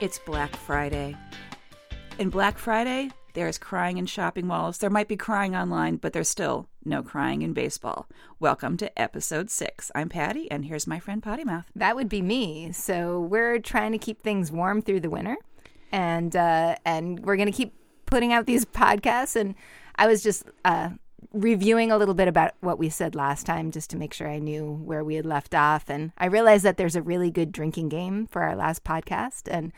It's 0.00 0.18
Black 0.18 0.56
Friday. 0.56 1.14
In 2.18 2.30
Black 2.30 2.56
Friday, 2.56 3.10
there's 3.34 3.58
crying 3.58 3.98
in 3.98 4.06
shopping 4.06 4.46
malls. 4.46 4.78
There 4.78 4.88
might 4.88 5.08
be 5.08 5.16
crying 5.16 5.54
online, 5.54 5.96
but 5.96 6.14
there's 6.14 6.30
still 6.30 6.70
no 6.86 7.02
crying 7.02 7.42
in 7.42 7.52
baseball. 7.52 8.08
Welcome 8.38 8.78
to 8.78 8.98
episode 8.98 9.50
six. 9.50 9.90
I'm 9.94 10.08
Patty, 10.08 10.50
and 10.50 10.64
here's 10.64 10.86
my 10.86 11.00
friend 11.00 11.22
Potty 11.22 11.44
Mouth. 11.44 11.66
That 11.76 11.96
would 11.96 12.08
be 12.08 12.22
me. 12.22 12.72
So 12.72 13.20
we're 13.20 13.58
trying 13.58 13.92
to 13.92 13.98
keep 13.98 14.22
things 14.22 14.50
warm 14.50 14.80
through 14.80 15.00
the 15.00 15.10
winter, 15.10 15.36
and 15.92 16.34
uh, 16.34 16.76
and 16.86 17.20
we're 17.20 17.36
to 17.36 17.52
keep 17.52 17.74
putting 18.06 18.32
out 18.32 18.46
these 18.46 18.64
podcasts. 18.64 19.36
And 19.36 19.54
I 19.96 20.06
was 20.06 20.22
just 20.22 20.44
uh, 20.64 20.92
reviewing 21.32 21.92
a 21.92 21.96
little 21.96 22.14
bit 22.14 22.28
about 22.28 22.52
what 22.60 22.78
we 22.78 22.88
said 22.88 23.14
last 23.14 23.46
time, 23.46 23.70
just 23.70 23.90
to 23.90 23.96
make 23.96 24.12
sure 24.12 24.28
I 24.28 24.38
knew 24.38 24.80
where 24.84 25.04
we 25.04 25.14
had 25.14 25.26
left 25.26 25.54
off. 25.54 25.88
And 25.88 26.12
I 26.18 26.26
realized 26.26 26.64
that 26.64 26.76
there's 26.76 26.96
a 26.96 27.02
really 27.02 27.30
good 27.30 27.52
drinking 27.52 27.88
game 27.88 28.26
for 28.26 28.42
our 28.42 28.56
last 28.56 28.84
podcast, 28.84 29.42
and 29.50 29.72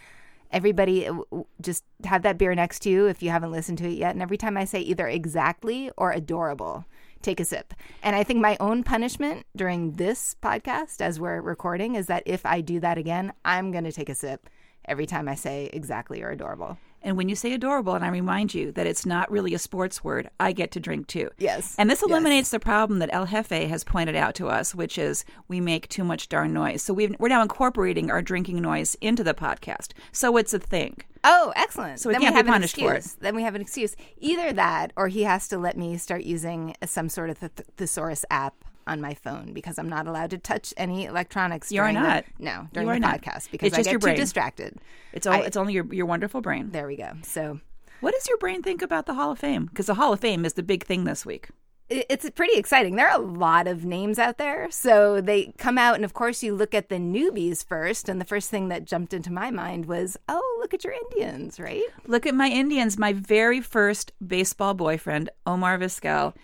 everybody 0.51 1.09
uh, 1.09 1.21
just 1.61 1.85
have 2.05 2.23
that 2.23 2.39
beer 2.39 2.55
next 2.55 2.81
to 2.81 2.91
you 2.91 3.07
if 3.07 3.23
you 3.23 3.31
haven't 3.31 3.53
listened 3.53 3.79
to 3.79 3.89
it 3.89 3.99
yet. 3.99 4.13
And 4.13 4.23
every 4.23 4.39
time 4.39 4.57
I 4.57 4.65
say 4.65 4.81
either 4.81 5.09
exactly 5.09 5.91
or 5.97 6.13
adorable, 6.13 6.85
take 7.23 7.41
a 7.41 7.45
sip. 7.45 7.75
And 8.03 8.17
I 8.17 8.25
think 8.25 8.41
my 8.41 8.57
own 8.59 8.83
punishment 8.83 9.47
during 9.55 9.93
this 9.93 10.37
podcast, 10.43 11.01
as 11.01 11.21
we're 11.21 11.41
recording, 11.41 11.95
is 11.95 12.07
that 12.07 12.23
if 12.27 12.45
I 12.45 12.61
do 12.61 12.81
that 12.81 12.99
again, 12.99 13.33
I'm 13.45 13.73
going 13.73 13.85
to 13.85 13.93
take 13.93 14.09
a 14.09 14.15
sip 14.15 14.49
every 14.85 15.07
time 15.07 15.29
I 15.29 15.35
say 15.35 15.71
exactly 15.73 16.23
or 16.23 16.31
adorable. 16.31 16.79
And 17.03 17.17
when 17.17 17.29
you 17.29 17.35
say 17.35 17.53
adorable, 17.53 17.95
and 17.95 18.05
I 18.05 18.09
remind 18.09 18.55
you 18.55 18.71
that 18.73 18.87
it's 18.87 19.05
not 19.05 19.31
really 19.31 19.55
a 19.55 19.59
sports 19.59 20.05
word, 20.05 20.31
I 20.39 20.53
get 20.53 20.71
to 20.73 20.81
drink 20.81 21.09
too. 21.09 21.31
Yes. 21.39 21.75
And 21.79 21.91
this 21.91 22.01
Yes. 22.03 22.11
eliminates 22.11 22.51
the 22.51 22.61
problem 22.61 22.99
that 23.01 23.11
El 23.13 23.27
Jefe 23.27 23.51
has 23.69 23.85
pointed 23.85 24.15
out 24.17 24.35
to 24.37 24.49
us, 24.49 24.75
which 24.75 24.99
is 24.99 25.25
we 25.49 25.61
make 25.61 25.89
too 25.89 26.05
much 26.05 26.29
darn 26.29 26.53
noise. 26.53 26.83
So 26.83 26.95
we've, 26.95 27.15
we're 27.19 27.29
now 27.29 27.43
incorporating 27.43 28.11
our 28.11 28.23
drinking 28.23 28.61
noise 28.63 28.97
into 29.01 29.25
the 29.25 29.35
podcast. 29.35 29.93
So 30.13 30.37
it's 30.37 30.55
a 30.55 30.59
thing. 30.59 30.99
Oh, 31.25 31.53
excellent. 31.57 32.01
So 32.01 32.09
we 32.09 32.15
then 32.15 32.23
can't 32.23 32.35
we 32.35 32.35
be 32.35 32.37
have 32.39 32.47
an 32.47 32.53
punished 32.53 32.77
for 32.77 32.93
it. 32.95 32.97
excuse. 32.99 33.15
Then 33.21 33.35
we 33.37 33.43
have 33.43 33.55
an 33.55 33.61
excuse. 33.61 33.95
Either 34.19 34.53
that, 34.53 34.93
or 34.97 35.09
he 35.09 35.23
has 35.23 35.47
to 35.49 35.59
let 35.59 35.77
me 35.77 35.97
start 35.97 36.23
using 36.23 36.75
some 36.85 37.09
sort 37.09 37.31
of 37.31 37.39
th- 37.41 37.53
thesaurus 37.77 38.25
app 38.31 38.55
on 38.87 39.01
my 39.01 39.15
phone 39.15 39.53
because 39.53 39.79
I'm 39.79 39.89
not 39.89 40.07
allowed 40.07 40.31
to 40.31 40.39
touch 40.39 40.73
any 40.77 41.05
electronics. 41.07 41.71
You 41.73 41.81
are 41.81 41.85
during 41.93 41.95
the- 42.03 42.09
not. 42.09 42.25
no, 42.39 42.69
during 42.73 42.89
the 42.89 42.99
not. 42.99 43.21
podcast 43.23 43.51
because 43.51 43.69
It's 43.69 43.75
I 43.75 43.79
just 43.79 43.85
get 43.87 43.91
your 43.93 44.01
too 44.01 44.07
brain. 44.07 44.17
distracted. 44.17 44.79
It's 45.13 45.27
all, 45.27 45.35
I- 45.35 45.41
it's 45.41 45.57
only 45.57 45.73
your, 45.75 45.93
your 45.93 46.07
wonderful 46.07 46.41
brain. 46.41 46.71
There 46.71 46.87
we 46.87 46.97
go. 46.97 47.13
So 47.23 47.61
What 48.01 48.15
does 48.15 48.27
your 48.29 48.39
brain 48.39 48.63
think 48.63 48.83
about 48.83 49.07
the 49.07 49.15
Hall 49.15 49.31
of 49.33 49.39
Fame? 49.39 49.67
Because 49.67 49.87
the 49.87 49.95
Hall 49.95 50.13
of 50.13 50.21
Fame 50.21 50.45
is 50.45 50.55
the 50.55 50.63
big 50.63 50.85
thing 50.85 51.05
this 51.05 51.25
week. 51.27 51.49
it's 51.91 52.29
pretty 52.31 52.57
exciting. 52.59 52.97
There 52.97 53.07
are 53.09 53.21
a 53.21 53.23
lot 53.23 53.67
of 53.67 53.85
names 53.85 54.19
out 54.19 54.39
there. 54.39 54.71
So 54.71 55.21
they 55.21 55.53
come 55.59 55.77
out, 55.77 55.97
and 55.97 56.05
of 56.07 56.15
course, 56.15 56.43
you 56.43 56.55
look 56.55 56.75
at 56.75 56.89
the 56.89 56.95
newbies 56.97 57.63
first. 57.67 58.09
And 58.09 58.19
the 58.19 58.25
first 58.25 58.49
thing 58.49 58.69
that 58.69 58.87
jumped 58.87 59.13
into 59.13 59.31
my 59.31 59.51
mind 59.51 59.85
was, 59.87 60.17
oh, 60.27 60.59
look 60.61 60.73
at 60.73 60.85
your 60.85 60.95
Indians, 60.95 61.61
right? 61.61 61.85
Look 62.07 62.25
at 62.27 62.35
my 62.35 62.49
Indians. 62.49 62.97
My 62.99 63.13
very 63.13 63.61
first 63.61 64.13
baseball 64.27 64.73
boyfriend, 64.73 65.29
Omar 65.47 65.79
Vizquel, 65.79 66.35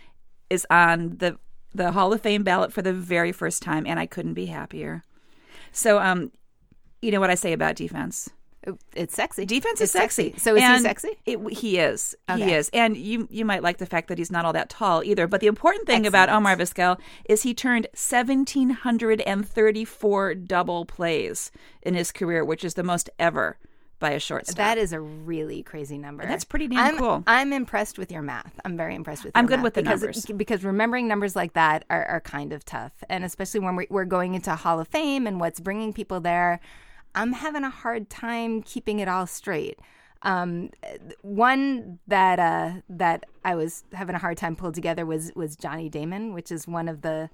is 0.50 0.66
on 0.70 1.16
the 1.16 1.38
the 1.74 1.92
Hall 1.92 2.12
of 2.12 2.20
Fame 2.20 2.42
ballot 2.42 2.72
for 2.72 2.82
the 2.82 2.92
very 2.92 3.32
first 3.32 3.62
time, 3.62 3.86
and 3.86 4.00
I 4.00 4.06
couldn't 4.06 4.34
be 4.34 4.46
happier. 4.46 5.04
So, 5.72 6.00
um, 6.00 6.32
you 7.02 7.10
know 7.10 7.20
what 7.20 7.30
I 7.30 7.34
say 7.34 7.52
about 7.52 7.76
defense? 7.76 8.30
It's 8.94 9.14
sexy. 9.14 9.46
Defense 9.46 9.80
It's 9.80 9.94
is 9.94 10.00
sexy. 10.00 10.34
So 10.36 10.56
is 10.56 10.62
And 10.62 10.78
he 10.78 10.82
sexy? 10.82 11.10
It, 11.24 11.38
he 11.52 11.78
is. 11.78 12.16
He 12.34 12.52
is. 12.52 12.68
And 12.72 12.96
you 12.96 13.28
you 13.30 13.44
might 13.44 13.62
like 13.62 13.78
the 13.78 13.86
fact 13.86 14.08
that 14.08 14.18
he's 14.18 14.32
not 14.32 14.44
all 14.44 14.52
that 14.52 14.68
tall 14.68 15.02
either. 15.04 15.26
But 15.26 15.40
the 15.40 15.46
important 15.46 15.86
thing 15.86 16.06
about 16.06 16.28
Omar 16.28 16.54
Vizquel 16.56 17.00
is 17.24 17.42
he 17.42 17.54
turned 17.54 17.86
1,734 17.94 20.34
double 20.34 20.84
plays 20.84 21.50
in 21.82 21.94
his 21.94 22.12
career, 22.12 22.44
which 22.44 22.64
is 22.64 22.74
the 22.74 22.82
most 22.82 23.08
ever 23.18 23.56
by 23.98 24.10
a 24.10 24.20
short 24.20 24.46
shortstop. 24.46 24.56
That 24.56 24.78
is 24.78 24.92
a 24.92 25.00
really 25.00 25.62
crazy 25.62 25.98
number. 25.98 26.26
That's 26.26 26.44
pretty 26.44 26.68
damn 26.68 26.78
I'm, 26.78 26.98
cool. 26.98 27.24
I'm 27.26 27.52
impressed 27.52 27.98
with 27.98 28.12
your 28.12 28.22
math. 28.22 28.58
I'm 28.64 28.76
very 28.76 28.94
impressed 28.94 29.24
with. 29.24 29.32
I'm 29.36 29.46
good 29.46 29.62
with 29.62 29.74
the 29.74 29.82
because, 29.82 30.02
numbers. 30.02 30.26
because 30.36 30.64
remembering 30.64 31.08
numbers 31.08 31.34
like 31.34 31.54
that 31.54 31.84
are, 31.90 32.04
are 32.06 32.20
kind 32.20 32.52
of 32.52 32.64
tough, 32.64 32.92
and 33.08 33.24
especially 33.24 33.60
when 33.60 33.76
we're, 33.76 33.86
we're 33.90 34.04
going 34.04 34.34
into 34.34 34.54
Hall 34.54 34.80
of 34.80 34.88
Fame 34.88 35.26
and 35.26 35.40
what's 35.40 35.60
bringing 35.60 35.92
people 35.92 36.20
there. 36.20 36.60
I'm 37.14 37.32
having 37.32 37.64
a 37.64 37.70
hard 37.70 38.10
time 38.10 38.62
keeping 38.62 39.00
it 39.00 39.08
all 39.08 39.26
straight. 39.26 39.78
Um, 40.22 40.70
one 41.22 41.98
that 42.06 42.38
uh, 42.38 42.72
that 42.88 43.24
I 43.44 43.54
was 43.54 43.84
having 43.92 44.14
a 44.14 44.18
hard 44.18 44.36
time 44.36 44.56
pulled 44.56 44.74
together 44.74 45.06
was 45.06 45.32
was 45.34 45.56
Johnny 45.56 45.88
Damon, 45.88 46.34
which 46.34 46.52
is 46.52 46.66
one 46.66 46.88
of 46.88 47.02
the. 47.02 47.30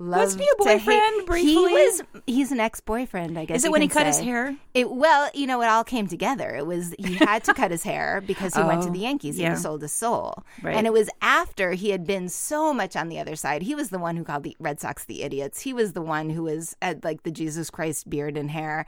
Wasn't 0.00 0.40
he 0.42 0.48
a 0.48 0.62
love 0.62 0.78
to 0.80 0.84
boyfriend 0.84 1.26
briefly? 1.26 1.52
He 1.52 1.56
was. 1.56 2.02
He's 2.26 2.52
an 2.52 2.60
ex-boyfriend. 2.60 3.38
I 3.38 3.44
guess. 3.44 3.58
Is 3.58 3.64
it 3.64 3.72
when 3.72 3.82
he 3.82 3.88
cut 3.88 4.06
his 4.06 4.20
hair? 4.20 4.56
It 4.74 4.90
well, 4.90 5.28
you 5.34 5.46
know, 5.46 5.60
it 5.62 5.66
all 5.66 5.84
came 5.84 6.06
together. 6.06 6.54
It 6.54 6.66
was 6.66 6.94
he 6.98 7.14
had 7.14 7.42
to 7.44 7.54
cut 7.54 7.70
his 7.70 7.82
hair 7.82 8.22
because 8.26 8.54
he 8.54 8.62
went 8.62 8.82
to 8.82 8.88
Oh, 8.88 8.92
the 8.92 9.00
Yankees 9.00 9.38
yeah. 9.38 9.48
and 9.48 9.56
he 9.56 9.62
sold 9.62 9.82
his 9.82 9.92
soul. 9.92 10.44
Right. 10.62 10.76
And 10.76 10.86
it 10.86 10.92
was 10.92 11.10
after 11.20 11.72
he 11.72 11.90
had 11.90 12.06
been 12.06 12.28
so 12.28 12.72
much 12.72 12.94
on 12.96 13.08
the 13.08 13.18
other 13.18 13.34
side. 13.36 13.62
He 13.62 13.74
was 13.74 13.90
the 13.90 13.98
one 13.98 14.16
who 14.16 14.24
called 14.24 14.44
the 14.44 14.56
Red 14.60 14.80
Sox 14.80 15.04
the 15.04 15.22
idiots. 15.22 15.60
He 15.62 15.72
was 15.72 15.92
the 15.92 16.02
one 16.02 16.30
who 16.30 16.44
was 16.44 16.76
at 16.80 17.02
like 17.04 17.24
the 17.24 17.30
Jesus 17.30 17.70
Christ 17.70 18.08
beard 18.08 18.36
and 18.36 18.50
hair. 18.50 18.86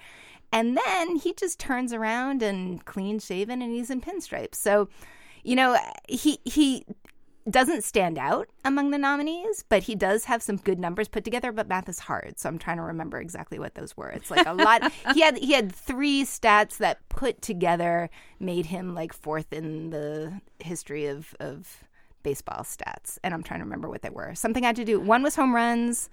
And 0.53 0.77
then 0.77 1.17
he 1.17 1.33
just 1.33 1.59
turns 1.59 1.93
around 1.93 2.43
and 2.43 2.85
clean 2.85 3.19
shaven 3.21 3.63
and 3.63 3.73
he's 3.73 3.91
in 3.91 4.01
pinstripes. 4.01 4.57
So, 4.57 4.89
you 5.45 5.55
know, 5.57 5.77
he 6.09 6.39
he 6.45 6.85
doesn't 7.49 7.85
stand 7.85 8.19
out 8.19 8.49
among 8.65 8.91
the 8.91 8.99
nominees, 8.99 9.65
but 9.69 9.85
he 9.85 9.95
does 9.95 10.27
have 10.27 10.43
some 10.43 10.57
good 10.57 10.79
numbers 10.79 11.09
put 11.09 11.25
together. 11.25 11.53
But 11.53 11.69
math 11.69 11.89
is 11.89 12.01
hard, 12.01 12.39
so 12.39 12.49
I'm 12.49 12.59
trying 12.59 12.77
to 12.77 12.83
remember 12.83 13.19
exactly 13.19 13.59
what 13.59 13.75
those 13.75 13.97
were. 13.97 14.11
It's 14.11 14.31
like 14.31 14.47
a 14.47 14.53
lot. 14.53 14.93
he 15.15 15.21
had 15.21 15.39
he 15.39 15.53
had 15.53 15.75
three 15.75 16.25
stats 16.25 16.77
that 16.79 17.09
put 17.09 17.41
together 17.41 18.11
made 18.39 18.67
him 18.67 18.95
like 18.95 19.13
fourth 19.13 19.53
in 19.53 19.91
the 19.91 20.41
history 20.59 21.07
of 21.07 21.35
of 21.41 21.85
baseball 22.23 22.63
stats, 22.63 23.19
and 23.25 23.33
I'm 23.33 23.43
trying 23.43 23.61
to 23.61 23.65
remember 23.65 23.89
what 23.89 24.03
they 24.03 24.11
were. 24.11 24.35
Something 24.35 24.65
I 24.65 24.69
had 24.69 24.77
to 24.77 24.85
do. 24.85 25.01
One 25.01 25.23
was 25.23 25.37
home 25.37 25.55
runs, 25.55 26.11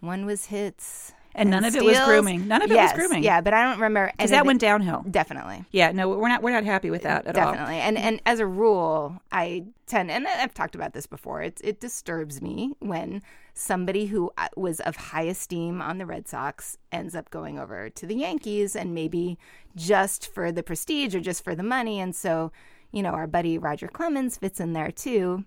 one 0.00 0.24
was 0.24 0.46
hits, 0.46 1.12
And 1.34 1.50
none 1.50 1.64
of 1.64 1.74
it 1.74 1.84
was 1.84 1.98
grooming. 2.00 2.46
None 2.46 2.62
of 2.62 2.70
it 2.70 2.76
was 2.76 2.92
grooming. 2.92 3.24
Yeah, 3.24 3.40
but 3.40 3.52
I 3.52 3.64
don't 3.64 3.80
remember. 3.80 4.12
Because 4.16 4.30
that 4.30 4.46
went 4.46 4.60
downhill. 4.60 5.04
definitely. 5.10 5.64
Yeah, 5.72 5.90
no, 5.92 6.08
we're 6.08 6.28
not 6.28 6.42
we're 6.42 6.52
not 6.52 6.64
happy 6.64 6.90
with 6.90 7.02
that 7.02 7.26
at 7.26 7.36
all. 7.36 7.52
Definitely. 7.52 7.76
And 7.76 7.98
and 7.98 8.22
as 8.24 8.38
a 8.38 8.46
rule, 8.46 9.20
I 9.32 9.64
tend 9.86 10.10
and 10.10 10.26
I've 10.28 10.54
talked 10.54 10.74
about 10.74 10.92
this 10.92 11.06
before. 11.06 11.42
It 11.42 11.60
it 11.64 11.80
disturbs 11.80 12.40
me 12.40 12.74
when 12.78 13.22
somebody 13.52 14.06
who 14.06 14.30
uh, 14.38 14.48
was 14.56 14.80
of 14.80 14.96
high 14.96 15.22
esteem 15.22 15.80
on 15.80 15.98
the 15.98 16.06
Red 16.06 16.28
Sox 16.28 16.76
ends 16.92 17.14
up 17.14 17.30
going 17.30 17.58
over 17.58 17.88
to 17.90 18.06
the 18.06 18.16
Yankees 18.16 18.74
and 18.76 18.94
maybe 18.94 19.38
just 19.76 20.32
for 20.32 20.50
the 20.52 20.62
prestige 20.62 21.14
or 21.14 21.20
just 21.20 21.42
for 21.44 21.54
the 21.54 21.62
money 21.62 22.00
and 22.00 22.14
so, 22.14 22.50
you 22.92 23.02
know, 23.02 23.10
our 23.10 23.26
buddy 23.26 23.58
Roger 23.58 23.88
Clemens 23.88 24.36
fits 24.36 24.60
in 24.60 24.72
there 24.72 24.90
too. 24.90 25.44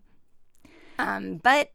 Um 0.99 1.37
but 1.37 1.71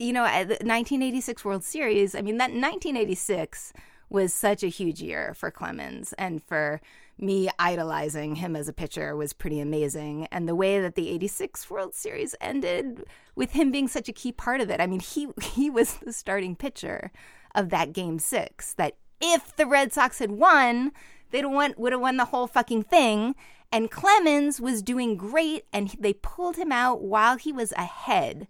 you 0.00 0.14
know, 0.14 0.24
the 0.24 0.56
1986 0.64 1.44
World 1.44 1.62
Series, 1.62 2.14
I 2.14 2.22
mean, 2.22 2.38
that 2.38 2.50
1986 2.50 3.74
was 4.08 4.32
such 4.32 4.62
a 4.62 4.68
huge 4.68 5.02
year 5.02 5.34
for 5.34 5.50
Clemens 5.50 6.14
and 6.14 6.42
for 6.42 6.80
me 7.18 7.50
idolizing 7.58 8.36
him 8.36 8.56
as 8.56 8.66
a 8.66 8.72
pitcher 8.72 9.14
was 9.14 9.34
pretty 9.34 9.60
amazing. 9.60 10.26
And 10.32 10.48
the 10.48 10.54
way 10.54 10.80
that 10.80 10.94
the 10.94 11.10
86 11.10 11.68
World 11.68 11.94
Series 11.94 12.34
ended 12.40 13.04
with 13.34 13.52
him 13.52 13.70
being 13.70 13.88
such 13.88 14.08
a 14.08 14.12
key 14.12 14.32
part 14.32 14.62
of 14.62 14.70
it. 14.70 14.80
I 14.80 14.86
mean, 14.86 15.00
he 15.00 15.28
he 15.42 15.68
was 15.68 15.96
the 15.96 16.14
starting 16.14 16.56
pitcher 16.56 17.12
of 17.54 17.68
that 17.68 17.92
game 17.92 18.18
6 18.18 18.74
that 18.74 18.96
if 19.20 19.54
the 19.54 19.66
Red 19.66 19.92
Sox 19.92 20.18
had 20.18 20.30
won, 20.30 20.92
they'd 21.30 21.44
won 21.44 21.74
would 21.76 21.92
have 21.92 22.00
won 22.00 22.16
the 22.16 22.26
whole 22.26 22.46
fucking 22.46 22.84
thing. 22.84 23.34
And 23.70 23.90
Clemens 23.90 24.60
was 24.60 24.82
doing 24.82 25.16
great 25.16 25.66
and 25.74 25.90
they 26.00 26.14
pulled 26.14 26.56
him 26.56 26.72
out 26.72 27.02
while 27.02 27.36
he 27.36 27.52
was 27.52 27.72
ahead 27.72 28.48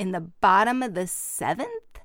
in 0.00 0.12
the 0.12 0.20
bottom 0.20 0.82
of 0.82 0.94
the 0.94 1.06
seventh, 1.06 2.00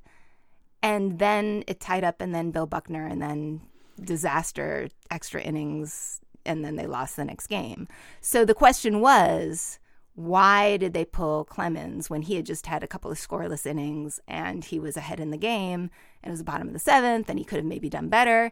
and 0.83 1.17
then 1.17 1.63
it 1.65 1.79
tied 1.79 2.03
up, 2.03 2.19
and 2.19 2.35
then 2.35 2.51
Bill 2.51 2.65
Buckner, 2.65 3.07
and 3.07 3.21
then 3.21 3.61
disaster, 4.03 4.89
extra 5.09 5.41
innings, 5.41 6.19
and 6.45 6.65
then 6.65 6.75
they 6.75 6.87
lost 6.87 7.15
the 7.15 7.23
next 7.23 7.47
game. 7.47 7.87
So 8.19 8.43
the 8.43 8.53
question 8.53 8.99
was, 8.99 9.79
why 10.13 10.75
did 10.75 10.93
they 10.93 11.05
pull 11.05 11.45
Clemens 11.45 12.09
when 12.09 12.23
he 12.23 12.35
had 12.35 12.45
just 12.45 12.65
had 12.65 12.83
a 12.83 12.87
couple 12.87 13.09
of 13.09 13.17
scoreless 13.17 13.65
innings 13.65 14.19
and 14.27 14.63
he 14.63 14.77
was 14.77 14.97
ahead 14.97 15.21
in 15.21 15.31
the 15.31 15.37
game 15.37 15.89
and 16.21 16.29
it 16.29 16.31
was 16.31 16.39
the 16.39 16.45
bottom 16.45 16.67
of 16.67 16.73
the 16.73 16.79
seventh 16.79 17.29
and 17.29 17.39
he 17.39 17.45
could 17.45 17.57
have 17.57 17.65
maybe 17.65 17.89
done 17.89 18.09
better? 18.09 18.51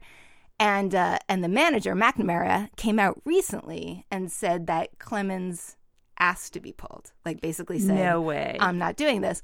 And 0.60 0.96
uh, 0.96 1.19
and 1.28 1.44
the 1.44 1.50
manager 1.50 1.96
McNamara 1.96 2.74
came 2.78 2.98
out 2.98 3.22
recently 3.25 4.06
and 4.10 4.31
said 4.31 4.68
that 4.68 5.00
Clemens 5.00 5.75
asked 6.19 6.54
to 6.54 6.60
be 6.60 6.71
pulled, 6.71 7.12
like 7.25 7.42
basically 7.42 7.80
said, 7.80 7.95
No 7.95 8.21
way. 8.21 8.57
I'm 8.60 8.77
not 8.77 8.95
doing 8.95 9.21
this. 9.21 9.42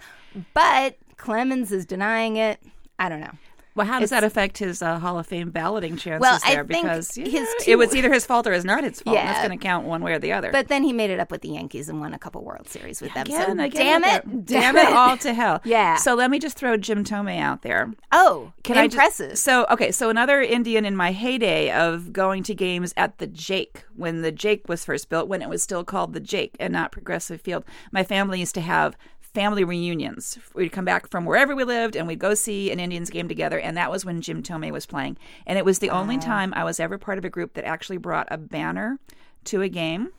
But 0.54 0.98
Clemens 1.18 1.72
is 1.72 1.86
denying 1.86 2.38
it. 2.38 2.62
I 2.98 3.10
don't 3.10 3.22
know. 3.22 3.34
Well, 3.80 3.88
how 3.88 4.00
does 4.00 4.10
that 4.12 4.24
affect 4.24 4.58
his 4.60 4.82
uh, 4.82 5.00
Hall 5.00 5.18
of 5.18 5.26
Fame 5.26 5.50
balloting 5.52 5.98
chances 5.98 6.22
Well, 6.22 6.40
I 6.46 6.56
there? 6.56 6.64
because 6.64 7.18
you 7.18 7.24
his 7.26 7.34
know, 7.34 7.48
two- 7.62 7.72
it 7.72 7.78
was 7.78 7.96
either 7.96 8.12
his 8.14 8.26
fault 8.26 8.46
or 8.46 8.52
his 8.54 8.66
not 8.66 8.84
his 8.84 9.02
fault. 9.02 9.18
and 9.18 9.28
That's 9.28 9.46
going 9.48 9.58
to 9.58 9.64
count 9.64 9.86
one 9.88 10.04
way 10.04 10.14
or 10.14 10.20
the 10.20 10.34
other. 10.34 10.52
But 10.52 10.68
then 10.68 10.84
he 10.84 10.94
made 10.94 11.10
it 11.10 11.20
up 11.20 11.32
with 11.32 11.42
the 11.42 11.50
Yankees 11.50 11.90
and 11.90 12.00
won 12.00 12.14
a 12.14 12.20
couple 12.20 12.44
World 12.44 12.68
Series 12.70 13.02
with 13.02 13.14
them. 13.14 13.26
Again, 13.26 13.58
so 13.58 13.64
again 13.64 14.02
damn 14.02 14.04
it, 14.04 14.46
damn 14.46 14.76
it 14.78 14.88
all 14.94 15.18
to 15.18 15.34
hell. 15.34 15.62
Yeah. 15.66 15.96
So 15.96 16.14
let 16.16 16.30
me 16.32 16.40
just 16.40 16.58
throw 16.58 16.78
Jim 16.78 17.04
Thome 17.04 17.40
out 17.40 17.62
there. 17.62 17.92
Oh, 18.12 18.52
Can 18.64 18.78
I 18.78 18.88
just- 18.88 18.96
impressive. 18.96 19.38
so 19.38 19.66
okay, 19.72 19.92
so 19.92 20.10
another 20.10 20.42
Indian 20.42 20.84
in 20.86 20.96
my 20.96 21.12
heyday 21.12 21.72
of 21.72 22.12
going 22.12 22.44
to 22.44 22.54
games 22.56 22.94
at 22.98 23.18
the 23.20 23.28
Jake 23.28 23.84
when 23.96 24.22
the 24.22 24.32
Jake 24.32 24.68
was 24.68 24.84
first 24.86 25.10
built, 25.10 25.28
when 25.28 25.42
it 25.42 25.50
was 25.50 25.64
still 25.64 25.84
called 25.84 26.14
the 26.14 26.20
Jake 26.20 26.56
and 26.60 26.74
not 26.74 26.92
Progressive 26.92 27.40
Field. 27.42 27.64
My 27.92 28.04
family 28.04 28.40
used 28.40 28.56
to 28.56 28.62
have 28.62 28.98
family 29.34 29.64
reunions. 29.64 30.38
We'd 30.54 30.72
come 30.72 30.86
back 30.86 31.10
from 31.10 31.26
wherever 31.26 31.56
we 31.56 31.64
lived 31.64 31.96
and 31.96 32.08
we'd 32.08 32.20
go 32.20 32.34
see 32.34 32.72
an 32.72 32.80
Indians 32.80 33.10
game 33.10 33.28
together, 33.28 33.60
and 33.60 33.78
that 33.78 33.92
was 33.92 34.06
when 34.06 34.22
Jim 34.22 34.44
Thome 34.44 34.72
was 34.72 34.86
playing. 34.86 35.18
And 35.46 35.58
it 35.58 35.66
was 35.66 35.80
the 35.80 35.90
only 35.90 36.18
ah. 36.18 36.22
time 36.22 36.54
I 36.54 36.64
was 36.64 36.80
ever 36.80 36.98
part 36.98 37.18
of 37.18 37.26
a 37.26 37.30
group 37.30 37.54
that 37.54 37.66
actually 37.66 37.98
brought 37.98 38.28
a 38.32 38.38
banner 38.38 39.00
to 39.46 39.62
a 39.62 39.70
game. 39.70 40.10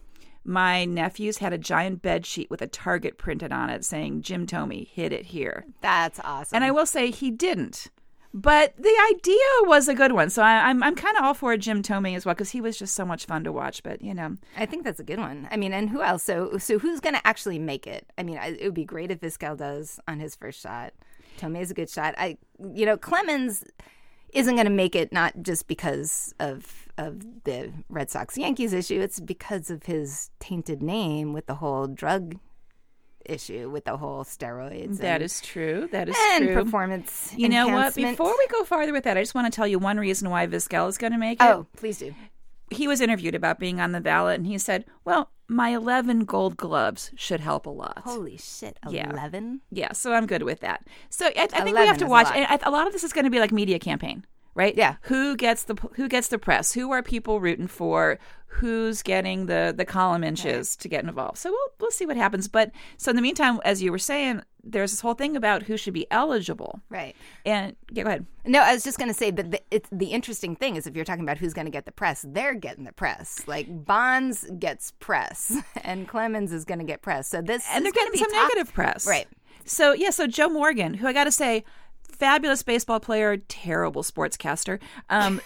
My 0.45 0.85
nephews 0.85 1.39
had 1.39 1.53
a 1.53 1.59
giant 1.59 2.01
bed 2.01 2.25
sheet 2.25 2.51
with 2.51 2.63
a 2.63 2.67
target 2.67 3.19
printed 3.19 3.53
on 3.53 3.69
it 3.69 3.85
saying 3.85 4.23
Jim 4.23 4.47
Thome 4.47 4.87
hit 4.87 5.13
it 5.13 5.27
here. 5.27 5.67
That's 5.83 6.19
awesome. 6.25 6.57
And 6.57 6.65
I 6.65 6.71
will 6.71 6.87
say 6.87 7.11
he 7.11 7.31
didn't. 7.31 7.89
But 8.33 8.77
the 8.77 8.97
idea 9.11 9.37
was 9.63 9.89
a 9.89 9.95
good 9.95 10.13
one. 10.13 10.31
So 10.31 10.43
I, 10.43 10.69
I'm 10.69 10.83
I'm 10.83 10.95
kind 10.95 11.17
of 11.17 11.25
all 11.25 11.35
for 11.35 11.57
Jim 11.57 11.83
Thome 11.83 12.15
as 12.15 12.25
well 12.25 12.35
because 12.35 12.51
he 12.51 12.61
was 12.61 12.79
just 12.79 12.95
so 12.95 13.05
much 13.05 13.27
fun 13.27 13.43
to 13.45 13.53
watch. 13.53 13.83
But 13.83 14.03
you 14.03 14.15
know, 14.15 14.37
I 14.57 14.67
think 14.67 14.85
that's 14.85 15.01
a 15.01 15.05
good 15.05 15.19
one. 15.19 15.49
I 15.51 15.57
mean, 15.57 15.73
and 15.73 15.91
who 15.91 16.01
else? 16.01 16.23
So, 16.23 16.57
so 16.59 16.79
who's 16.79 17.01
going 17.01 17.15
to 17.17 17.27
actually 17.27 17.59
make 17.59 17.87
it? 17.87 18.07
I 18.17 18.23
mean, 18.23 18.37
it 18.37 18.63
would 18.63 18.75
be 18.75 18.85
great 18.85 19.11
if 19.11 19.21
Vizquel 19.21 19.57
does 19.57 19.99
on 20.07 20.21
his 20.21 20.37
first 20.37 20.61
shot. 20.61 20.93
Thome's 21.39 21.71
a 21.71 21.75
good 21.75 21.91
shot. 21.91 22.15
I, 22.19 22.39
you 22.73 22.87
know, 22.87 22.97
Clemens 22.97 23.65
isn't 24.33 24.55
going 24.55 24.67
to 24.67 24.71
make 24.71 24.95
it 24.95 25.13
not 25.13 25.43
just 25.43 25.67
because 25.67 26.33
of 26.39 26.89
of 26.99 27.45
the 27.45 27.73
Red 27.89 28.11
Sox 28.11 28.39
Yankees 28.39 28.73
issue. 28.73 29.01
It's 29.01 29.19
because 29.19 29.71
of 29.71 29.85
his 29.85 30.31
tainted 30.39 30.83
name 30.83 31.33
with 31.33 31.47
the 31.47 31.57
whole 31.57 31.89
drug 31.89 32.37
issue, 33.25 33.71
with 33.71 33.85
the 33.85 33.97
whole 33.97 34.25
steroids. 34.25 34.99
that 34.99 35.17
and, 35.17 35.23
is 35.23 35.41
true. 35.41 35.89
That 35.93 36.09
is 36.09 36.17
and 36.33 36.47
true. 36.47 36.55
performance. 36.55 37.33
you 37.37 37.49
know 37.49 37.69
what? 37.69 37.95
Before 37.95 38.35
we 38.37 38.47
go 38.49 38.65
farther 38.65 38.93
with 38.93 39.05
that, 39.05 39.17
I 39.17 39.23
just 39.23 39.35
want 39.35 39.53
to 39.53 39.55
tell 39.55 39.67
you 39.67 39.79
one 39.79 39.99
reason 39.99 40.31
why 40.31 40.47
Vizquel 40.47 40.89
is 40.89 40.99
going 40.99 41.13
to 41.13 41.19
make 41.19 41.41
it. 41.41 41.45
oh, 41.45 41.67
please 41.77 41.99
do. 41.99 42.15
He 42.71 42.87
was 42.87 43.01
interviewed 43.01 43.35
about 43.35 43.59
being 43.59 43.81
on 43.81 43.93
the 43.93 44.01
ballot, 44.01 44.37
and 44.39 44.47
he 44.47 44.57
said, 44.57 44.85
"Well, 45.05 45.31
my 45.49 45.71
11 45.71 46.25
Gold 46.25 46.57
Gloves 46.57 47.11
should 47.17 47.41
help 47.41 47.67
a 47.67 47.71
lot." 47.71 48.03
Holy 48.05 48.37
shit! 48.37 48.79
Yeah. 48.89 49.11
Eleven. 49.11 49.61
Yeah, 49.73 49.93
so 49.93 50.13
I'm 50.13 50.27
good 50.27 50.45
with 50.45 50.61
that. 50.61 50.87
So 51.09 51.27
I, 51.27 51.49
I 51.53 51.63
think 51.63 51.77
we 51.77 51.87
have 51.87 51.99
to 51.99 52.07
watch. 52.07 52.29
a 52.33 52.41
lot. 52.41 52.61
A 52.63 52.71
lot 52.71 52.87
of 52.87 52.93
this 52.93 53.03
is 53.03 53.13
going 53.13 53.25
to 53.25 53.31
be 53.31 53.41
like 53.41 53.51
media 53.51 53.81
campaign, 53.81 54.25
right? 54.55 54.77
Yeah. 54.77 54.97
Who 55.03 55.37
gets 55.37 55.65
the 55.65 55.75
who 55.95 56.09
gets 56.09 56.29
the 56.29 56.39
press? 56.39 56.73
Who 56.73 56.93
are 56.93 57.03
people 57.03 57.41
rooting 57.41 57.67
for? 57.67 58.21
Who's 58.55 59.03
getting 59.03 59.47
the 59.47 59.73
the 59.77 59.85
column 59.85 60.25
inches 60.25 60.77
to 60.77 60.89
get 60.89 61.05
involved? 61.05 61.39
So 61.39 61.51
we'll 61.51 61.69
we'll 61.79 61.91
see 61.91 62.05
what 62.05 62.17
happens. 62.17 62.49
But 62.49 62.73
so 62.97 63.11
in 63.11 63.17
the 63.17 63.23
meantime, 63.23 63.61
as 63.65 63.83
you 63.83 63.91
were 63.93 63.99
saying, 63.99 64.43
there's 64.65 64.91
this 64.91 65.01
whole 65.01 65.15
thing 65.15 65.37
about 65.37 65.63
who 65.63 65.77
should 65.77 65.95
be 65.95 66.07
eligible. 66.11 66.81
Right. 66.91 67.15
And 67.47 67.77
yeah, 67.93 68.03
go 68.03 68.09
ahead. 68.09 68.27
No, 68.45 68.61
I 68.61 68.75
was 68.75 68.83
just 68.83 68.99
going 68.99 69.09
to 69.09 69.15
say, 69.15 69.31
but 69.31 69.53
the, 69.53 69.63
it's 69.71 69.89
the 69.93 70.09
interesting 70.09 70.57
thing 70.57 70.77
is 70.77 70.87
if 70.87 70.97
you're 70.97 71.05
talking 71.05 71.23
about 71.25 71.39
who's 71.39 71.55
going 71.55 71.67
to 71.67 71.71
get 71.71 71.87
the 71.87 71.93
press, 71.93 72.25
they're 72.29 72.55
getting 72.55 72.85
the 72.85 72.93
press. 72.93 73.43
Like 73.47 73.67
Bonds 73.87 74.45
gets 74.59 74.91
press, 74.99 75.57
and 75.85 76.09
Clemens 76.09 76.53
is 76.53 76.65
going 76.65 76.81
to 76.81 76.85
get 76.85 77.03
press. 77.03 77.29
So 77.29 77.41
this 77.41 77.65
and 77.71 77.85
they're 77.85 77.93
getting 77.93 78.13
be 78.13 78.19
some 78.19 78.31
talked- 78.33 78.53
negative 78.55 78.75
press. 78.75 79.07
Right. 79.07 79.29
So 79.65 79.93
yeah, 79.93 80.11
so 80.11 80.27
Joe 80.27 80.49
Morgan, 80.49 80.95
who 80.95 81.07
I 81.07 81.13
got 81.13 81.25
to 81.25 81.33
say, 81.33 81.65
fabulous 82.03 82.63
baseball 82.65 82.99
player, 82.99 83.37
terrible 83.37 84.03
sportscaster, 84.03 84.81
um, 85.09 85.41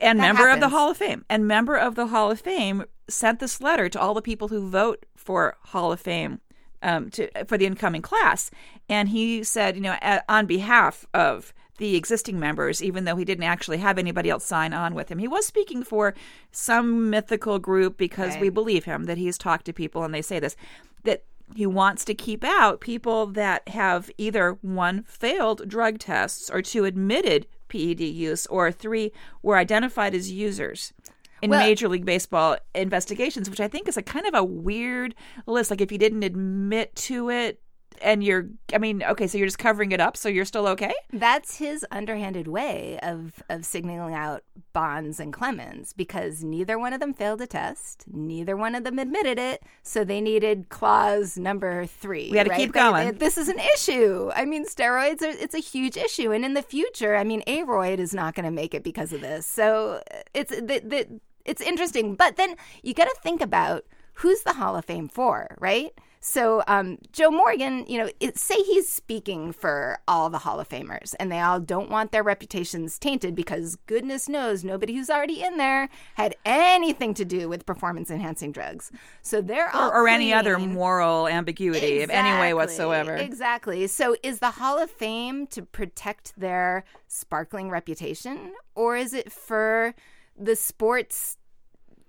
and 0.00 0.18
member 0.18 0.48
of 0.48 0.60
the. 0.60 0.68
Hall 0.70 0.90
of 0.90 0.96
Fame, 0.96 1.24
and 1.28 1.46
member 1.46 1.76
of 1.76 1.94
the 1.94 2.08
Hall 2.08 2.30
of 2.30 2.40
Fame 2.40 2.84
sent 3.08 3.40
this 3.40 3.60
letter 3.60 3.88
to 3.88 4.00
all 4.00 4.14
the 4.14 4.22
people 4.22 4.48
who 4.48 4.68
vote 4.68 5.06
for 5.16 5.56
Hall 5.66 5.92
of 5.92 6.00
Fame. 6.00 6.40
Um, 6.82 7.10
to 7.10 7.28
for 7.44 7.58
the 7.58 7.66
incoming 7.66 8.00
class, 8.00 8.50
and 8.88 9.10
he 9.10 9.44
said, 9.44 9.76
you 9.76 9.82
know, 9.82 9.96
a- 10.00 10.22
on 10.32 10.46
behalf 10.46 11.04
of 11.12 11.52
the 11.76 11.94
existing 11.94 12.40
members, 12.40 12.82
even 12.82 13.04
though 13.04 13.16
he 13.16 13.24
didn't 13.26 13.44
actually 13.44 13.76
have 13.78 13.98
anybody 13.98 14.30
else 14.30 14.46
sign 14.46 14.72
on 14.72 14.94
with 14.94 15.10
him, 15.10 15.18
he 15.18 15.28
was 15.28 15.44
speaking 15.46 15.82
for 15.82 16.14
some 16.52 17.10
mythical 17.10 17.58
group 17.58 17.98
because 17.98 18.34
we 18.38 18.48
believe 18.48 18.84
him 18.86 19.04
that 19.04 19.18
he's 19.18 19.36
talked 19.36 19.66
to 19.66 19.74
people 19.74 20.04
and 20.04 20.14
they 20.14 20.22
say 20.22 20.38
this 20.38 20.56
that 21.04 21.22
he 21.54 21.66
wants 21.66 22.02
to 22.06 22.14
keep 22.14 22.44
out 22.44 22.80
people 22.80 23.26
that 23.26 23.68
have 23.68 24.10
either 24.16 24.56
one 24.62 25.02
failed 25.02 25.68
drug 25.68 25.98
tests 25.98 26.48
or 26.48 26.62
two 26.62 26.84
admitted 26.86 27.46
PED 27.70 28.00
use 28.00 28.46
or 28.48 28.70
three 28.70 29.12
were 29.42 29.56
identified 29.56 30.14
as 30.14 30.30
users 30.30 30.92
in 31.40 31.48
Well- 31.50 31.60
Major 31.66 31.88
League 31.88 32.04
Baseball 32.04 32.58
investigations, 32.74 33.48
which 33.48 33.60
I 33.60 33.68
think 33.68 33.88
is 33.88 33.96
a 33.96 34.02
kind 34.02 34.26
of 34.26 34.34
a 34.34 34.44
weird 34.44 35.14
list. 35.46 35.70
Like 35.70 35.80
if 35.80 35.90
you 35.90 35.96
didn't 35.96 36.22
admit 36.22 36.94
to 36.96 37.30
it 37.30 37.62
and 38.02 38.24
you're, 38.24 38.48
I 38.72 38.78
mean, 38.78 39.02
okay, 39.02 39.26
so 39.26 39.36
you're 39.36 39.46
just 39.46 39.58
covering 39.58 39.92
it 39.92 40.00
up, 40.00 40.16
so 40.16 40.28
you're 40.28 40.44
still 40.44 40.66
okay? 40.68 40.92
That's 41.12 41.58
his 41.58 41.84
underhanded 41.90 42.48
way 42.48 42.98
of 43.02 43.42
of 43.48 43.64
signaling 43.66 44.14
out 44.14 44.42
Bonds 44.72 45.20
and 45.20 45.32
Clemens 45.32 45.92
because 45.92 46.42
neither 46.42 46.78
one 46.78 46.92
of 46.92 47.00
them 47.00 47.12
failed 47.12 47.40
a 47.40 47.46
test, 47.46 48.04
neither 48.10 48.56
one 48.56 48.74
of 48.74 48.84
them 48.84 48.98
admitted 48.98 49.38
it, 49.38 49.62
so 49.82 50.04
they 50.04 50.20
needed 50.20 50.68
clause 50.68 51.36
number 51.36 51.84
three. 51.86 52.30
We 52.30 52.38
had 52.38 52.44
to 52.46 52.50
right? 52.50 52.58
keep 52.60 52.72
going. 52.72 53.06
they- 53.06 53.18
This 53.18 53.36
is 53.36 53.48
an 53.48 53.58
issue. 53.74 54.30
I 54.34 54.44
mean, 54.44 54.64
steroids 54.66 55.22
are 55.22 55.28
it's 55.28 55.54
a 55.54 55.58
huge 55.60 55.96
issue, 55.96 56.32
and 56.32 56.44
in 56.44 56.54
the 56.54 56.62
future, 56.62 57.16
I 57.16 57.24
mean, 57.24 57.42
A-Rod 57.46 58.00
is 58.00 58.14
not 58.14 58.34
going 58.34 58.44
to 58.44 58.50
make 58.50 58.74
it 58.74 58.82
because 58.84 59.12
of 59.12 59.20
this. 59.20 59.46
So 59.46 60.00
uh, 60.10 60.18
it's 60.34 60.50
the, 60.50 60.80
the, 60.84 61.20
it's 61.44 61.60
interesting, 61.60 62.14
but 62.14 62.36
then 62.36 62.54
you 62.82 62.94
got 62.94 63.04
to 63.06 63.16
think 63.22 63.40
about 63.40 63.84
who's 64.14 64.42
the 64.42 64.54
Hall 64.54 64.76
of 64.76 64.84
Fame 64.84 65.08
for, 65.08 65.56
right? 65.60 65.92
So 66.20 66.62
um, 66.66 66.98
Joe 67.12 67.30
Morgan, 67.30 67.86
you 67.88 67.98
know, 67.98 68.10
it, 68.20 68.38
say 68.38 68.56
he's 68.56 68.88
speaking 68.88 69.52
for 69.52 69.98
all 70.06 70.28
the 70.28 70.38
Hall 70.38 70.60
of 70.60 70.68
Famers, 70.68 71.14
and 71.18 71.32
they 71.32 71.40
all 71.40 71.58
don't 71.58 71.90
want 71.90 72.12
their 72.12 72.22
reputations 72.22 72.98
tainted 72.98 73.34
because 73.34 73.76
goodness 73.86 74.28
knows 74.28 74.62
nobody 74.62 74.94
who's 74.94 75.08
already 75.08 75.42
in 75.42 75.56
there 75.56 75.88
had 76.14 76.36
anything 76.44 77.14
to 77.14 77.24
do 77.24 77.48
with 77.48 77.64
performance-enhancing 77.64 78.52
drugs. 78.52 78.92
So 79.22 79.40
they're 79.40 79.74
all 79.74 79.90
Or, 79.90 80.04
or 80.04 80.08
any 80.08 80.32
other 80.34 80.58
moral 80.58 81.26
ambiguity 81.26 82.02
of 82.02 82.10
any 82.10 82.38
way 82.38 82.52
whatsoever. 82.52 83.16
Exactly. 83.16 83.86
So 83.86 84.14
is 84.22 84.40
the 84.40 84.50
Hall 84.50 84.78
of 84.78 84.90
Fame 84.90 85.46
to 85.48 85.62
protect 85.62 86.38
their 86.38 86.84
sparkling 87.08 87.70
reputation 87.70 88.52
or 88.74 88.96
is 88.96 89.14
it 89.14 89.32
for 89.32 89.94
the 90.38 90.56
sports 90.56 91.36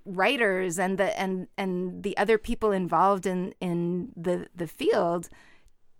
writers 0.05 0.79
and 0.79 0.97
the 0.97 1.19
and 1.19 1.47
and 1.57 2.03
the 2.03 2.17
other 2.17 2.37
people 2.37 2.71
involved 2.71 3.25
in 3.25 3.53
in 3.59 4.11
the 4.15 4.47
the 4.55 4.67
field 4.67 5.29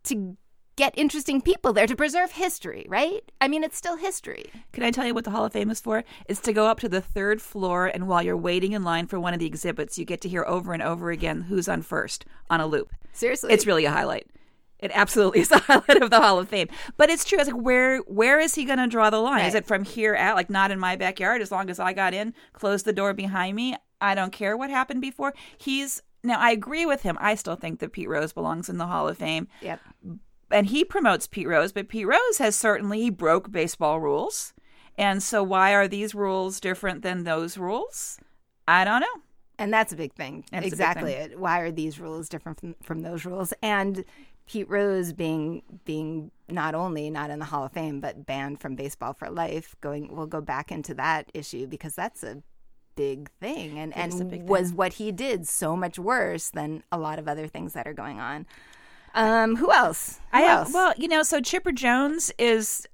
to 0.04 0.38
get 0.76 0.98
interesting 0.98 1.42
people 1.42 1.74
there 1.74 1.86
to 1.86 1.96
preserve 1.96 2.32
history, 2.32 2.86
right? 2.90 3.32
I 3.40 3.48
mean, 3.48 3.64
it's 3.64 3.78
still 3.78 3.98
history. 3.98 4.46
Can 4.72 4.84
I 4.84 4.92
tell 4.92 5.06
you 5.06 5.14
what 5.14 5.26
the 5.26 5.32
Hall 5.32 5.46
of 5.46 5.54
Fame 5.54 5.70
is 5.70 5.80
for? 5.82 6.04
It's 6.28 6.40
to 6.42 6.54
go 6.54 6.68
up 6.68 6.80
to 6.80 6.90
the 6.90 7.02
third 7.02 7.42
floor, 7.42 7.86
and 7.88 8.08
while 8.08 8.24
you're 8.24 8.38
waiting 8.38 8.72
in 8.72 8.84
line 8.84 9.08
for 9.08 9.20
one 9.20 9.34
of 9.34 9.40
the 9.40 9.46
exhibits, 9.46 10.00
you 10.00 10.06
get 10.06 10.22
to 10.22 10.30
hear 10.30 10.44
over 10.48 10.74
and 10.74 10.82
over 10.82 11.12
again 11.12 11.42
who's 11.42 11.68
on 11.68 11.82
first 11.82 12.26
on 12.50 12.62
a 12.62 12.66
loop. 12.66 12.94
Seriously. 13.14 13.54
It's 13.54 13.68
really 13.68 13.86
a 13.86 13.92
highlight. 13.92 14.28
It 14.80 14.92
absolutely 14.94 15.40
is 15.42 15.50
the 15.50 15.60
highlight 15.60 16.02
of 16.02 16.10
the 16.10 16.20
Hall 16.20 16.40
of 16.40 16.50
Fame. 16.50 16.68
But 16.98 17.10
it's 17.10 17.26
true. 17.26 17.40
It's 17.40 17.52
like 17.52 17.62
where 17.62 18.00
where 18.00 18.40
is 18.40 18.56
he 18.56 18.66
going 18.66 18.80
to 18.80 18.88
draw 18.88 19.10
the 19.10 19.20
line? 19.20 19.46
Is 19.46 19.56
it 19.56 19.68
from 19.68 19.84
here 19.84 20.16
out, 20.16 20.36
like 20.36 20.50
not 20.50 20.72
in 20.72 20.80
my 20.80 20.96
backyard? 20.96 21.42
As 21.42 21.52
long 21.52 21.70
as 21.70 21.80
I 21.80 21.94
got 21.94 22.14
in, 22.14 22.34
close 22.54 22.84
the 22.84 22.94
door 22.94 23.14
behind 23.14 23.56
me. 23.56 23.76
I 24.02 24.16
don't 24.16 24.32
care 24.32 24.58
what 24.58 24.70
happened 24.70 25.02
before. 25.02 25.34
He's 25.58 26.02
now. 26.24 26.40
I 26.40 26.52
agree 26.52 26.86
with 26.86 27.04
him. 27.04 27.18
I 27.22 27.36
still 27.36 27.56
think 27.56 27.80
that 27.80 27.92
Pete 27.94 28.10
Rose 28.10 28.34
belongs 28.34 28.70
in 28.70 28.78
the 28.78 28.88
Hall 28.88 29.08
of 29.08 29.18
Fame 29.18 29.48
Yep. 29.62 29.80
and 30.50 30.68
he 30.68 30.84
promotes 30.84 31.28
Pete 31.28 31.48
Rose, 31.48 31.72
but 31.72 31.88
Pete 31.88 32.08
Rose 32.08 32.38
has 32.40 32.56
certainly 32.56 33.02
he 33.02 33.10
broke 33.10 33.52
baseball 33.52 34.00
rules. 34.00 34.54
And 34.98 35.24
so 35.24 35.42
why 35.42 35.74
are 35.74 35.88
these 35.88 36.14
rules 36.14 36.60
different 36.60 37.02
than 37.02 37.24
those 37.24 37.58
rules? 37.58 38.20
I 38.68 38.84
don't 38.84 39.02
know. 39.02 39.22
And 39.58 39.72
that's 39.72 39.94
a 39.94 39.96
big 39.96 40.14
thing. 40.14 40.44
That's 40.52 40.62
a 40.62 40.66
big 40.66 40.74
exactly. 40.74 41.14
it. 41.14 41.40
Why 41.40 41.60
are 41.60 41.72
these 41.72 42.00
rules 42.00 42.30
different 42.30 42.60
from, 42.60 42.76
from 42.84 43.02
those 43.02 43.26
rules? 43.26 43.54
And 43.62 44.04
Pete 44.48 44.70
Rose 44.70 45.14
being 45.14 45.62
being 45.86 46.32
not 46.50 46.76
only 46.76 47.10
not 47.10 47.30
in 47.30 47.40
the 47.40 47.46
Hall 47.46 47.66
of 47.66 47.72
Fame 47.72 48.02
but 48.02 48.26
banned 48.26 48.60
from 48.60 48.76
baseball 48.76 49.14
for 49.14 49.30
life. 49.30 49.76
Going, 49.80 50.16
we'll 50.16 50.28
go 50.28 50.42
back 50.42 50.72
into 50.72 50.94
that 50.96 51.32
issue 51.34 51.68
because 51.68 51.96
that's 51.96 52.24
a 52.24 52.42
big 53.02 53.30
thing, 53.40 53.80
and 53.80 53.94
It 53.96 54.08
is 54.14 54.20
a 54.20 54.24
and 54.24 54.32
big 54.32 54.44
was 54.44 54.72
what 54.74 54.94
he 54.94 55.12
did 55.12 55.48
so 55.48 55.76
much 55.76 55.98
worse 55.98 56.50
than 56.50 56.84
a 56.92 56.98
lot 56.98 57.18
of 57.20 57.28
other 57.28 57.48
things 57.48 57.74
that 57.74 57.88
are 57.88 57.94
going 57.94 58.20
on. 58.20 58.46
Um, 59.14 59.56
who 59.58 59.72
else? 59.72 60.20
Who 60.32 60.38
I 60.40 60.44
else? 60.48 60.74
well, 60.74 60.94
you 60.98 61.08
know, 61.08 61.24
so 61.24 61.42
Chipper 61.42 61.72
Jones 61.72 62.32
is 62.38 62.88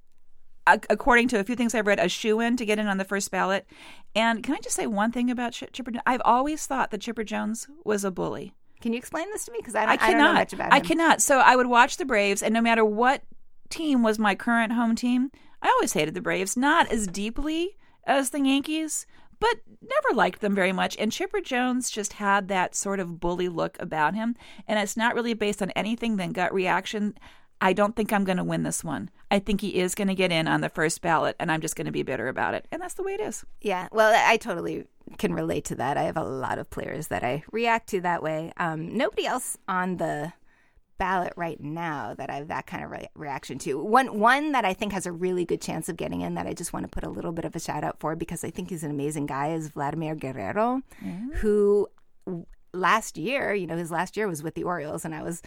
ac- 0.67 0.81
according 0.89 1.27
to 1.29 1.39
a 1.39 1.43
few 1.43 1.55
things 1.55 1.75
I've 1.75 1.85
read, 1.87 1.99
a 1.99 2.09
shoe 2.09 2.39
in 2.39 2.57
to 2.57 2.65
get 2.65 2.79
in 2.79 2.87
on 2.87 2.97
the 2.97 3.05
first 3.05 3.29
ballot. 3.31 3.67
And 4.15 4.41
can 4.43 4.55
I 4.55 4.59
just 4.59 4.75
say 4.75 4.87
one 4.87 5.11
thing 5.11 5.29
about 5.29 5.55
Chi- 5.59 5.67
Chipper? 5.71 5.91
I've 6.05 6.21
always 6.25 6.65
thought 6.65 6.89
that 6.91 7.01
Chipper 7.01 7.23
Jones 7.23 7.67
was 7.83 8.03
a 8.03 8.11
bully. 8.11 8.53
Can 8.81 8.93
you 8.93 8.97
explain 8.97 9.27
this 9.31 9.45
to 9.45 9.51
me? 9.51 9.59
Because 9.59 9.75
I, 9.75 9.81
don't- 9.81 9.89
I 9.89 9.93
I 9.93 9.97
cannot. 9.97 10.11
don't 10.11 10.23
know 10.33 10.39
much 10.39 10.53
about 10.53 10.73
I 10.73 10.79
cannot. 10.79 11.21
So 11.21 11.39
I 11.39 11.55
would 11.55 11.67
watch 11.67 11.97
the 11.97 12.05
Braves, 12.05 12.41
and 12.41 12.53
no 12.53 12.61
matter 12.61 12.83
what 12.85 13.21
team 13.69 14.01
was 14.03 14.17
my 14.17 14.33
current 14.35 14.71
home 14.73 14.95
team, 14.95 15.29
I 15.61 15.67
always 15.69 15.93
hated 15.93 16.13
the 16.13 16.21
Braves, 16.21 16.55
not 16.57 16.91
as 16.91 17.05
deeply 17.07 17.75
as 18.05 18.29
the 18.31 18.39
Yankees, 18.39 19.05
but 19.39 19.56
never 19.82 20.15
liked 20.15 20.41
them 20.41 20.56
very 20.56 20.72
much. 20.72 20.96
And 20.98 21.12
Chipper 21.12 21.41
Jones 21.41 21.89
just 21.89 22.13
had 22.13 22.48
that 22.48 22.75
sort 22.75 23.00
of 23.00 23.20
bully 23.20 23.50
look 23.50 23.77
about 23.79 24.15
him. 24.15 24.36
And 24.67 24.79
it's 24.79 24.98
not 24.98 25.15
really 25.15 25.34
based 25.34 25.62
on 25.62 25.72
anything 25.72 26.17
than 26.17 26.34
gut 26.34 26.53
reaction. 26.53 27.15
I 27.60 27.74
don't 27.74 27.96
think 27.96 28.13
I'm 28.13 28.24
going 28.24 28.38
to 28.38 28.44
win 28.44 28.63
this 28.63 28.84
one. 28.84 29.10
I 29.32 29.39
think 29.39 29.62
he 29.62 29.79
is 29.79 29.96
going 29.96 30.08
to 30.10 30.15
get 30.15 30.32
in 30.32 30.48
on 30.48 30.62
the 30.62 30.70
first 30.70 31.01
ballot, 31.01 31.36
and 31.39 31.51
I'm 31.51 31.62
just 31.62 31.75
going 31.75 31.86
to 31.86 31.91
be 31.91 32.03
bitter 32.03 32.27
about 32.27 32.53
it. 32.53 32.67
And 32.72 32.82
that's 32.82 32.94
the 32.94 33.03
way 33.03 33.13
it 33.13 33.20
is. 33.20 33.46
Yeah, 33.62 33.88
well, 33.91 34.13
I 34.15 34.38
totally 34.38 34.86
can 35.17 35.34
relate 35.34 35.65
to 35.65 35.75
that. 35.75 35.98
I 35.98 36.03
have 36.03 36.17
a 36.17 36.24
lot 36.24 36.60
of 36.60 36.70
players 36.70 37.08
that 37.08 37.24
I 37.24 37.44
react 37.51 37.89
to 37.89 38.01
that 38.01 38.22
way. 38.22 38.53
Um, 38.58 38.96
nobody 38.96 39.25
else 39.25 39.58
on 39.67 39.98
the 39.98 40.34
ballot 40.97 41.33
right 41.35 41.59
now 41.61 42.13
that 42.15 42.29
I 42.29 42.35
have 42.35 42.47
that 42.47 42.67
kind 42.67 42.83
of 42.83 42.91
re- 42.91 43.09
reaction 43.15 43.57
to. 43.59 43.81
One 43.83 44.19
one 44.19 44.51
that 44.51 44.65
I 44.65 44.73
think 44.73 44.93
has 44.93 45.05
a 45.05 45.11
really 45.11 45.45
good 45.45 45.61
chance 45.61 45.89
of 45.89 45.97
getting 45.97 46.21
in 46.21 46.35
that 46.35 46.47
I 46.47 46.53
just 46.53 46.73
want 46.73 46.83
to 46.83 46.89
put 46.89 47.03
a 47.03 47.09
little 47.09 47.31
bit 47.31 47.45
of 47.45 47.55
a 47.55 47.59
shout 47.59 47.83
out 47.83 47.99
for 47.99 48.15
because 48.15 48.43
I 48.43 48.49
think 48.49 48.69
he's 48.69 48.83
an 48.83 48.91
amazing 48.91 49.25
guy 49.25 49.53
is 49.53 49.69
Vladimir 49.69 50.15
Guerrero, 50.15 50.81
mm-hmm. 51.03 51.31
who 51.33 51.87
last 52.73 53.17
year, 53.17 53.53
you 53.53 53.67
know, 53.67 53.77
his 53.77 53.91
last 53.91 54.17
year 54.17 54.27
was 54.27 54.43
with 54.43 54.55
the 54.55 54.63
Orioles, 54.63 55.05
and 55.05 55.13
I 55.13 55.23
was 55.23 55.41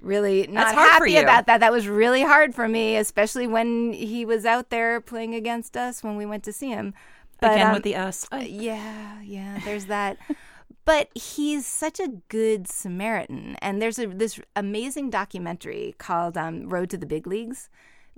really 0.00 0.46
not 0.46 0.74
happy 0.74 1.16
about 1.16 1.46
that. 1.46 1.60
That 1.60 1.72
was 1.72 1.88
really 1.88 2.22
hard 2.22 2.54
for 2.54 2.68
me, 2.68 2.96
especially 2.96 3.46
when 3.46 3.92
he 3.92 4.24
was 4.24 4.46
out 4.46 4.70
there 4.70 5.00
playing 5.00 5.34
against 5.34 5.76
us 5.76 6.02
when 6.02 6.16
we 6.16 6.26
went 6.26 6.44
to 6.44 6.52
see 6.52 6.68
him. 6.68 6.94
But, 7.40 7.52
Again 7.52 7.66
um, 7.68 7.74
with 7.74 7.82
the 7.84 7.96
us. 7.96 8.26
Oh. 8.32 8.38
Yeah, 8.38 9.20
yeah. 9.22 9.60
There's 9.64 9.86
that. 9.86 10.18
but 10.88 11.10
he's 11.14 11.66
such 11.66 12.00
a 12.00 12.08
good 12.30 12.66
Samaritan. 12.66 13.56
And 13.60 13.82
there's 13.82 13.98
a, 13.98 14.06
this 14.06 14.40
amazing 14.56 15.10
documentary 15.10 15.94
called 15.98 16.38
um, 16.38 16.66
Road 16.70 16.88
to 16.88 16.96
the 16.96 17.04
Big 17.04 17.26
Leagues 17.26 17.68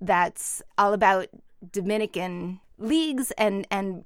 that's 0.00 0.62
all 0.78 0.92
about 0.92 1.26
Dominican 1.72 2.60
leagues 2.78 3.32
and, 3.32 3.66
and 3.72 4.04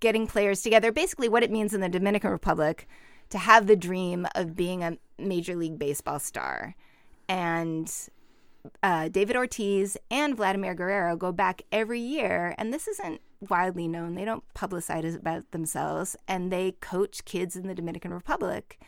getting 0.00 0.26
players 0.26 0.62
together. 0.62 0.90
Basically, 0.90 1.28
what 1.28 1.42
it 1.42 1.50
means 1.50 1.74
in 1.74 1.82
the 1.82 1.90
Dominican 1.90 2.30
Republic 2.30 2.88
to 3.28 3.36
have 3.36 3.66
the 3.66 3.76
dream 3.76 4.26
of 4.34 4.56
being 4.56 4.82
a 4.82 4.96
Major 5.18 5.54
League 5.54 5.78
Baseball 5.78 6.18
star. 6.18 6.76
And 7.28 7.92
uh, 8.82 9.10
David 9.10 9.36
Ortiz 9.36 9.98
and 10.10 10.34
Vladimir 10.34 10.74
Guerrero 10.74 11.14
go 11.14 11.30
back 11.30 11.60
every 11.70 12.00
year, 12.00 12.54
and 12.56 12.72
this 12.72 12.88
isn't 12.88 13.20
widely 13.50 13.88
known. 13.88 14.14
They 14.14 14.24
don't 14.24 14.44
publicize 14.54 15.16
about 15.16 15.50
themselves, 15.50 16.16
and 16.28 16.52
they 16.52 16.72
coach 16.72 17.24
kids 17.24 17.56
in 17.56 17.66
the 17.66 17.74
Dominican 17.74 18.12
Republic 18.12 18.80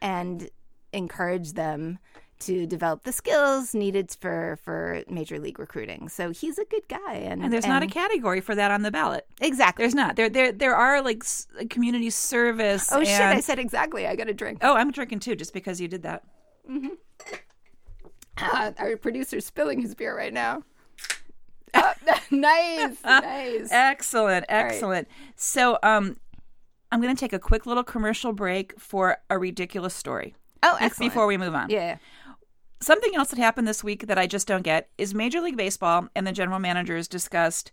and 0.00 0.48
encourage 0.92 1.52
them 1.52 1.98
to 2.40 2.66
develop 2.66 3.04
the 3.04 3.12
skills 3.12 3.72
needed 3.72 4.16
for 4.20 4.58
for 4.64 5.04
major 5.08 5.38
league 5.38 5.58
recruiting. 5.58 6.08
So 6.08 6.30
he's 6.30 6.58
a 6.58 6.64
good 6.64 6.86
guy, 6.88 7.14
and, 7.14 7.42
and 7.42 7.52
there's 7.52 7.64
and, 7.64 7.72
not 7.72 7.82
a 7.82 7.86
category 7.86 8.40
for 8.40 8.54
that 8.54 8.70
on 8.70 8.82
the 8.82 8.90
ballot. 8.90 9.26
Exactly, 9.40 9.84
there's 9.84 9.94
not. 9.94 10.16
There 10.16 10.28
there 10.28 10.50
there 10.50 10.74
are 10.74 11.00
like 11.02 11.24
community 11.70 12.10
service. 12.10 12.90
Oh 12.90 13.04
shit! 13.04 13.20
I 13.20 13.40
said 13.40 13.58
exactly. 13.58 14.06
I 14.06 14.16
got 14.16 14.28
a 14.28 14.34
drink. 14.34 14.58
Oh, 14.62 14.74
I'm 14.74 14.90
drinking 14.90 15.20
too, 15.20 15.36
just 15.36 15.54
because 15.54 15.80
you 15.80 15.88
did 15.88 16.02
that. 16.02 16.24
Mm-hmm. 16.68 16.88
Uh, 18.38 18.72
our 18.78 18.96
producer's 18.96 19.46
spilling 19.46 19.80
his 19.80 19.94
beer 19.94 20.16
right 20.16 20.32
now. 20.32 20.64
Oh, 21.74 21.92
nice, 22.30 22.96
nice. 23.04 23.68
Excellent, 23.70 24.46
excellent. 24.48 25.08
Right. 25.08 25.32
So, 25.36 25.78
um, 25.82 26.16
I'm 26.90 27.00
going 27.00 27.14
to 27.14 27.18
take 27.18 27.32
a 27.32 27.38
quick 27.38 27.64
little 27.64 27.82
commercial 27.84 28.32
break 28.32 28.78
for 28.78 29.16
a 29.30 29.38
ridiculous 29.38 29.94
story. 29.94 30.34
Oh, 30.62 30.76
excellent. 30.78 31.12
Before 31.12 31.26
we 31.26 31.38
move 31.38 31.54
on. 31.54 31.70
Yeah. 31.70 31.96
Something 32.80 33.14
else 33.14 33.30
that 33.30 33.38
happened 33.38 33.66
this 33.66 33.82
week 33.82 34.06
that 34.08 34.18
I 34.18 34.26
just 34.26 34.46
don't 34.46 34.62
get 34.62 34.88
is 34.98 35.14
Major 35.14 35.40
League 35.40 35.56
Baseball 35.56 36.08
and 36.14 36.26
the 36.26 36.32
general 36.32 36.58
managers 36.58 37.08
discussed 37.08 37.72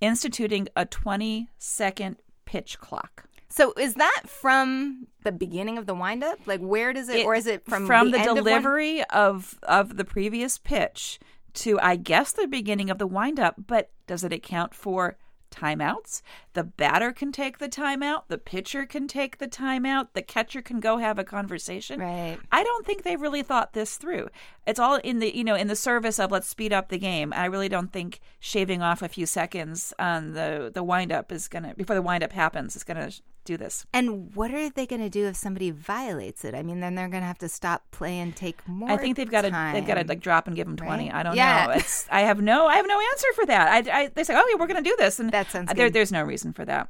instituting 0.00 0.68
a 0.74 0.86
20 0.86 1.48
second 1.58 2.16
pitch 2.46 2.78
clock. 2.80 3.24
So 3.50 3.72
is 3.78 3.94
that 3.94 4.22
from 4.26 5.06
the 5.22 5.32
beginning 5.32 5.78
of 5.78 5.86
the 5.86 5.94
windup? 5.94 6.38
Like 6.46 6.60
where 6.60 6.92
does 6.92 7.08
it, 7.08 7.20
it 7.20 7.26
or 7.26 7.34
is 7.34 7.46
it 7.46 7.64
from 7.64 7.86
from 7.86 8.10
the, 8.10 8.18
the 8.18 8.34
delivery 8.34 9.00
of, 9.04 9.58
of 9.62 9.90
of 9.90 9.96
the 9.96 10.04
previous 10.04 10.58
pitch? 10.58 11.18
To, 11.58 11.78
I 11.80 11.96
guess, 11.96 12.32
the 12.32 12.46
beginning 12.46 12.90
of 12.90 12.98
the 12.98 13.06
windup, 13.06 13.56
but 13.66 13.90
does 14.06 14.24
it 14.24 14.32
account 14.32 14.74
for 14.74 15.16
timeouts? 15.50 16.22
The 16.52 16.64
batter 16.64 17.12
can 17.12 17.32
take 17.32 17.58
the 17.58 17.68
timeout, 17.68 18.24
the 18.28 18.38
pitcher 18.38 18.86
can 18.86 19.08
take 19.08 19.38
the 19.38 19.48
timeout, 19.48 20.08
the 20.12 20.22
catcher 20.22 20.62
can 20.62 20.80
go 20.80 20.98
have 20.98 21.18
a 21.18 21.24
conversation. 21.24 22.00
Right. 22.00 22.38
I 22.52 22.62
don't 22.62 22.86
think 22.86 23.02
they've 23.02 23.20
really 23.20 23.42
thought 23.42 23.72
this 23.72 23.96
through. 23.96 24.28
It's 24.66 24.78
all 24.78 24.96
in 24.96 25.18
the, 25.18 25.34
you 25.34 25.44
know, 25.44 25.54
in 25.54 25.68
the 25.68 25.76
service 25.76 26.18
of 26.18 26.30
let's 26.30 26.48
speed 26.48 26.72
up 26.72 26.88
the 26.88 26.98
game. 26.98 27.32
I 27.34 27.46
really 27.46 27.68
don't 27.68 27.92
think 27.92 28.20
shaving 28.40 28.82
off 28.82 29.02
a 29.02 29.08
few 29.08 29.26
seconds 29.26 29.94
on 29.98 30.32
the 30.32 30.70
the 30.72 30.84
windup 30.84 31.32
is 31.32 31.48
going 31.48 31.64
to 31.64 31.74
before 31.74 31.96
the 31.96 32.02
windup 32.02 32.32
happens 32.32 32.76
is 32.76 32.84
going 32.84 33.10
to 33.10 33.20
do 33.48 33.56
this. 33.56 33.86
And 33.92 34.34
what 34.34 34.52
are 34.52 34.70
they 34.70 34.86
going 34.86 35.02
to 35.02 35.08
do 35.08 35.26
if 35.26 35.36
somebody 35.36 35.70
violates 35.70 36.44
it? 36.44 36.54
I 36.54 36.62
mean, 36.62 36.80
then 36.80 36.94
they're 36.94 37.08
going 37.08 37.22
to 37.22 37.26
have 37.26 37.38
to 37.38 37.48
stop 37.48 37.90
play 37.90 38.18
and 38.20 38.36
take 38.36 38.66
more. 38.68 38.90
I 38.90 38.96
think 38.96 39.16
they've 39.16 39.30
got 39.30 39.42
to 39.42 39.70
they've 39.72 39.86
got 39.86 39.94
to 39.94 40.04
like 40.06 40.20
drop 40.20 40.46
and 40.46 40.54
give 40.54 40.66
them 40.66 40.76
twenty. 40.76 41.06
Right? 41.06 41.14
I 41.14 41.22
don't 41.22 41.36
yeah. 41.36 41.66
know. 41.66 41.72
It's 41.72 42.06
I 42.10 42.20
have 42.20 42.40
no 42.40 42.66
I 42.66 42.76
have 42.76 42.86
no 42.86 43.00
answer 43.12 43.32
for 43.34 43.46
that. 43.46 43.68
I, 43.68 44.02
I 44.02 44.06
they 44.08 44.24
say, 44.24 44.34
oh 44.36 44.46
yeah, 44.48 44.56
we're 44.60 44.66
going 44.66 44.82
to 44.82 44.88
do 44.88 44.96
this, 44.98 45.18
and 45.18 45.30
that 45.32 45.50
sounds 45.50 45.72
there, 45.74 45.90
there's 45.90 46.12
no 46.12 46.22
reason 46.22 46.52
for 46.52 46.64
that. 46.64 46.88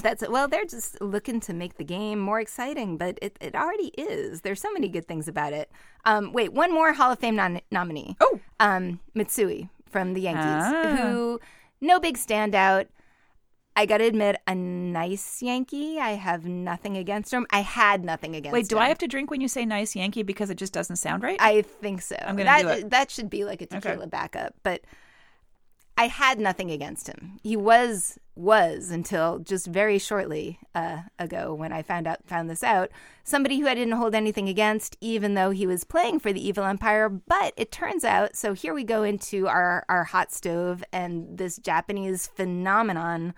That's 0.00 0.26
well, 0.26 0.48
they're 0.48 0.64
just 0.64 1.00
looking 1.02 1.38
to 1.40 1.52
make 1.52 1.76
the 1.76 1.84
game 1.84 2.18
more 2.18 2.40
exciting, 2.40 2.96
but 2.96 3.18
it, 3.20 3.36
it 3.40 3.54
already 3.54 3.88
is. 3.98 4.40
There's 4.40 4.60
so 4.60 4.72
many 4.72 4.88
good 4.88 5.06
things 5.06 5.28
about 5.28 5.52
it. 5.52 5.70
Um, 6.04 6.32
wait, 6.32 6.52
one 6.52 6.72
more 6.72 6.94
Hall 6.94 7.12
of 7.12 7.18
Fame 7.18 7.36
non- 7.36 7.60
nominee. 7.70 8.16
Oh, 8.20 8.40
um, 8.58 9.00
Matsui 9.14 9.68
from 9.90 10.14
the 10.14 10.22
Yankees, 10.22 10.64
ah. 10.66 10.96
who 10.96 11.40
no 11.80 12.00
big 12.00 12.16
standout. 12.16 12.86
I 13.74 13.86
got 13.86 13.98
to 13.98 14.04
admit, 14.04 14.36
a 14.46 14.54
nice 14.54 15.42
Yankee. 15.42 15.98
I 15.98 16.10
have 16.10 16.44
nothing 16.44 16.96
against 16.96 17.32
him. 17.32 17.46
I 17.50 17.60
had 17.60 18.04
nothing 18.04 18.36
against 18.36 18.48
him. 18.48 18.60
Wait, 18.60 18.68
do 18.68 18.76
him. 18.76 18.82
I 18.82 18.88
have 18.88 18.98
to 18.98 19.06
drink 19.06 19.30
when 19.30 19.40
you 19.40 19.48
say 19.48 19.64
nice 19.64 19.96
Yankee 19.96 20.22
because 20.22 20.50
it 20.50 20.58
just 20.58 20.72
doesn't 20.72 20.96
sound 20.96 21.22
right? 21.22 21.40
I 21.40 21.62
think 21.62 22.02
so. 22.02 22.16
I'm 22.20 22.36
going 22.36 22.46
to 22.46 22.62
do 22.62 22.68
it. 22.68 22.90
That 22.90 23.10
should 23.10 23.30
be 23.30 23.44
like 23.44 23.62
a 23.62 23.66
tequila 23.66 23.96
okay. 23.96 24.08
backup. 24.08 24.54
But 24.62 24.82
I 25.96 26.08
had 26.08 26.38
nothing 26.38 26.70
against 26.70 27.06
him. 27.06 27.38
He 27.42 27.56
was 27.56 28.18
was 28.34 28.90
until 28.90 29.38
just 29.38 29.66
very 29.66 29.98
shortly 29.98 30.58
uh, 30.74 31.02
ago 31.18 31.52
when 31.52 31.70
I 31.70 31.82
found 31.82 32.06
out 32.06 32.26
found 32.26 32.48
this 32.48 32.64
out 32.64 32.90
somebody 33.24 33.60
who 33.60 33.68
I 33.68 33.74
didn't 33.74 33.98
hold 33.98 34.14
anything 34.14 34.48
against, 34.48 34.96
even 35.00 35.34
though 35.34 35.50
he 35.50 35.66
was 35.66 35.84
playing 35.84 36.20
for 36.20 36.32
the 36.32 36.44
Evil 36.44 36.64
Empire. 36.64 37.08
But 37.08 37.52
it 37.56 37.70
turns 37.70 38.04
out, 38.04 38.36
so 38.36 38.54
here 38.54 38.74
we 38.74 38.84
go 38.84 39.02
into 39.02 39.48
our 39.48 39.84
our 39.88 40.04
hot 40.04 40.32
stove 40.32 40.82
and 40.92 41.36
this 41.36 41.58
Japanese 41.58 42.26
phenomenon, 42.26 43.34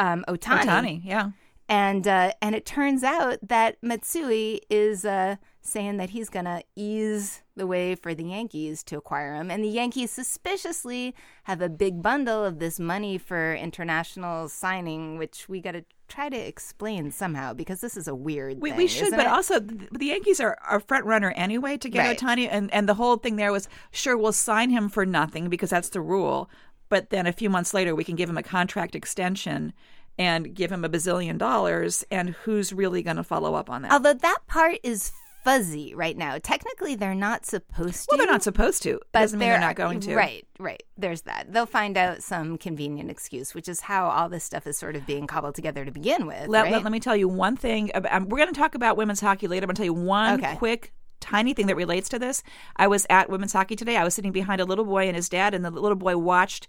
um, 0.00 0.24
Otani. 0.28 0.64
Otani, 0.64 1.00
yeah. 1.04 1.30
And 1.68 2.08
uh, 2.08 2.32
and 2.42 2.56
it 2.56 2.66
turns 2.66 3.04
out 3.04 3.38
that 3.46 3.76
Matsui 3.80 4.60
is 4.68 5.04
uh, 5.04 5.36
saying 5.60 5.98
that 5.98 6.10
he's 6.10 6.28
gonna 6.28 6.62
ease 6.74 7.42
the 7.54 7.66
way 7.66 7.94
for 7.94 8.12
the 8.12 8.24
Yankees 8.24 8.82
to 8.84 8.98
acquire 8.98 9.34
him, 9.34 9.52
and 9.52 9.62
the 9.62 9.68
Yankees 9.68 10.10
suspiciously 10.10 11.14
have 11.44 11.60
a 11.60 11.68
big 11.68 12.02
bundle 12.02 12.44
of 12.44 12.58
this 12.58 12.80
money 12.80 13.18
for 13.18 13.54
international 13.54 14.48
signing, 14.48 15.16
which 15.16 15.48
we 15.48 15.60
got 15.60 15.72
to 15.72 15.84
try 16.08 16.28
to 16.28 16.36
explain 16.36 17.12
somehow 17.12 17.54
because 17.54 17.80
this 17.80 17.96
is 17.96 18.08
a 18.08 18.16
weird. 18.16 18.60
We, 18.60 18.70
thing, 18.70 18.78
we 18.78 18.86
should, 18.88 19.12
but 19.12 19.20
it? 19.20 19.26
also 19.28 19.60
the 19.60 20.06
Yankees 20.06 20.40
are 20.40 20.58
a 20.68 20.80
front 20.80 21.04
runner 21.04 21.32
anyway 21.36 21.76
to 21.76 21.88
get 21.88 22.00
Right. 22.00 22.18
Otani, 22.18 22.48
and 22.50 22.72
and 22.74 22.88
the 22.88 22.94
whole 22.94 23.16
thing 23.16 23.36
there 23.36 23.52
was 23.52 23.68
sure 23.92 24.16
we'll 24.16 24.32
sign 24.32 24.70
him 24.70 24.88
for 24.88 25.06
nothing 25.06 25.48
because 25.48 25.70
that's 25.70 25.90
the 25.90 26.00
rule, 26.00 26.50
but 26.90 27.08
then 27.08 27.26
a 27.26 27.32
few 27.32 27.48
months 27.48 27.72
later 27.72 27.94
we 27.94 28.04
can 28.04 28.16
give 28.16 28.28
him 28.28 28.36
a 28.36 28.42
contract 28.42 28.94
extension. 28.94 29.72
And 30.18 30.54
give 30.54 30.70
him 30.70 30.84
a 30.84 30.88
bazillion 30.90 31.38
dollars, 31.38 32.04
and 32.10 32.30
who's 32.30 32.74
really 32.74 33.02
going 33.02 33.16
to 33.16 33.24
follow 33.24 33.54
up 33.54 33.70
on 33.70 33.82
that? 33.82 33.92
Although 33.92 34.12
that 34.12 34.38
part 34.46 34.76
is 34.82 35.12
fuzzy 35.44 35.94
right 35.94 36.16
now. 36.16 36.36
Technically, 36.36 36.94
they're 36.94 37.14
not 37.14 37.46
supposed 37.46 38.00
to. 38.02 38.06
well, 38.10 38.18
they're 38.18 38.26
not 38.26 38.42
supposed 38.42 38.82
to. 38.82 39.00
but 39.12 39.20
Doesn't 39.20 39.38
mean 39.38 39.48
they're 39.48 39.58
not 39.60 39.76
going 39.76 40.00
to. 40.00 40.14
Right, 40.14 40.46
right. 40.58 40.82
There's 40.98 41.22
that. 41.22 41.52
They'll 41.52 41.64
find 41.64 41.96
out 41.96 42.22
some 42.22 42.58
convenient 42.58 43.10
excuse, 43.10 43.54
which 43.54 43.68
is 43.68 43.80
how 43.80 44.08
all 44.10 44.28
this 44.28 44.44
stuff 44.44 44.66
is 44.66 44.76
sort 44.76 44.96
of 44.96 45.06
being 45.06 45.26
cobbled 45.26 45.54
together 45.54 45.86
to 45.86 45.90
begin 45.90 46.26
with. 46.26 46.48
Let, 46.48 46.64
right? 46.64 46.72
let, 46.72 46.82
let 46.82 46.92
me 46.92 47.00
tell 47.00 47.16
you 47.16 47.28
one 47.28 47.56
thing. 47.56 47.90
About, 47.94 48.12
um, 48.12 48.28
we're 48.28 48.38
going 48.38 48.52
to 48.52 48.60
talk 48.60 48.74
about 48.74 48.98
women's 48.98 49.20
hockey 49.20 49.48
later. 49.48 49.64
I'm 49.64 49.68
going 49.68 49.76
to 49.76 49.80
tell 49.80 49.86
you 49.86 49.94
one 49.94 50.34
Okay. 50.44 50.56
quick, 50.56 50.92
tiny 51.20 51.54
thing 51.54 51.66
that 51.66 51.76
relates 51.76 52.08
to 52.10 52.18
this. 52.18 52.42
I 52.76 52.86
was 52.86 53.06
at 53.10 53.30
women's 53.30 53.52
hockey 53.52 53.76
today. 53.76 53.96
I 53.96 54.04
was 54.04 54.14
sitting 54.14 54.32
behind 54.32 54.60
a 54.60 54.64
little 54.64 54.84
boy 54.84 55.06
and 55.06 55.16
his 55.16 55.28
dad, 55.28 55.54
and 55.54 55.64
the 55.64 55.70
little 55.70 55.96
boy 55.96 56.16
watched 56.16 56.68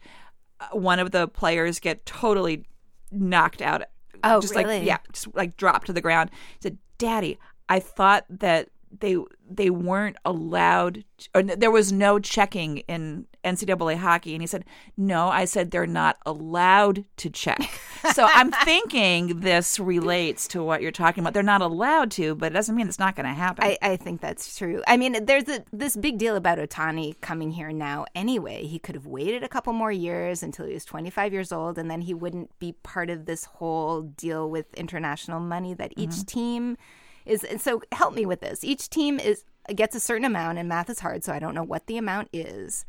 uh, 0.60 0.68
one 0.72 1.00
of 1.00 1.12
the 1.12 1.28
players 1.28 1.80
get 1.80 2.06
totally 2.06 2.66
knocked 3.12 3.62
out. 3.62 3.84
Oh, 4.24 4.42
just 4.42 4.56
really? 4.56 4.80
like 4.80 4.88
yeah, 4.88 4.98
just 5.12 5.34
like 5.34 5.58
dropped 5.58 5.88
to 5.88 5.94
the 5.94 6.02
ground. 6.02 6.30
He 6.32 6.60
said, 6.62 6.78
"Daddy, 6.98 7.40
I 7.70 7.80
thought 7.80 8.26
that." 8.30 8.70
They 9.00 9.16
they 9.50 9.70
weren't 9.70 10.18
allowed, 10.26 11.06
or 11.34 11.44
there 11.44 11.72
was 11.72 11.94
no 11.94 12.20
checking 12.20 12.80
in 12.80 13.26
NCAA 13.44 13.98
hockey, 13.98 14.34
and 14.34 14.42
he 14.42 14.48
said, 14.48 14.66
"No, 14.96 15.30
I 15.30 15.46
said 15.46 15.72
they're 15.72 15.88
not 15.88 16.18
allowed 16.26 17.06
to 17.18 17.30
check." 17.30 17.60
so 18.14 18.28
I'm 18.32 18.52
thinking 18.52 19.40
this 19.42 19.80
relates 19.80 20.48
to 20.50 20.64
what 20.64 20.82
you're 20.82 20.92
talking 20.92 21.24
about. 21.24 21.34
They're 21.34 21.44
not 21.44 21.62
allowed 21.62 22.12
to, 22.12 22.36
but 22.36 22.52
it 22.52 22.54
doesn't 22.56 22.76
mean 22.76 22.88
it's 22.88 23.00
not 23.00 23.16
going 23.16 23.26
to 23.28 23.34
happen. 23.34 23.64
I, 23.64 23.78
I 23.82 23.96
think 23.96 24.22
that's 24.22 24.58
true. 24.58 24.82
I 24.88 24.98
mean, 24.98 25.26
there's 25.26 25.48
a, 25.50 25.64
this 25.72 25.96
big 25.96 26.18
deal 26.18 26.36
about 26.36 26.58
Otani 26.58 27.20
coming 27.22 27.52
here 27.52 27.72
now 27.72 28.06
anyway. 28.16 28.66
He 28.66 28.80
could 28.80 28.96
have 28.96 29.06
waited 29.06 29.44
a 29.44 29.50
couple 29.50 29.74
more 29.74 29.92
years 29.92 30.44
until 30.44 30.66
he 30.66 30.74
was 30.74 30.86
25 30.86 31.34
years 31.34 31.52
old, 31.52 31.78
and 31.78 31.90
then 31.90 32.02
he 32.02 32.14
wouldn't 32.14 32.58
be 32.60 32.74
part 32.84 33.10
of 33.10 33.26
this 33.26 33.46
whole 33.46 34.02
deal 34.02 34.50
with 34.50 34.74
international 34.76 35.40
money 35.40 35.74
that 35.74 35.94
each 35.98 36.10
Mm-hmm. 36.12 36.26
team 36.26 36.78
is. 37.26 37.44
And 37.44 37.62
so 37.62 37.82
help 37.92 38.14
me 38.14 38.26
with 38.26 38.42
this. 38.42 38.64
Each 38.64 38.90
team 38.90 39.20
is 39.20 39.44
gets 39.76 39.96
a 39.96 40.00
certain 40.00 40.26
amount, 40.26 40.58
and 40.58 40.68
math 40.68 40.90
is 40.90 41.00
hard, 41.00 41.24
so 41.24 41.32
I 41.32 41.40
don't 41.40 41.54
know 41.54 41.64
what 41.64 41.86
the 41.88 41.98
amount 41.98 42.30
is 42.34 42.84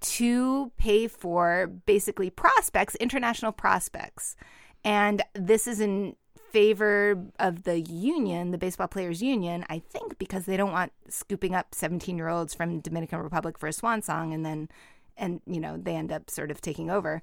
to 0.00 0.72
pay 0.76 1.08
for 1.08 1.68
basically 1.86 2.30
prospects, 2.30 2.94
international 2.96 3.52
prospects. 3.52 4.36
And 4.84 5.22
this 5.34 5.66
is 5.66 5.80
in 5.80 6.16
favor 6.50 7.24
of 7.40 7.64
the 7.64 7.80
union, 7.80 8.50
the 8.52 8.58
baseball 8.58 8.86
players 8.86 9.22
union, 9.22 9.64
I 9.68 9.80
think 9.80 10.18
because 10.18 10.46
they 10.46 10.56
don't 10.56 10.72
want 10.72 10.92
scooping 11.08 11.54
up 11.54 11.72
17-year-olds 11.72 12.54
from 12.54 12.80
Dominican 12.80 13.18
Republic 13.18 13.58
for 13.58 13.66
a 13.66 13.72
swan 13.72 14.02
song 14.02 14.32
and 14.32 14.44
then 14.44 14.68
and 15.16 15.40
you 15.46 15.60
know, 15.60 15.76
they 15.76 15.94
end 15.94 16.12
up 16.12 16.30
sort 16.30 16.50
of 16.50 16.60
taking 16.60 16.90
over. 16.90 17.22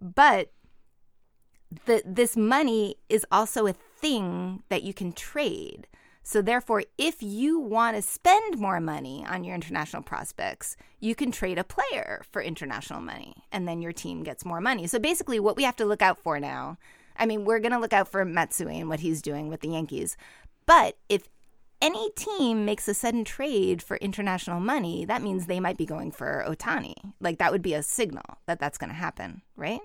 But 0.00 0.52
the 1.86 2.02
this 2.04 2.36
money 2.36 2.96
is 3.08 3.26
also 3.30 3.66
a 3.66 3.72
thing 3.72 4.62
that 4.68 4.82
you 4.82 4.92
can 4.92 5.12
trade. 5.12 5.86
So 6.22 6.42
therefore, 6.42 6.84
if 6.98 7.22
you 7.22 7.58
want 7.58 7.96
to 7.96 8.02
spend 8.02 8.58
more 8.58 8.80
money 8.80 9.24
on 9.28 9.44
your 9.44 9.54
international 9.54 10.02
prospects, 10.02 10.76
you 11.00 11.14
can 11.14 11.32
trade 11.32 11.58
a 11.58 11.64
player 11.64 12.22
for 12.30 12.42
international 12.42 13.00
money 13.00 13.34
and 13.50 13.66
then 13.66 13.82
your 13.82 13.92
team 13.92 14.22
gets 14.22 14.44
more 14.44 14.60
money. 14.60 14.86
So 14.86 14.98
basically 14.98 15.40
what 15.40 15.56
we 15.56 15.64
have 15.64 15.76
to 15.76 15.86
look 15.86 16.02
out 16.02 16.18
for 16.18 16.38
now, 16.38 16.78
I 17.16 17.26
mean, 17.26 17.44
we're 17.44 17.58
going 17.58 17.72
to 17.72 17.78
look 17.78 17.92
out 17.92 18.08
for 18.08 18.24
Matsui 18.24 18.78
and 18.78 18.88
what 18.88 19.00
he's 19.00 19.22
doing 19.22 19.48
with 19.48 19.60
the 19.60 19.70
Yankees. 19.70 20.16
But 20.66 20.96
if 21.08 21.28
any 21.82 22.10
team 22.10 22.64
makes 22.64 22.86
a 22.88 22.94
sudden 22.94 23.24
trade 23.24 23.82
for 23.82 23.96
international 23.98 24.60
money, 24.60 25.04
that 25.06 25.22
means 25.22 25.46
they 25.46 25.60
might 25.60 25.78
be 25.78 25.86
going 25.86 26.12
for 26.12 26.44
Otani. 26.46 26.94
Like 27.20 27.38
that 27.38 27.52
would 27.52 27.62
be 27.62 27.74
a 27.74 27.82
signal 27.82 28.38
that 28.46 28.60
that's 28.60 28.78
going 28.78 28.90
to 28.90 28.96
happen, 28.96 29.42
right? 29.56 29.80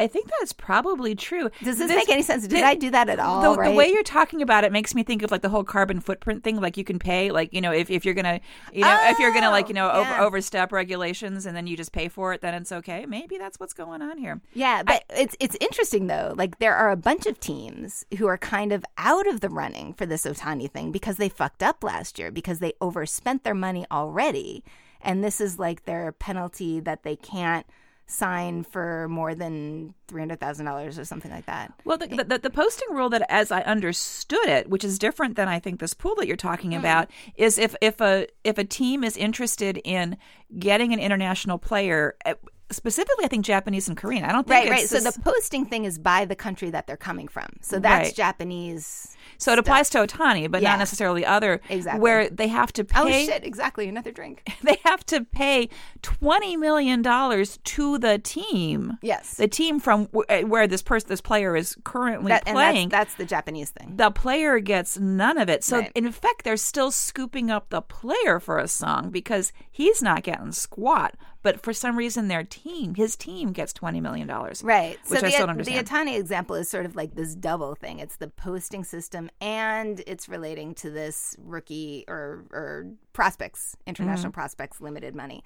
I 0.00 0.06
think 0.06 0.30
that's 0.40 0.54
probably 0.54 1.14
true. 1.14 1.50
Does 1.62 1.76
this, 1.76 1.90
make 1.90 2.08
any 2.08 2.22
sense? 2.22 2.48
Did 2.48 2.64
I 2.64 2.74
do 2.74 2.90
that 2.90 3.10
at 3.10 3.20
all? 3.20 3.54
the, 3.54 3.64
the 3.64 3.72
way 3.72 3.88
you're 3.88 4.02
talking 4.02 4.40
about 4.40 4.64
it 4.64 4.72
makes 4.72 4.94
me 4.94 5.02
think 5.02 5.22
of 5.22 5.30
like 5.30 5.42
the 5.42 5.50
whole 5.50 5.62
carbon 5.62 6.00
footprint 6.00 6.42
thing. 6.42 6.58
Like 6.58 6.78
you 6.78 6.84
can 6.84 6.98
pay, 6.98 7.30
like 7.30 7.52
you 7.52 7.60
know, 7.60 7.70
if, 7.70 7.90
if 7.90 8.06
you're 8.06 8.14
gonna, 8.14 8.40
you 8.72 8.80
know, 8.80 8.98
if 9.10 9.18
you're 9.18 9.34
gonna 9.34 9.50
like 9.50 9.68
you 9.68 9.74
know 9.74 9.90
Oh, 9.92 10.00
over, 10.00 10.18
overstep 10.20 10.72
regulations 10.72 11.46
and 11.46 11.56
then 11.56 11.66
you 11.66 11.76
just 11.76 11.92
pay 11.92 12.08
for 12.08 12.32
it, 12.32 12.40
then 12.40 12.54
it's 12.54 12.72
okay. 12.72 13.06
Maybe 13.06 13.38
that's 13.38 13.58
what's 13.58 13.72
going 13.72 14.02
on 14.02 14.18
here. 14.18 14.40
Yeah, 14.54 14.82
but 14.82 15.04
it's 15.10 15.36
it's 15.40 15.56
interesting 15.60 16.06
though. 16.06 16.34
Like 16.36 16.58
there 16.58 16.74
are 16.74 16.90
a 16.90 16.96
bunch 16.96 17.26
of 17.26 17.40
teams 17.40 18.04
who 18.18 18.26
are 18.26 18.38
kind 18.38 18.72
of 18.72 18.84
out 18.96 19.26
of 19.26 19.40
the 19.40 19.48
running 19.48 19.92
for 19.92 20.06
this 20.06 20.24
Otani 20.24 20.70
thing 20.70 20.92
because 20.92 21.16
they 21.16 21.28
fucked 21.28 21.62
up 21.62 21.84
last 21.84 22.18
year 22.18 22.30
because 22.30 22.58
they 22.58 22.72
overspent 22.80 23.44
their 23.44 23.54
money 23.54 23.84
already, 23.90 24.64
and 25.00 25.22
this 25.22 25.40
is 25.40 25.58
like 25.58 25.84
their 25.84 26.12
penalty 26.12 26.80
that 26.80 27.02
they 27.02 27.16
can't 27.16 27.66
sign 28.10 28.64
for 28.64 29.08
more 29.08 29.34
than 29.34 29.94
three 30.08 30.20
hundred 30.20 30.40
thousand 30.40 30.66
dollars 30.66 30.98
or 30.98 31.04
something 31.04 31.30
like 31.30 31.46
that. 31.46 31.72
Well, 31.84 31.96
the, 31.96 32.08
the, 32.08 32.38
the 32.38 32.50
posting 32.50 32.88
rule 32.94 33.08
that, 33.10 33.24
as 33.30 33.50
I 33.52 33.60
understood 33.62 34.46
it, 34.48 34.68
which 34.68 34.84
is 34.84 34.98
different 34.98 35.36
than 35.36 35.48
I 35.48 35.58
think 35.60 35.80
this 35.80 35.94
pool 35.94 36.14
that 36.16 36.26
you're 36.26 36.36
talking 36.36 36.72
Hmm. 36.72 36.78
about, 36.78 37.10
is 37.36 37.56
if 37.58 37.74
if 37.80 38.00
a 38.00 38.26
if 38.44 38.58
a 38.58 38.64
team 38.64 39.04
is 39.04 39.16
interested 39.16 39.80
in 39.84 40.16
getting 40.58 40.92
an 40.92 40.98
international 40.98 41.58
player, 41.58 42.16
eh, 42.24 42.34
specifically, 42.72 43.24
I 43.24 43.28
think 43.28 43.44
Japanese 43.44 43.88
and 43.88 43.96
Korean. 43.96 44.24
I 44.24 44.32
don't 44.32 44.46
think 44.46 44.64
Right, 44.64 44.70
right. 44.70 44.82
it's 44.82 44.90
So 44.90 45.00
the 45.00 45.18
posting 45.22 45.64
thing 45.66 45.84
is 45.84 45.98
by 45.98 46.24
the 46.24 46.36
country 46.36 46.70
that 46.70 46.86
they're 46.86 46.96
coming 46.96 47.28
from. 47.28 47.48
So 47.62 47.78
that's 47.78 48.08
Right. 48.08 48.14
Japanese. 48.14 49.16
So 49.40 49.52
it 49.52 49.58
applies 49.58 49.90
to 49.90 49.98
Otani, 49.98 50.48
but 50.48 50.62
Yeah. 50.62 50.70
not 50.70 50.78
necessarily 50.78 51.26
other. 51.26 51.60
Exactly. 51.68 52.00
Where 52.00 52.30
they 52.30 52.46
have 52.46 52.72
to 52.74 52.84
pay. 52.84 53.00
Oh 53.00 53.10
shit! 53.26 53.44
Exactly. 53.44 53.88
Another 53.88 54.12
drink. 54.12 54.42
They 54.62 54.78
have 54.84 55.04
to 55.06 55.24
pay 55.24 55.68
twenty 56.02 56.56
million 56.56 57.02
dollars 57.02 57.58
to 57.64 57.98
the 57.98 58.18
team. 58.18 58.98
Yes. 59.02 59.34
the 59.34 59.48
team 59.48 59.80
from 59.80 60.06
wh- 60.14 60.28
eh, 60.28 60.42
where 60.44 60.66
this 60.68 60.82
person, 60.82 61.08
this 61.08 61.20
player, 61.20 61.56
is 61.56 61.76
currently 61.84 62.28
That, 62.30 62.44
and 62.46 62.54
playing. 62.54 62.88
that's, 62.90 63.10
that's 63.10 63.14
the 63.16 63.24
Japanese 63.24 63.70
thing. 63.70 63.94
the 63.96 64.10
player 64.10 64.60
gets 64.60 64.98
none 64.98 65.38
of 65.38 65.48
it. 65.48 65.64
So 65.64 65.78
Right. 65.78 65.92
in 65.94 66.06
effect, 66.06 66.44
they're 66.44 66.56
still 66.56 66.90
scooping 66.90 67.50
up 67.50 67.70
the 67.70 67.80
player 67.82 68.38
for 68.38 68.58
a 68.58 68.68
song 68.68 69.10
because 69.10 69.52
he's 69.70 70.02
not 70.02 70.22
getting 70.22 70.52
squat. 70.52 71.14
But 71.42 71.60
for 71.62 71.72
some 71.72 71.96
reason, 71.96 72.28
their 72.28 72.44
team, 72.44 72.94
his 72.96 73.16
team, 73.16 73.52
gets 73.52 73.72
twenty 73.72 74.00
million 74.00 74.28
dollars. 74.28 74.62
Right. 74.62 74.98
Which 75.08 75.20
so 75.20 75.26
I 75.26 75.28
the, 75.28 75.34
still 75.34 75.46
don't 75.46 75.50
understand. 75.50 75.86
the 75.86 75.90
Otani 75.90 76.18
example 76.18 76.54
is 76.56 76.68
sort 76.68 76.84
of 76.84 76.94
like 76.96 77.14
this 77.14 77.34
double 77.34 77.74
thing. 77.74 77.98
It's 77.98 78.16
the 78.16 78.28
posting 78.28 78.84
system 78.84 79.30
and 79.40 80.02
it's 80.06 80.28
relating 80.28 80.74
to 80.76 80.90
this 80.90 81.36
rookie 81.42 82.04
or, 82.08 82.44
or 82.52 82.86
prospects, 83.12 83.76
international 83.86 84.30
Mm-hmm. 84.32 84.40
prospects 84.40 84.80
limited 84.80 85.14
money. 85.14 85.42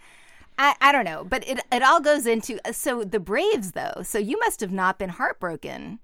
I, 0.59 0.74
I 0.80 0.92
don't 0.92 1.04
know, 1.04 1.24
but 1.24 1.46
it 1.48 1.61
it 1.72 1.83
all 1.83 2.00
goes 2.00 2.26
into 2.26 2.59
so 2.72 3.04
the 3.04 3.20
Braves 3.20 3.72
though. 3.72 4.02
So 4.02 4.18
you 4.18 4.38
must 4.40 4.61
have 4.61 4.72
not 4.72 4.98
been 4.98 5.11
heartbroken 5.11 5.98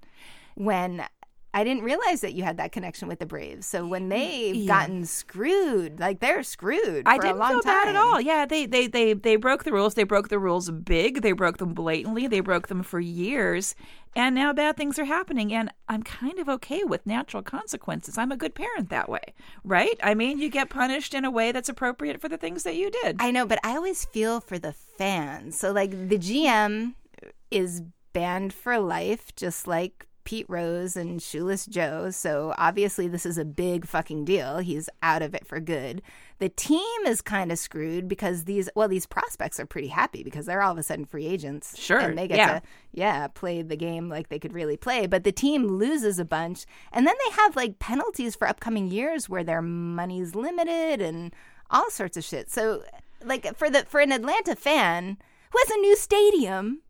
when 0.55 1.05
I 1.53 1.63
didn't 1.65 1.83
realize 1.83 2.21
that 2.21 2.33
you 2.33 2.43
had 2.43 2.57
that 2.57 2.71
connection 2.71 3.07
with 3.07 3.19
the 3.19 3.25
Braves. 3.25 3.67
So 3.67 3.85
when 3.85 4.07
they've 4.07 4.65
gotten 4.67 5.05
screwed, 5.05 5.99
like 5.99 6.19
they're 6.21 6.43
screwed. 6.43 7.03
I 7.05 7.17
didn't 7.17 7.35
a 7.35 7.39
long 7.39 7.49
feel 7.49 7.61
time. 7.61 7.73
bad 7.73 7.87
at 7.89 7.95
all. 7.97 8.21
Yeah, 8.21 8.45
they, 8.45 8.65
they 8.65 8.87
they 8.87 9.13
they 9.13 9.35
broke 9.35 9.65
the 9.65 9.73
rules. 9.73 9.95
They 9.95 10.03
broke 10.03 10.29
the 10.29 10.39
rules 10.39 10.69
big. 10.69 11.21
They 11.21 11.33
broke 11.33 11.57
them 11.57 11.73
blatantly. 11.73 12.27
They 12.27 12.39
broke 12.39 12.69
them 12.69 12.83
for 12.83 13.01
years, 13.01 13.75
and 14.15 14.33
now 14.33 14.53
bad 14.53 14.77
things 14.77 14.97
are 14.97 15.05
happening. 15.05 15.53
And 15.53 15.71
I'm 15.89 16.03
kind 16.03 16.39
of 16.39 16.47
okay 16.47 16.83
with 16.85 17.05
natural 17.05 17.43
consequences. 17.43 18.17
I'm 18.17 18.31
a 18.31 18.37
good 18.37 18.55
parent 18.55 18.89
that 18.89 19.09
way, 19.09 19.33
right? 19.65 19.99
I 20.01 20.13
mean, 20.13 20.39
you 20.39 20.49
get 20.49 20.69
punished 20.69 21.13
in 21.13 21.25
a 21.25 21.31
way 21.31 21.51
that's 21.51 21.69
appropriate 21.69 22.21
for 22.21 22.29
the 22.29 22.37
things 22.37 22.63
that 22.63 22.75
you 22.75 22.91
did. 23.03 23.17
I 23.19 23.31
know, 23.31 23.45
but 23.45 23.59
I 23.63 23.75
always 23.75 24.05
feel 24.05 24.39
for 24.39 24.57
the 24.57 24.71
fans. 24.71 25.59
So, 25.59 25.73
like, 25.73 25.91
the 25.91 26.17
GM 26.17 26.93
is 27.49 27.83
banned 28.13 28.53
for 28.53 28.79
life, 28.79 29.35
just 29.35 29.67
like 29.67 30.07
Pete 30.23 30.45
Rose 30.49 30.95
and 30.95 31.21
Shoeless 31.21 31.65
Joe. 31.65 32.09
So, 32.11 32.53
obviously, 32.57 33.07
this 33.07 33.25
is 33.25 33.37
a 33.37 33.45
big 33.45 33.85
fucking 33.85 34.25
deal. 34.25 34.59
He's 34.59 34.89
out 35.01 35.21
of 35.21 35.33
it 35.33 35.45
for 35.47 35.59
good. 35.59 36.01
The 36.39 36.49
team 36.49 37.05
is 37.05 37.21
kind 37.21 37.51
of 37.51 37.59
screwed 37.59 38.07
because 38.07 38.45
these, 38.45 38.69
well, 38.75 38.87
these 38.87 39.05
prospects 39.05 39.59
are 39.59 39.65
pretty 39.65 39.89
happy 39.89 40.23
because 40.23 40.45
they're 40.45 40.61
all 40.61 40.71
of 40.71 40.77
a 40.77 40.83
sudden 40.83 41.05
free 41.05 41.27
agents. 41.27 41.77
Sure, 41.77 41.99
And 41.99 42.17
they 42.17 42.27
get 42.27 42.37
yeah. 42.37 42.59
to, 42.59 42.61
yeah, 42.91 43.27
play 43.27 43.61
the 43.61 43.75
game 43.75 44.09
like 44.09 44.29
they 44.29 44.39
could 44.39 44.53
really 44.53 44.77
play. 44.77 45.05
But 45.05 45.23
the 45.23 45.31
team 45.31 45.67
loses 45.67 46.17
a 46.17 46.25
bunch. 46.25 46.65
And 46.91 47.05
then 47.05 47.15
they 47.25 47.35
have 47.35 47.55
like 47.55 47.79
penalties 47.79 48.35
for 48.35 48.47
upcoming 48.47 48.89
years 48.89 49.29
where 49.29 49.43
their 49.43 49.61
money's 49.61 50.33
limited 50.33 51.01
and 51.01 51.33
all 51.69 51.89
sorts 51.89 52.17
of 52.17 52.23
shit. 52.23 52.49
So, 52.49 52.83
like 53.23 53.55
for 53.55 53.69
the 53.69 53.85
for 53.85 53.99
an 53.99 54.11
Atlanta 54.11 54.55
fan 54.55 55.17
who 55.51 55.57
has 55.59 55.69
a 55.69 55.77
new 55.79 55.95
stadium, 55.95 56.81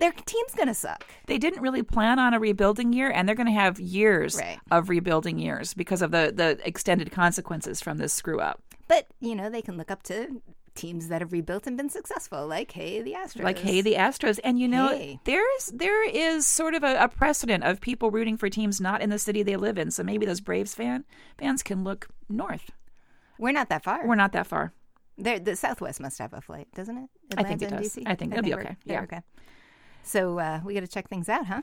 their 0.00 0.12
team's 0.12 0.54
gonna 0.56 0.74
suck. 0.74 1.04
they 1.26 1.38
didn't 1.38 1.62
really 1.62 1.82
plan 1.82 2.18
on 2.18 2.34
a 2.34 2.40
rebuilding 2.40 2.92
year 2.92 3.10
and 3.10 3.28
they're 3.28 3.36
going 3.36 3.46
to 3.46 3.52
have 3.52 3.78
years 3.78 4.36
Right. 4.36 4.58
of 4.70 4.88
rebuilding 4.88 5.38
years 5.38 5.72
because 5.74 6.02
of 6.02 6.10
the 6.10 6.32
the 6.34 6.58
extended 6.66 7.12
consequences 7.12 7.80
from 7.80 7.98
this 7.98 8.12
screw 8.12 8.40
up 8.40 8.60
But 8.88 9.06
you 9.20 9.34
know 9.36 9.48
they 9.48 9.62
can 9.62 9.76
look 9.76 9.90
up 9.90 10.02
to 10.04 10.42
teams 10.74 11.08
that 11.08 11.20
have 11.20 11.32
rebuilt 11.32 11.66
and 11.66 11.76
been 11.76 11.90
successful, 11.90 12.46
like 12.46 12.72
hey 12.72 13.02
the 13.02 13.12
Astros, 13.12 13.42
like 13.42 13.58
hey 13.58 13.80
the 13.82 13.94
astros 13.94 14.38
and 14.42 14.58
you 14.58 14.68
know 14.68 14.88
Hey. 14.88 15.20
there's 15.24 15.66
there 15.74 16.08
is 16.08 16.46
sort 16.46 16.74
of 16.74 16.82
a, 16.84 16.96
a 16.96 17.08
precedent 17.08 17.64
of 17.64 17.80
people 17.80 18.10
rooting 18.10 18.36
for 18.36 18.48
teams 18.48 18.80
not 18.80 19.02
in 19.02 19.10
the 19.10 19.18
city 19.18 19.42
they 19.42 19.56
live 19.56 19.76
in 19.78 19.90
so 19.90 20.02
maybe 20.02 20.24
those 20.26 20.40
braves 20.40 20.74
fan 20.74 21.04
fans 21.38 21.62
can 21.62 21.84
look 21.84 22.08
north 22.28 22.70
we're 23.38 23.52
not 23.52 23.68
that 23.68 23.82
far. 23.84 24.06
we're 24.06 24.14
not 24.14 24.32
that 24.32 24.46
far 24.46 24.72
the 25.18 25.54
Southwest 25.54 26.00
must 26.00 26.18
have 26.18 26.32
a 26.32 26.40
flight, 26.40 26.66
doesn't 26.74 26.96
it? 26.96 27.10
I 27.36 27.42
think 27.42 27.60
it 27.60 27.68
does. 27.68 27.94
DC? 27.94 28.02
I 28.06 28.14
think 28.14 28.32
it'll 28.32 28.42
be 28.42 28.54
okay. 28.54 28.76
Yeah. 28.86 29.02
okay. 29.02 29.20
So 30.02 30.38
uh, 30.38 30.60
we 30.64 30.74
got 30.74 30.80
to 30.80 30.88
check 30.88 31.08
things 31.08 31.28
out, 31.28 31.46
huh? 31.46 31.62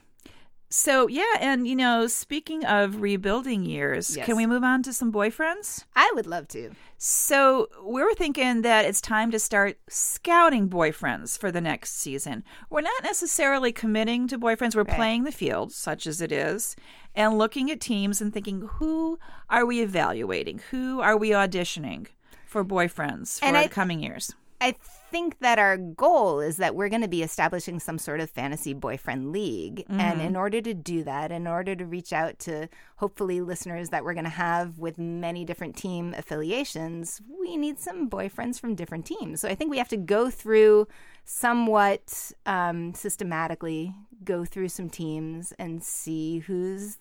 so 0.70 1.08
yeah 1.08 1.24
and 1.40 1.66
you 1.66 1.78
know 1.78 2.08
speaking 2.08 2.66
of 2.66 3.00
rebuilding 3.02 3.64
years 3.64 4.18
Yes. 4.18 4.26
can 4.26 4.36
we 4.36 4.46
move 4.46 4.66
on 4.66 4.84
to 4.84 4.92
some 4.92 5.14
boyfriends 5.14 5.86
I 5.96 6.12
would 6.14 6.28
love 6.28 6.50
to. 6.50 6.72
So 6.98 7.68
we 7.86 8.04
were 8.04 8.14
thinking 8.14 8.64
that 8.64 8.84
it's 8.84 9.00
time 9.00 9.32
to 9.32 9.40
start 9.40 9.78
scouting 9.88 10.68
boyfriends 10.68 11.40
for 11.40 11.52
the 11.54 11.62
next 11.62 11.98
season. 11.98 12.44
We're 12.70 12.82
not 12.82 13.02
necessarily 13.04 13.72
committing 13.72 14.28
to 14.28 14.38
boyfriends. 14.38 14.76
We're 14.76 14.84
Right. 14.84 14.96
playing 14.98 15.24
the 15.24 15.32
field, 15.32 15.72
such 15.72 16.06
as 16.06 16.20
it 16.22 16.34
is, 16.34 16.76
and 17.16 17.38
looking 17.38 17.72
at 17.72 17.80
teams 17.80 18.20
and 18.20 18.34
thinking, 18.34 18.68
who 18.74 19.20
are 19.50 19.66
we 19.66 19.82
evaluating? 19.82 20.60
Who 20.72 21.00
are 21.00 21.16
we 21.16 21.30
auditioning 21.30 22.08
for 22.46 22.66
boyfriends 22.66 23.40
for 23.40 23.46
And 23.46 23.56
the 23.56 23.60
I- 23.62 23.68
coming 23.70 24.02
years? 24.04 24.34
I 24.60 24.76
think 25.12 25.40
that 25.40 25.58
our 25.60 25.78
goal 25.78 26.40
is 26.40 26.58
that 26.58 26.76
we're 26.76 26.90
going 26.90 27.02
to 27.02 27.08
be 27.08 27.24
establishing 27.24 27.80
some 27.80 27.98
sort 27.98 28.20
of 28.20 28.30
fantasy 28.30 28.74
boyfriend 28.74 29.32
league. 29.32 29.86
And 29.90 30.00
Mm-hmm. 30.18 30.22
in 30.22 30.36
order 30.36 30.62
to 30.62 30.74
do 30.74 31.04
that, 31.04 31.32
in 31.32 31.48
order 31.48 31.76
to 31.76 31.86
reach 31.86 32.12
out 32.14 32.40
to 32.40 32.68
hopefully 32.98 33.42
listeners 33.42 33.90
that 33.90 34.04
we're 34.04 34.14
going 34.14 34.24
to 34.24 34.30
have 34.30 34.78
with 34.80 34.98
many 34.98 35.46
different 35.46 35.76
team 35.76 36.14
affiliations, 36.18 37.22
we 37.40 37.58
need 37.58 37.80
some 37.80 38.10
boyfriends 38.10 38.60
from 38.60 38.76
different 38.76 39.06
teams. 39.06 39.42
So 39.42 39.48
I 39.48 39.56
think 39.56 39.72
we 39.72 39.78
have 39.78 39.90
to 39.90 39.98
go 39.98 40.30
through 40.30 40.88
somewhat 41.26 42.32
um, 42.46 42.94
systematically, 42.94 43.94
go 44.24 44.46
through 44.46 44.70
some 44.70 44.90
teams 44.90 45.54
and 45.60 45.84
see 45.84 46.40
who's 46.40 46.98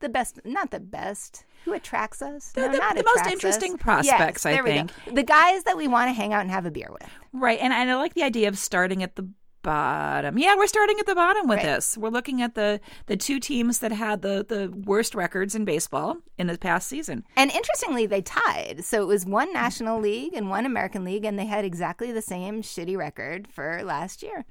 the 0.00 0.08
best, 0.08 0.38
not 0.44 0.70
the 0.70 0.80
best, 0.80 1.44
who 1.64 1.72
attracts 1.72 2.22
us. 2.22 2.52
The- 2.52 2.62
no, 2.62 2.72
the- 2.72 2.78
not 2.78 2.96
the 2.96 3.04
most 3.04 3.26
interesting 3.30 3.74
us. 3.74 3.80
prospects, 3.80 4.44
Yes, 4.44 4.46
I 4.46 4.52
there 4.54 4.64
we 4.64 4.70
go. 4.70 4.76
think. 5.04 5.14
The 5.16 5.22
guys 5.22 5.64
that 5.64 5.76
we 5.76 5.88
want 5.88 6.08
to 6.08 6.12
hang 6.12 6.32
out 6.32 6.42
and 6.42 6.50
have 6.50 6.66
a 6.66 6.70
beer 6.70 6.88
with. 6.92 7.08
Right. 7.32 7.58
And, 7.60 7.72
and 7.72 7.90
I 7.90 7.96
like 7.96 8.14
the 8.14 8.22
idea 8.22 8.48
of 8.48 8.58
starting 8.58 9.02
at 9.02 9.16
the 9.16 9.28
bottom. 9.62 10.38
Yeah, 10.38 10.54
we're 10.56 10.68
starting 10.68 10.96
at 11.00 11.06
the 11.06 11.14
bottom 11.16 11.48
with 11.48 11.56
Right. 11.58 11.66
this. 11.66 11.98
We're 11.98 12.10
looking 12.10 12.40
at 12.40 12.54
the 12.54 12.80
the 13.06 13.16
two 13.16 13.40
teams 13.40 13.80
that 13.80 13.90
had 13.90 14.22
the 14.22 14.46
the 14.48 14.70
worst 14.86 15.12
records 15.12 15.56
in 15.56 15.64
baseball 15.64 16.18
in 16.38 16.46
the 16.46 16.56
past 16.56 16.86
season. 16.86 17.24
And 17.36 17.50
interestingly, 17.50 18.06
they 18.06 18.22
tied. 18.22 18.84
So 18.84 19.02
it 19.02 19.06
was 19.06 19.26
one 19.26 19.52
National 19.52 19.98
League 19.98 20.34
and 20.34 20.48
one 20.50 20.66
American 20.66 21.02
League, 21.04 21.24
and 21.24 21.36
they 21.36 21.46
had 21.46 21.64
exactly 21.64 22.12
the 22.12 22.22
same 22.22 22.62
shitty 22.62 22.96
record 22.96 23.48
for 23.48 23.82
last 23.82 24.22
year. 24.22 24.44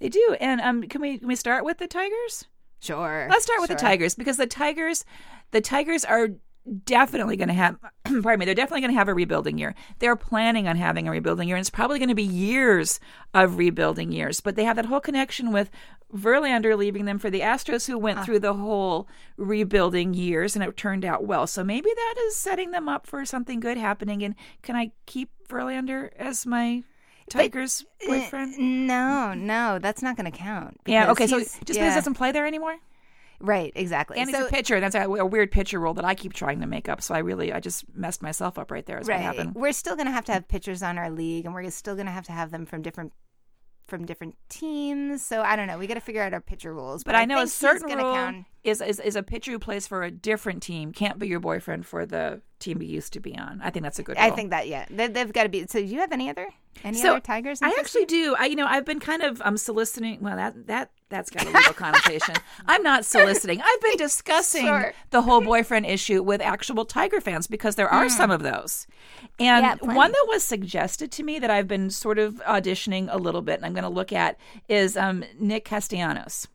They 0.00 0.08
do. 0.08 0.36
And 0.40 0.62
um 0.62 0.82
can 0.84 1.02
we 1.02 1.18
can 1.18 1.28
we 1.28 1.36
start 1.36 1.62
with 1.66 1.76
the 1.76 1.86
Tigers? 1.86 2.46
Sure. 2.80 3.26
Let's 3.30 3.44
start 3.44 3.60
with 3.60 3.70
the. 3.70 3.76
Tigers 3.76 4.14
because 4.14 4.36
the 4.36 4.46
Tigers, 4.46 5.04
the 5.50 5.60
Tigers 5.60 6.04
are 6.04 6.28
definitely 6.84 7.36
going 7.36 7.48
to 7.48 7.54
have. 7.54 7.78
pardon 8.04 8.38
me. 8.38 8.44
They're 8.44 8.54
definitely 8.54 8.82
going 8.82 8.92
to 8.92 8.98
have 8.98 9.08
a 9.08 9.14
rebuilding 9.14 9.58
year. 9.58 9.74
They're 9.98 10.16
planning 10.16 10.68
on 10.68 10.76
having 10.76 11.08
a 11.08 11.10
rebuilding 11.10 11.48
year, 11.48 11.56
and 11.56 11.60
it's 11.60 11.70
probably 11.70 11.98
going 11.98 12.08
to 12.08 12.14
be 12.14 12.22
years 12.22 13.00
of 13.34 13.58
rebuilding 13.58 14.12
years. 14.12 14.40
But 14.40 14.56
they 14.56 14.64
have 14.64 14.76
that 14.76 14.86
whole 14.86 15.00
connection 15.00 15.52
with 15.52 15.70
Verlander 16.14 16.76
leaving 16.76 17.04
them 17.04 17.18
for 17.18 17.30
the 17.30 17.40
Astros, 17.40 17.86
who 17.86 17.98
went 17.98 18.18
ah. 18.18 18.24
through 18.24 18.40
the 18.40 18.54
whole 18.54 19.08
rebuilding 19.36 20.14
years, 20.14 20.54
and 20.54 20.64
it 20.64 20.76
turned 20.76 21.04
out 21.04 21.24
well. 21.24 21.46
So 21.46 21.64
maybe 21.64 21.90
that 21.94 22.14
is 22.26 22.36
setting 22.36 22.70
them 22.70 22.88
up 22.88 23.06
for 23.06 23.24
something 23.24 23.60
good 23.60 23.76
happening. 23.76 24.22
And 24.22 24.34
can 24.62 24.76
I 24.76 24.92
keep 25.06 25.30
Verlander 25.48 26.10
as 26.16 26.46
my 26.46 26.82
Tigers 27.30 27.84
boyfriend? 28.06 28.54
Uh, 28.54 28.58
No, 28.58 29.34
no, 29.34 29.78
that's 29.78 30.02
not 30.02 30.16
going 30.16 30.30
to 30.30 30.36
count. 30.36 30.80
yeah. 30.86 31.10
Okay. 31.10 31.26
So 31.26 31.38
just 31.38 31.60
because 31.60 31.76
yeah. 31.76 31.90
he 31.90 31.94
doesn't 31.94 32.14
play 32.14 32.32
there 32.32 32.46
anymore. 32.46 32.76
right, 33.40 33.72
exactly. 33.74 34.18
And 34.18 34.28
he's 34.28 34.38
a 34.38 34.46
pitcher. 34.46 34.80
That's 34.80 34.94
a, 34.94 35.02
a 35.02 35.26
weird 35.26 35.50
pitcher 35.52 35.78
rule 35.78 35.94
that 35.94 36.04
I 36.04 36.14
keep 36.14 36.32
trying 36.32 36.60
to 36.60 36.66
make 36.66 36.88
up. 36.88 37.02
So 37.02 37.14
I 37.14 37.18
really, 37.18 37.52
I 37.52 37.60
just 37.60 37.84
messed 37.94 38.22
myself 38.22 38.58
up 38.58 38.70
right 38.70 38.84
there. 38.84 38.98
Is 38.98 39.08
what 39.08 39.20
happened. 39.20 39.54
we're 39.54 39.72
still 39.72 39.96
going 39.96 40.06
to 40.06 40.12
have 40.12 40.24
to 40.26 40.32
have 40.32 40.48
pitchers 40.48 40.82
on 40.82 40.98
our 40.98 41.10
league, 41.10 41.44
and 41.44 41.54
we're 41.54 41.70
still 41.70 41.94
going 41.94 42.06
to 42.06 42.12
have 42.12 42.26
to 42.26 42.32
have 42.32 42.50
them 42.50 42.66
from 42.66 42.82
different 42.82 43.12
from 43.88 44.04
different 44.04 44.36
teams. 44.48 45.24
So 45.24 45.42
I 45.42 45.56
don't 45.56 45.66
know. 45.66 45.78
We 45.78 45.86
got 45.86 45.94
to 45.94 46.00
figure 46.00 46.22
out 46.22 46.34
our 46.34 46.40
pitcher 46.40 46.74
rules. 46.74 47.02
But 47.04 47.14
I 47.14 47.24
know 47.24 47.40
a 47.40 47.46
certain 47.46 47.96
rule 47.96 48.14
count. 48.14 48.46
is, 48.62 48.80
is 48.80 49.00
is 49.00 49.16
a 49.16 49.22
pitcher 49.22 49.50
who 49.50 49.58
plays 49.58 49.86
for 49.86 50.02
a 50.02 50.10
different 50.10 50.62
team 50.62 50.92
can't 50.92 51.18
be 51.18 51.26
your 51.26 51.40
boyfriend 51.40 51.86
for 51.86 52.04
the 52.06 52.42
team 52.58 52.82
you 52.82 52.88
used 52.88 53.12
to 53.14 53.20
be 53.20 53.36
on. 53.36 53.60
I 53.62 53.70
think 53.70 53.82
that's 53.84 53.98
a 53.98 54.02
good. 54.02 54.16
I 54.16 54.30
think 54.30 54.50
that 54.50 54.68
yeah, 54.68 54.86
they, 54.90 55.06
they've 55.08 55.32
got 55.32 55.44
to 55.44 55.48
be. 55.48 55.66
So 55.66 55.78
do 55.78 55.84
you 55.84 56.00
have 56.00 56.12
any 56.12 56.28
other 56.30 56.48
any 56.84 56.98
So, 56.98 57.12
other 57.12 57.20
Tigers? 57.20 57.60
I 57.62 57.74
actually 57.78 58.06
do. 58.06 58.34
I 58.38 58.46
you 58.46 58.56
know 58.56 58.66
I've 58.66 58.84
been 58.84 59.00
kind 59.00 59.22
of 59.22 59.40
um 59.44 59.56
soliciting. 59.56 60.20
Well, 60.20 60.36
that 60.36 60.66
that 60.66 60.90
that's 61.08 61.30
got 61.30 61.44
a 61.44 61.46
legal 61.46 61.72
connotation. 61.72 62.34
I'm 62.66 62.82
not 62.82 63.04
soliciting. 63.04 63.60
I've 63.62 63.80
been 63.80 63.96
discussing 63.96 64.66
Sure. 64.66 64.92
the 65.10 65.22
whole 65.22 65.40
boyfriend 65.40 65.86
issue 65.86 66.22
with 66.22 66.40
actual 66.42 66.84
Tiger 66.84 67.20
fans 67.20 67.46
because 67.46 67.76
there 67.76 67.88
are 67.88 68.08
some 68.10 68.30
of 68.30 68.42
those. 68.42 68.86
And 69.40 69.64
Yeah, 69.64 69.74
one 69.94 70.12
that 70.12 70.26
was 70.28 70.44
suggested 70.44 71.10
to 71.12 71.22
me 71.22 71.38
that 71.38 71.50
I've 71.50 71.66
been 71.68 71.88
sort 71.90 72.18
of 72.18 72.34
auditioning 72.46 73.08
a 73.10 73.16
little 73.16 73.40
bit, 73.40 73.54
and 73.56 73.64
I'm 73.64 73.72
going 73.72 73.84
to 73.84 73.88
look 73.88 74.12
at 74.12 74.36
is 74.68 74.96
um, 74.98 75.24
Nick 75.38 75.64
Castellanos. 75.64 76.46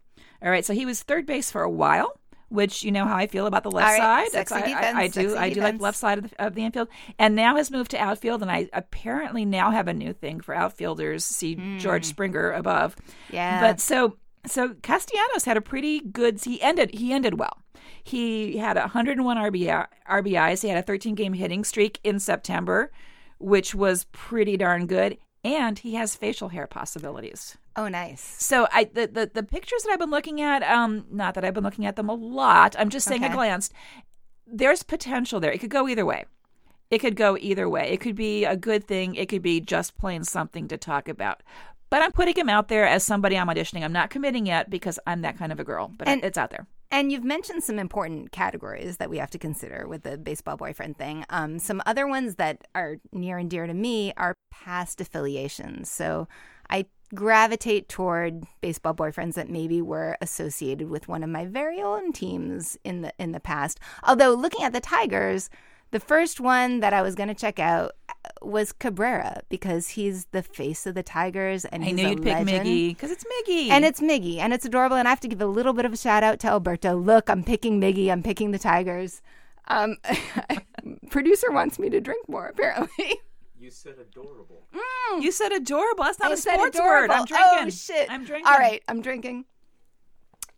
All 0.43 0.51
right, 0.51 0.63
so 0.65 0.73
he 0.73 0.85
was 0.85 1.01
third 1.01 1.25
base 1.25 1.49
for 1.49 1.61
a 1.63 1.69
while. 1.69 2.19
Which 2.53 2.83
you 2.83 2.91
know 2.91 3.05
how 3.05 3.15
I 3.15 3.25
feel 3.25 3.47
about 3.47 3.63
the 3.63 3.71
left 3.71 3.99
right, 3.99 4.31
side. 4.31 4.53
I- 4.53 4.57
I, 4.57 4.67
defense, 4.67 4.97
I, 4.97 5.07
do. 5.07 5.29
sexy 5.29 5.37
I 5.37 5.49
do 5.49 5.61
like 5.61 5.81
left 5.81 5.97
side 5.97 6.19
of 6.19 6.29
the, 6.29 6.45
of 6.45 6.53
the 6.53 6.63
infield, 6.63 6.87
and 7.17 7.35
now 7.35 7.55
has 7.55 7.71
moved 7.71 7.89
to 7.91 7.97
outfield. 7.97 8.43
And 8.43 8.51
I 8.51 8.69
apparently 8.73 9.43
now 9.43 9.71
have 9.71 9.87
a 9.87 9.93
new 9.93 10.13
thing 10.13 10.39
for 10.39 10.53
outfielders. 10.53 11.25
See 11.25 11.55
hmm. 11.55 11.79
George 11.79 12.05
Springer 12.05 12.51
above. 12.51 12.95
Yeah. 13.31 13.59
But 13.59 13.79
so 13.79 14.17
so 14.45 14.75
Castellanos 14.83 15.45
had 15.45 15.57
a 15.57 15.61
pretty 15.61 15.99
good. 15.99 16.43
He 16.43 16.61
ended. 16.61 16.93
He 16.93 17.11
ended 17.11 17.39
well. 17.39 17.57
He 18.03 18.57
had 18.57 18.75
101 18.77 19.37
RBI, 19.37 19.87
RBIs. 20.09 20.61
He 20.61 20.69
had 20.69 20.77
a 20.77 20.83
13 20.83 21.15
game 21.15 21.33
hitting 21.33 21.63
streak 21.63 21.99
in 22.03 22.19
September, 22.19 22.91
which 23.39 23.73
was 23.73 24.05
pretty 24.11 24.57
darn 24.57 24.87
good. 24.87 25.17
And 25.43 25.77
he 25.79 25.95
has 25.95 26.15
facial 26.15 26.49
hair 26.49 26.67
possibilities. 26.67 27.57
oh, 27.75 27.87
nice. 27.89 28.21
So 28.21 28.67
I 28.71 28.85
the, 28.85 29.07
the 29.07 29.31
the 29.33 29.43
pictures 29.43 29.83
that 29.83 29.91
I've 29.91 29.99
been 29.99 30.09
looking 30.11 30.39
at, 30.41 30.63
um, 30.63 31.05
not 31.11 31.33
that 31.35 31.43
I've 31.43 31.53
been 31.53 31.63
looking 31.65 31.85
at 31.85 31.95
them 31.97 32.07
a 32.09 32.13
lot. 32.13 32.75
I'm 32.79 32.89
just 32.89 33.07
saying 33.07 33.23
I 33.23 33.27
Okay. 33.27 33.35
glanced. 33.35 33.73
There's 34.47 34.83
potential 34.83 35.39
there. 35.39 35.51
It 35.51 35.59
could 35.59 35.69
go 35.69 35.87
either 35.87 36.05
way. 36.05 36.25
It 36.89 36.99
could 36.99 37.15
go 37.15 37.37
either 37.37 37.67
way. 37.67 37.89
It 37.91 37.99
could 37.99 38.15
be 38.15 38.45
a 38.45 38.55
good 38.55 38.85
thing. 38.85 39.15
It 39.15 39.27
could 39.27 39.41
be 39.41 39.59
just 39.59 39.97
plain 39.97 40.23
something 40.23 40.67
to 40.67 40.77
talk 40.77 41.07
about. 41.09 41.41
But 41.89 42.01
I'm 42.01 42.11
putting 42.11 42.35
him 42.35 42.49
out 42.49 42.67
there 42.69 42.87
as 42.87 43.03
somebody 43.03 43.37
I'm 43.37 43.47
auditioning. 43.47 43.83
I'm 43.83 43.93
not 43.93 44.09
committing 44.09 44.45
yet 44.45 44.69
because 44.69 44.99
I'm 45.07 45.21
that 45.21 45.37
kind 45.37 45.51
of 45.51 45.59
a 45.59 45.63
girl. 45.63 45.91
But 45.97 46.07
And- 46.07 46.23
it's 46.23 46.37
out 46.37 46.51
there. 46.51 46.67
And 46.93 47.11
you've 47.11 47.23
mentioned 47.23 47.63
some 47.63 47.79
important 47.79 48.31
categories 48.31 48.97
that 48.97 49.09
we 49.09 49.17
have 49.17 49.31
to 49.31 49.39
consider 49.39 49.87
with 49.87 50.03
the 50.03 50.15
baseball 50.15 50.57
boyfriend 50.57 50.95
thing. 50.95 51.25
Um, 51.31 51.57
some 51.57 51.81
other 51.87 52.05
ones 52.05 52.35
that 52.35 52.67
are 52.75 52.97
near 53.11 53.39
and 53.39 53.49
dear 53.49 53.65
to 53.65 53.73
me 53.73 54.13
are 54.15 54.35
past 54.51 55.01
affiliations. 55.01 55.89
So 55.89 56.27
I 56.69 56.85
gravitate 57.15 57.89
toward 57.89 58.45
baseball 58.61 58.93
boyfriends 58.93 59.33
that 59.33 59.49
maybe 59.49 59.81
were 59.81 60.19
associated 60.21 60.87
with 60.87 61.07
one 61.07 61.23
of 61.23 61.31
my 61.31 61.47
very 61.47 61.81
own 61.81 62.13
teams 62.13 62.77
in 62.83 63.01
the 63.01 63.11
in 63.17 63.31
the 63.31 63.39
past. 63.39 63.79
Although 64.03 64.35
looking 64.35 64.63
at 64.63 64.71
the 64.71 64.79
Tigers, 64.79 65.49
the 65.93 65.99
first 65.99 66.39
one 66.41 66.79
that 66.81 66.91
I 66.91 67.01
was 67.01 67.15
going 67.15 67.29
to 67.29 67.35
check 67.35 67.59
out 67.59 67.91
was 68.41 68.71
Cabrera 68.71 69.41
because 69.47 69.89
he's 69.89 70.25
the 70.31 70.41
face 70.41 70.85
of 70.85 70.95
the 70.95 71.03
Tigers 71.03 71.65
and 71.65 71.83
I 71.83 71.87
he's 71.87 71.95
knew 71.95 72.09
you'd 72.09 72.23
pick 72.23 72.33
legend. 72.33 72.65
Miggy 72.67 72.89
because 72.89 73.11
it's 73.11 73.23
Miggy. 73.23 73.69
And 73.69 73.85
it's 73.85 74.01
Miggy, 74.01 74.39
and 74.39 74.53
it's 74.53 74.65
adorable. 74.65 74.97
And 74.97 75.07
I 75.07 75.11
have 75.11 75.19
to 75.21 75.27
give 75.27 75.41
a 75.41 75.45
little 75.45 75.71
bit 75.73 75.85
of 75.85 75.93
a 75.93 75.97
shout 75.97 76.23
out 76.23 76.39
to 76.41 76.47
Alberto. 76.47 76.97
Look, 76.97 77.29
I'm 77.29 77.43
picking 77.43 77.79
Miggy. 77.79 78.11
I'm 78.11 78.23
picking 78.23 78.51
the 78.51 78.59
Tigers. 78.59 79.21
Um, 79.67 79.97
producer 81.11 81.51
wants 81.51 81.77
me 81.79 81.89
to 81.91 82.01
drink 82.01 82.27
more, 82.27 82.47
apparently. 82.47 83.19
You 83.59 83.71
said 83.71 83.95
adorable. 83.97 84.67
you 85.21 85.31
said 85.31 85.53
adorable. 85.53 86.03
That's 86.03 86.19
not 86.19 86.31
I 86.31 86.33
a 86.33 86.37
sports 86.37 86.75
adorable. 86.77 87.13
word. 87.15 87.19
I'm 87.19 87.25
drinking. 87.25 87.47
Oh 87.61 87.69
shit! 87.69 88.11
I'm 88.11 88.25
drinking. 88.25 88.47
All 88.51 88.57
right, 88.57 88.83
I'm 88.89 89.01
drinking. 89.01 89.45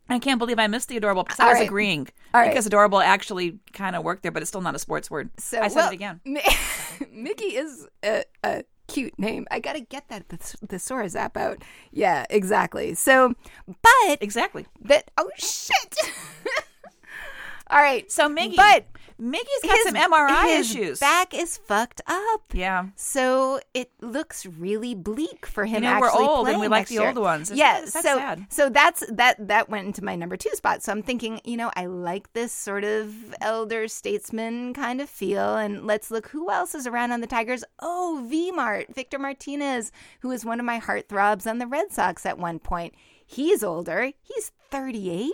I 0.08 0.20
can't 0.20 0.38
believe 0.40 0.60
I 0.60 0.68
missed 0.68 0.90
the 0.90 0.98
adorable 0.98 1.24
because 1.24 1.40
I 1.40 1.46
All 1.46 1.50
was 1.52 1.60
right. 1.60 1.68
agreeing. 1.68 2.08
All 2.34 2.42
right. 2.42 2.50
Because 2.50 2.66
adorable 2.68 3.00
actually 3.00 3.60
kind 3.74 3.96
of 3.96 4.04
worked 4.04 4.22
there, 4.24 4.32
but 4.32 4.42
it's 4.44 4.50
still 4.50 4.62
not 4.62 4.76
a 4.76 4.80
sports 4.80 5.10
word. 5.10 5.30
So 5.38 5.60
I 5.60 5.68
said 5.68 5.76
well, 5.78 5.90
it 5.90 5.94
again. 5.96 6.20
Mi- 6.26 6.44
Mickey 7.12 7.56
is 7.56 7.88
a, 8.04 8.24
a 8.44 8.64
cute 8.88 9.18
name. 9.18 9.48
I 9.50 9.60
gotta 9.60 9.80
get 9.80 10.08
that 10.10 10.30
th- 10.30 10.42
thesaurus 10.70 11.16
app 11.16 11.36
out. 11.38 11.64
Yeah, 11.92 12.26
exactly. 12.30 12.94
So, 12.94 13.34
but 13.68 14.22
Exactly. 14.22 14.68
that 14.82 15.10
oh 15.18 15.30
shit. 15.38 15.96
All 17.72 17.80
right. 17.80 18.12
So 18.12 18.30
Miggy, 18.30 18.56
But 18.56 18.86
Miggy's 19.22 19.46
got 19.64 19.78
some 19.86 19.96
MRI 20.12 20.58
his 20.58 20.72
issues. 20.76 21.00
Back 21.00 21.34
is 21.34 21.56
fucked 21.58 22.02
up. 22.06 22.42
yeah. 22.54 22.88
So 22.98 23.62
it 23.74 23.90
looks 24.02 24.46
really 24.46 24.94
bleak 24.94 25.46
for 25.46 25.64
him. 25.66 25.84
You 25.84 25.90
know, 25.90 26.00
we're 26.02 26.08
actually 26.08 26.26
old 26.26 26.48
and 26.50 26.60
we 26.60 26.68
like 26.68 26.88
the 26.90 26.96
year. 26.96 27.08
old 27.08 27.18
ones. 27.18 27.50
It's- 27.50 27.58
Yeah, 27.58 27.86
so 27.86 28.18
sad. 28.18 28.46
so 28.50 28.70
that's 28.70 29.04
that 29.10 29.48
that 29.48 29.70
went 29.70 29.88
into 29.88 30.04
my 30.04 30.16
number 30.18 30.36
two 30.36 30.50
spot. 30.54 30.84
So 30.84 30.92
I'm 30.92 31.02
thinking, 31.02 31.40
you 31.46 31.56
know, 31.56 31.72
I 31.78 31.86
like 31.86 32.34
this 32.34 32.52
sort 32.52 32.84
of 32.84 33.34
elder 33.40 33.88
statesman 33.88 34.74
kind 34.74 35.00
of 35.00 35.10
feel, 35.10 35.56
and 35.56 35.88
let's 35.88 36.12
look 36.12 36.28
who 36.30 36.52
else 36.52 36.76
is 36.76 36.86
around 36.86 37.12
on 37.14 37.22
the 37.22 37.28
Tigers. 37.28 37.64
Oh, 37.80 38.26
V 38.30 38.52
Mart, 38.52 38.94
Victor 38.94 39.18
Martinez, 39.18 39.92
who 40.20 40.28
was 40.28 40.44
one 40.44 40.60
of 40.60 40.66
my 40.66 40.80
heartthrobs 40.80 41.48
on 41.50 41.60
the 41.60 41.68
Red 41.68 41.92
Sox 41.94 42.26
at 42.26 42.38
one 42.38 42.60
point. 42.60 42.94
He's 43.26 43.64
older. 43.64 44.12
He's 44.22 44.52
38. 44.72 45.32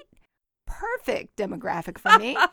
Perfect 0.67 1.35
demographic 1.35 1.97
for 1.97 2.17
me. 2.19 2.37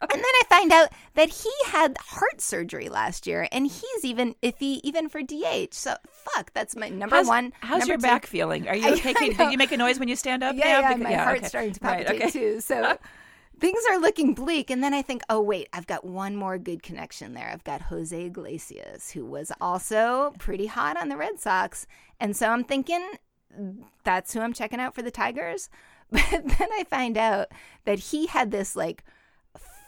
And 0.00 0.10
then 0.10 0.22
I 0.24 0.42
find 0.48 0.72
out 0.72 0.88
that 1.14 1.28
he 1.28 1.50
had 1.66 1.96
heart 1.98 2.40
surgery 2.40 2.88
last 2.88 3.26
year, 3.26 3.48
and 3.50 3.66
he's 3.66 4.04
even 4.04 4.34
iffy 4.42 4.80
even 4.84 5.08
for 5.08 5.22
DH. 5.22 5.72
So 5.74 5.94
fuck, 6.08 6.52
that's 6.52 6.76
my 6.76 6.88
number 6.88 7.16
How's, 7.16 7.26
one. 7.26 7.52
how's 7.60 7.80
number 7.80 7.92
your 7.92 7.96
two. 7.98 8.02
back 8.02 8.26
feeling? 8.26 8.68
Are 8.68 8.76
you 8.76 8.92
okay? 8.94 9.12
Can- 9.14 9.50
you 9.50 9.58
make 9.58 9.72
a 9.72 9.76
noise 9.76 9.98
when 9.98 10.08
you 10.08 10.16
stand 10.16 10.44
up? 10.44 10.54
Yeah, 10.56 10.64
now? 10.64 10.70
yeah, 10.80 10.88
Because- 10.94 11.02
my 11.02 11.14
heart's 11.14 11.38
okay. 11.40 11.48
starting 11.48 11.72
to 11.72 11.80
Right, 11.82 12.06
palpitate 12.06 12.22
okay. 12.28 12.30
too. 12.30 12.60
So 12.60 12.96
things 13.60 13.80
are 13.90 13.98
looking 13.98 14.34
bleak. 14.34 14.70
And 14.70 14.84
then 14.84 14.94
I 14.94 15.02
think, 15.02 15.22
oh 15.28 15.40
wait, 15.40 15.68
I've 15.72 15.86
got 15.88 16.04
one 16.04 16.36
more 16.36 16.58
good 16.58 16.82
connection 16.84 17.34
there. 17.34 17.50
I've 17.52 17.64
got 17.64 17.82
Jose 17.82 18.24
Iglesias, 18.24 19.10
who 19.10 19.24
was 19.24 19.50
also 19.60 20.32
pretty 20.38 20.66
hot 20.66 20.96
on 20.96 21.08
the 21.08 21.16
Red 21.16 21.40
Sox, 21.40 21.86
and 22.20 22.36
so 22.36 22.48
I'm 22.50 22.62
thinking 22.62 23.04
that's 24.04 24.32
who 24.32 24.40
I'm 24.40 24.52
checking 24.52 24.78
out 24.80 24.94
for 24.94 25.02
the 25.02 25.10
Tigers. 25.10 25.68
But 26.10 26.30
then 26.30 26.68
I 26.72 26.84
find 26.88 27.18
out 27.18 27.48
that 27.84 27.98
he 27.98 28.26
had 28.28 28.50
this 28.50 28.74
like 28.74 29.04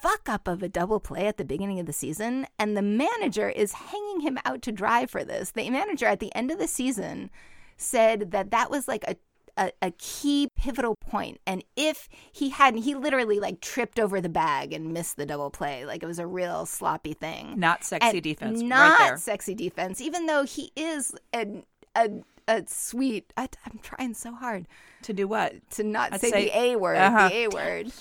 fuck 0.03 0.29
up 0.29 0.49
of 0.49 0.63
a 0.63 0.69
double 0.69 1.01
play 1.01 1.27
at 1.27 1.37
the 1.37 1.45
beginning 1.45 1.79
of 1.81 1.87
the 1.87 1.93
season, 1.93 2.47
and 2.59 2.77
the 2.77 2.83
manager 2.83 3.49
is 3.49 3.73
hanging 3.73 4.21
him 4.21 4.39
out 4.45 4.63
to 4.63 4.73
dry 4.73 5.07
for 5.07 5.25
this. 5.25 5.51
The 5.53 5.69
manager 5.71 6.07
at 6.07 6.21
the 6.21 6.35
end 6.35 6.51
of 6.51 6.59
the 6.59 6.69
season 6.69 7.31
said 7.77 8.31
that 8.33 8.51
that 8.51 8.71
was 8.71 8.87
like 8.89 9.05
a 9.09 9.17
a, 9.57 9.73
a 9.83 9.91
key 9.99 10.49
pivotal 10.57 10.95
point 11.01 11.39
and 11.45 11.65
if 11.77 12.09
he 12.33 12.51
hadn't 12.51 12.83
he 12.83 12.95
literally 12.95 13.41
like 13.41 13.61
tripped 13.61 13.99
over 13.99 14.21
the 14.21 14.29
bag 14.29 14.73
and 14.73 14.93
missed 14.95 15.17
the 15.17 15.27
double 15.27 15.51
play 15.51 15.85
like 15.85 16.05
it 16.05 16.07
was 16.07 16.21
a 16.21 16.27
real 16.27 16.65
sloppy 16.65 17.13
thing 17.15 17.59
Not 17.59 17.83
sexy 17.85 18.09
And 18.11 18.23
defense. 18.23 18.63
not 18.63 18.99
right 19.01 19.09
there. 19.09 19.17
sexy 19.17 19.55
defense 19.57 20.01
even 20.01 20.27
though 20.27 20.45
he 20.45 20.71
is 20.77 21.13
a 21.35 21.65
a, 21.97 22.09
a 22.47 22.63
sweet 22.69 23.33
I, 23.37 23.49
i'm 23.67 23.81
trying 23.83 24.15
so 24.15 24.33
hard 24.33 24.69
To 25.03 25.13
do 25.13 25.27
what? 25.27 25.69
to 25.73 25.83
not 25.83 26.19
say, 26.21 26.31
say- 26.31 26.45
the 26.45 26.57
A 26.59 26.77
word, 26.77 26.97
uh-huh. 26.99 27.29
the 27.29 27.35
A 27.35 27.49
word. 27.49 27.93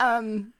Um, 0.00 0.52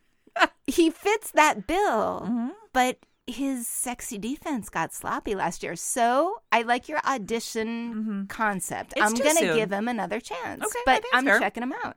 he 0.67 0.91
fits 0.91 1.31
that 1.33 1.67
bill, 1.67 2.23
Mm-hmm. 2.25 2.49
but 2.73 2.99
his 3.27 3.69
sexy 3.69 4.19
defense 4.19 4.69
got 4.69 4.93
sloppy 4.93 5.35
last 5.35 5.63
year. 5.63 5.77
So 5.77 6.41
I 6.51 6.63
like 6.63 6.89
your 6.89 6.99
audition 7.07 8.27
concept. 8.29 8.91
Mm-hmm. 8.97 9.15
It's 9.15 9.21
I'm 9.21 9.35
gonna 9.41 9.55
give 9.55 9.73
him 9.73 9.89
another 9.89 10.21
chance, 10.21 10.65
Okay, 10.65 10.81
but 10.85 11.05
I'm 11.13 11.25
fair. 11.25 11.39
checking 11.39 11.63
him 11.63 11.73
out. 11.85 11.97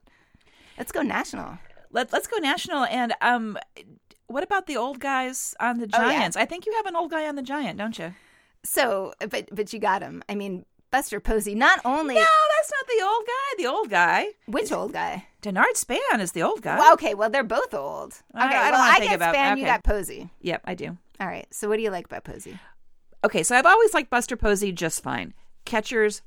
Let's 0.77 0.91
go 0.91 1.01
national. 1.01 1.57
Let, 1.91 2.11
let's 2.13 2.27
go 2.27 2.37
national. 2.37 2.83
And 2.85 3.13
um, 3.21 3.57
what 4.27 4.43
about 4.43 4.67
the 4.67 4.77
old 4.77 4.99
guys 4.99 5.55
on 5.59 5.79
the 5.79 5.89
Oh, 5.93 6.01
yeah. 6.01 6.11
Giants? 6.19 6.37
I 6.37 6.45
think 6.45 6.65
you 6.65 6.73
have 6.75 6.85
an 6.85 6.95
old 6.95 7.11
guy 7.11 7.27
on 7.27 7.35
the 7.35 7.41
Giant, 7.41 7.77
don't 7.77 7.97
you? 7.97 8.13
So, 8.63 9.13
but 9.29 9.47
but 9.51 9.71
you 9.73 9.79
got 9.79 10.01
him. 10.01 10.21
I 10.27 10.35
mean, 10.35 10.65
Buster 10.91 11.19
Posey. 11.19 11.55
Not 11.55 11.79
only 11.83 12.15
No, 12.15 12.21
that's 12.21 12.71
not 12.71 12.87
the 12.87 13.03
old 13.05 13.25
guy. 13.27 13.57
The 13.57 13.67
old 13.67 13.89
guy, 13.89 14.25
which 14.47 14.71
old 14.71 14.93
guy? 14.93 15.27
Denard 15.41 15.75
Span, 15.75 16.19
is 16.21 16.31
the 16.31 16.41
old 16.43 16.61
guy. 16.61 16.77
Well, 16.77 16.93
okay, 16.93 17.13
well 17.13 17.29
they're 17.29 17.43
both 17.43 17.73
old. 17.73 18.13
Okay, 18.33 18.43
I- 18.43 18.67
I 18.67 18.71
don't 18.71 18.79
well 18.79 18.81
I 18.91 18.97
think 18.99 19.09
get 19.11 19.15
about- 19.15 19.33
Span, 19.33 19.57
you 19.57 19.65
got 19.65 19.83
Posey. 19.83 20.29
Yep, 20.41 20.61
I 20.65 20.73
do. 20.75 20.97
All 21.19 21.27
right. 21.27 21.47
So 21.51 21.67
what 21.69 21.77
do 21.77 21.83
you 21.83 21.89
like 21.91 22.05
about 22.05 22.23
Posey? 22.23 22.57
Okay, 23.23 23.43
so 23.43 23.55
I've 23.57 23.65
always 23.65 23.93
liked 23.93 24.09
Buster 24.09 24.35
Posey 24.37 24.71
just 24.71 25.01
fine. 25.03 25.33
Catchers 25.65 26.21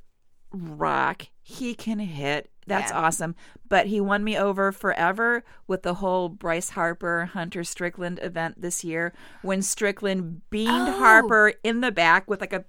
rock. 0.53 1.27
He 1.43 1.75
can 1.75 1.99
hit. 1.99 2.51
That's 2.67 2.91
Yeah. 2.91 2.99
awesome. 2.99 3.35
But 3.69 3.87
he 3.87 4.01
won 4.01 4.25
me 4.25 4.37
over 4.37 4.73
forever 4.73 5.45
with 5.67 5.83
the 5.83 5.95
whole 5.95 6.29
Bryce 6.29 6.71
Harper 6.71 7.27
Hunter 7.33 7.65
Strickland 7.65 8.19
event 8.23 8.61
this 8.61 8.85
year 8.85 9.13
when 9.43 9.63
Strickland 9.63 10.43
beamed 10.51 10.89
Oh. 10.89 10.99
Harper 10.99 11.55
in 11.63 11.81
the 11.81 11.93
back 11.93 12.29
with 12.29 12.41
like 12.41 12.53
a 12.53 12.65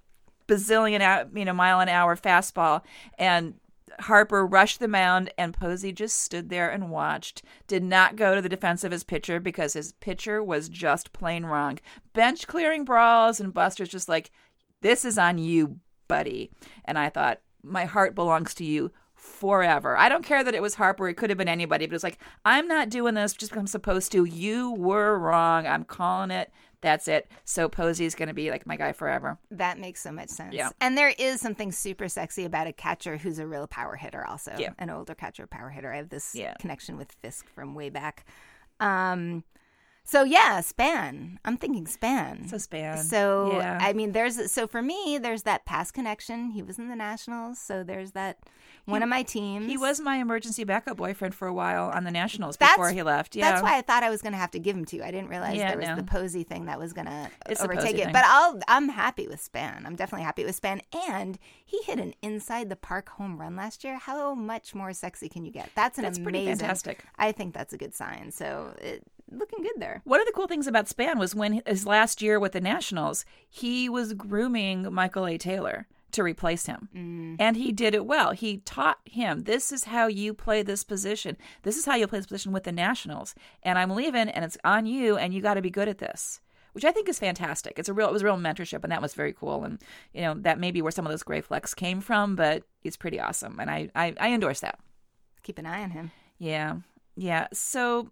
bazillion 0.50 1.02
out, 1.02 1.30
you 1.36 1.46
know, 1.46 1.54
mile 1.54 1.80
an 1.80 1.90
hour 1.90 2.16
fastball 2.16 2.82
and 3.18 3.54
Harper 4.02 4.46
rushed 4.46 4.80
the 4.80 4.88
mound 4.88 5.32
and 5.38 5.54
Posey 5.54 5.92
just 5.92 6.18
stood 6.18 6.50
there 6.50 6.70
and 6.70 6.90
watched. 6.90 7.44
Did 7.68 7.84
not 7.84 8.16
go 8.16 8.36
to 8.36 8.42
the 8.42 8.50
defense 8.50 8.84
of 8.84 8.92
his 8.92 9.04
pitcher 9.04 9.40
because 9.40 9.74
his 9.74 9.94
pitcher 9.94 10.44
was 10.44 10.70
just 10.70 11.14
plain 11.14 11.46
wrong. 11.46 11.80
Bench 12.14 12.48
clearing 12.48 12.86
brawls 12.86 13.40
and 13.40 13.54
Buster's 13.54 13.90
just 13.90 14.10
like, 14.10 14.32
this 14.82 15.04
is 15.04 15.18
on 15.18 15.38
you, 15.38 15.80
buddy. 16.08 16.52
And 16.86 16.98
I 16.98 17.10
thought, 17.10 17.42
my 17.62 17.86
heart 17.86 18.16
belongs 18.16 18.54
to 18.56 18.64
you 18.64 18.92
forever. 19.16 19.98
I 19.98 20.08
don't 20.08 20.24
care 20.24 20.44
that 20.44 20.56
it 20.56 20.62
was 20.62 20.76
Harper. 20.76 21.10
It 21.10 21.16
could 21.16 21.30
have 21.30 21.38
been 21.38 21.50
anybody, 21.50 21.86
but 21.86 21.96
it's 21.96 22.04
like, 22.04 22.20
I'm 22.46 22.68
not 22.68 22.90
doing 22.90 23.16
this 23.16 23.34
just 23.34 23.52
because 23.52 23.60
I'm 23.60 23.68
supposed 23.68 24.14
to. 24.14 24.24
You 24.24 24.72
were 24.74 25.20
wrong. 25.20 25.68
I'm 25.68 25.84
calling 25.84 26.32
it. 26.32 26.52
That's 26.82 27.08
it. 27.10 27.30
So 27.44 27.68
Posey's 27.68 28.16
going 28.16 28.30
to 28.30 28.34
be 28.34 28.52
like 28.52 28.66
my 28.66 28.78
guy 28.78 28.94
forever. 28.94 29.38
That 29.52 29.80
makes 29.80 30.02
so 30.02 30.12
much 30.12 30.30
sense. 30.30 30.54
Yeah. 30.54 30.70
And 30.80 30.98
there 30.98 31.14
is 31.18 31.42
something 31.42 31.72
super 31.72 32.08
sexy 32.08 32.46
about 32.46 32.68
a 32.68 32.74
catcher 32.74 33.18
who's 33.18 33.38
a 33.40 33.46
real 33.46 33.68
power 33.68 33.96
hitter, 33.96 34.26
also. 34.26 34.54
Yeah. 34.58 34.70
An 34.80 34.90
older 34.90 35.14
catcher, 35.16 35.46
power 35.46 35.70
hitter. 35.70 35.92
I 35.94 35.98
have 35.98 36.10
this 36.10 36.34
Yeah. 36.36 36.54
connection 36.60 36.98
with 36.98 37.12
Fisk 37.22 37.50
from 37.50 37.76
way 37.76 37.90
back. 37.90 38.26
Um, 38.80 39.44
so, 40.10 40.24
yeah, 40.24 40.60
Span. 40.62 41.40
I'm 41.46 41.56
thinking 41.58 41.86
Span. 41.86 42.48
So 42.48 42.58
Span. 42.58 42.98
So, 42.98 43.52
yeah. 43.54 43.78
I 43.80 43.94
mean, 43.94 44.12
there's, 44.14 44.52
so 44.52 44.66
for 44.66 44.82
me, 44.82 45.20
there's 45.22 45.44
that 45.44 45.66
past 45.66 45.94
connection. 45.94 46.50
He 46.52 46.64
was 46.64 46.80
in 46.80 46.90
the 46.90 46.96
Nationals. 46.96 47.60
So 47.60 47.84
there's 47.84 48.12
that 48.14 48.40
one 48.86 49.04
of 49.04 49.10
my 49.10 49.22
teams. 49.22 49.68
He 49.68 49.78
was 49.78 50.00
my 50.00 50.16
emergency 50.16 50.64
backup 50.64 50.98
boyfriend 50.98 51.36
for 51.36 51.48
a 51.48 51.54
while 51.54 51.92
on 51.94 52.06
the 52.06 52.12
Nationals 52.12 52.58
That's- 52.58 52.76
before 52.76 52.92
he 52.92 53.04
left. 53.04 53.36
Yeah. 53.36 53.52
That's 53.52 53.62
why 53.62 53.78
I 53.78 53.82
thought 53.82 54.02
I 54.02 54.10
was 54.10 54.24
going 54.24 54.34
to 54.34 54.40
have 54.40 54.50
to 54.52 54.60
give 54.60 54.76
him 54.76 54.86
to 54.86 54.96
you. 54.96 55.04
I 55.04 55.12
didn't 55.12 55.30
realize 55.30 55.56
Yeah, 55.58 55.70
there 55.70 55.78
was 55.78 55.90
no. 55.90 55.96
the 55.98 56.04
Posey 56.04 56.42
thing 56.44 56.66
that 56.66 56.80
was 56.80 56.92
going 56.94 57.06
to 57.06 57.30
overtake 57.62 57.96
it. 57.96 58.06
thing. 58.06 58.14
But 58.14 58.24
I'll 58.26 58.60
I'm 58.68 58.90
happy 58.90 59.28
with 59.28 59.42
Span. 59.42 59.84
I'm 59.86 59.96
definitely 59.96 60.26
happy 60.26 60.44
with 60.44 60.56
Span. 60.56 60.82
And 61.10 61.38
he 61.66 61.80
hit 61.84 62.00
an 62.00 62.16
inside 62.24 62.70
the 62.70 62.76
park 62.76 63.10
home 63.10 63.40
run 63.40 63.56
last 63.56 63.84
year. 63.84 63.98
How 64.00 64.34
much 64.34 64.74
more 64.74 64.92
sexy 64.94 65.30
can 65.30 65.46
you 65.46 65.52
get? 65.52 65.70
That's 65.76 66.00
an 66.00 66.04
That's 66.06 66.18
pretty 66.18 66.40
amazing. 66.40 66.62
fantastic. 66.62 67.04
I 67.18 67.32
think 67.32 67.54
that's 67.54 67.74
a 67.74 67.78
good 67.78 67.94
sign. 67.94 68.32
So 68.32 68.74
it, 68.82 69.04
looking 69.32 69.64
good 69.64 69.74
there. 69.78 70.02
One 70.04 70.20
of 70.20 70.28
the 70.28 70.34
cool 70.34 70.48
things 70.48 70.68
about 70.68 70.88
Span 70.88 71.20
was 71.20 71.36
when 71.36 71.62
his 71.66 71.86
last 71.86 72.22
year 72.22 72.40
with 72.40 72.54
the 72.54 72.62
Nationals, 72.62 73.26
he 73.50 73.90
was 73.90 74.14
grooming 74.14 74.94
Michael 74.94 75.28
A. 75.28 75.38
Taylor 75.38 75.88
to 76.12 76.24
replace 76.24 76.66
him. 76.66 76.90
Mm. 76.96 77.36
And 77.40 77.56
he 77.56 77.72
did 77.72 77.94
it 77.94 78.06
well. 78.06 78.32
He 78.32 78.58
taught 78.60 79.00
him, 79.06 79.44
this 79.44 79.72
is 79.72 79.86
how 79.86 80.08
you 80.08 80.34
play 80.34 80.64
this 80.64 80.84
position. 80.84 81.38
This 81.64 81.78
is 81.78 81.86
how 81.86 81.96
you 81.96 82.08
play 82.08 82.20
this 82.20 82.26
position 82.26 82.52
with 82.52 82.64
the 82.64 82.72
Nationals. 82.72 83.36
And 83.64 83.78
I'm 83.78 83.92
leaving 83.92 84.30
and 84.30 84.44
it's 84.44 84.58
on 84.64 84.86
you 84.86 85.18
and 85.18 85.34
you 85.34 85.42
got 85.42 85.56
to 85.56 85.62
be 85.62 85.70
good 85.70 85.88
at 85.88 86.00
this. 86.00 86.42
Which 86.74 86.86
I 86.86 86.92
think 86.92 87.10
is 87.10 87.20
fantastic. 87.20 87.80
It's 87.80 87.90
a 87.90 87.94
real 87.94 88.08
it 88.08 88.14
was 88.14 88.22
a 88.22 88.26
real 88.26 88.38
mentorship 88.38 88.84
and 88.84 88.92
that 88.92 89.02
was 89.02 89.16
very 89.16 89.34
cool 89.34 89.64
and 89.64 89.82
you 90.14 90.22
know 90.22 90.36
that 90.36 90.60
may 90.60 90.70
be 90.70 90.84
where 90.84 90.92
some 90.92 91.06
of 91.06 91.12
those 91.12 91.24
gray 91.24 91.42
flecks 91.42 91.74
came 91.74 92.00
from, 92.00 92.36
but 92.36 92.64
it's 92.84 92.96
pretty 92.96 93.20
awesome 93.20 93.60
and 93.60 93.72
I 93.72 93.90
I, 93.96 94.14
I 94.20 94.32
endorse 94.32 94.60
that. 94.60 94.80
Keep 95.42 95.58
an 95.58 95.66
eye 95.66 95.82
on 95.82 95.90
him. 95.90 96.12
Yeah. 96.38 96.78
Yeah. 97.16 97.48
So 97.54 98.12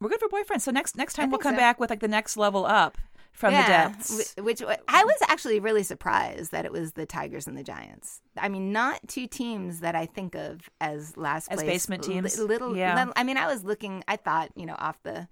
we're 0.00 0.08
good 0.10 0.20
for 0.20 0.28
boyfriends. 0.28 0.62
So 0.62 0.70
next 0.70 0.96
next 0.96 1.14
time 1.14 1.30
we'll 1.30 1.38
come 1.40 1.54
so. 1.54 1.58
back 1.58 1.80
with 1.80 1.90
like 1.90 2.00
the 2.00 2.08
next 2.08 2.36
level 2.36 2.64
up 2.66 2.98
from 3.32 3.52
the 3.52 3.60
depths. 3.60 4.34
Which 4.38 4.62
I 4.62 5.04
was 5.04 5.18
actually 5.28 5.60
really 5.60 5.82
surprised 5.84 6.50
that 6.52 6.64
it 6.64 6.72
was 6.72 6.92
the 6.92 7.06
Tigers 7.06 7.46
and 7.46 7.56
the 7.56 7.62
Giants. 7.62 8.20
I 8.36 8.48
mean, 8.48 8.72
not 8.72 9.00
two 9.06 9.26
teams 9.28 9.80
that 9.80 9.94
I 9.94 10.06
think 10.06 10.34
of 10.34 10.68
as 10.80 11.16
last 11.16 11.48
As 11.52 11.58
place 11.58 11.68
basement 11.68 12.02
teams? 12.02 12.38
little, 12.38 12.76
Yeah. 12.76 12.96
little- 12.96 13.12
I 13.16 13.22
mean, 13.22 13.36
I 13.36 13.46
was 13.46 13.62
looking. 13.64 14.02
I 14.08 14.16
thought 14.16 14.50
you 14.56 14.66
know 14.66 14.76
off 14.78 15.00
the 15.04 15.28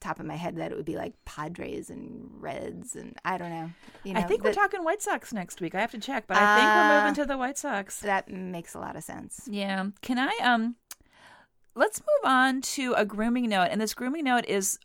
top 0.00 0.18
of 0.18 0.26
my 0.26 0.34
head 0.34 0.56
that 0.56 0.72
it 0.72 0.76
would 0.76 0.84
be 0.84 0.96
like 0.96 1.12
Padres 1.24 1.88
and 1.88 2.28
Reds 2.40 2.96
and 2.96 3.16
I 3.24 3.38
don't 3.38 3.50
know. 3.50 3.70
You 4.02 4.14
know, 4.14 4.20
I 4.20 4.24
think 4.24 4.42
we're 4.42 4.52
talking 4.52 4.82
White 4.82 5.00
Sox 5.00 5.32
next 5.32 5.60
week. 5.60 5.76
I 5.76 5.80
have 5.80 5.92
to 5.92 5.98
check, 5.98 6.24
but 6.26 6.36
I 6.38 6.56
think 6.56 6.66
we're 6.66 6.72
Ah. 6.72 7.00
moving 7.02 7.14
to 7.22 7.24
the 7.24 7.36
White 7.38 7.56
Sox. 7.56 8.00
that 8.00 8.28
makes 8.28 8.74
a 8.74 8.80
lot 8.80 8.96
of 8.96 9.04
sense. 9.04 9.42
Yeah. 9.48 9.86
Can 10.00 10.18
I 10.18 10.36
um 10.42 10.74
let's 11.74 12.00
move 12.00 12.30
on 12.30 12.60
to 12.60 12.94
a 12.94 13.04
grooming 13.04 13.48
note. 13.48 13.68
And 13.70 13.80
this 13.80 13.94
grooming 13.94 14.24
note 14.24 14.44
is 14.46 14.78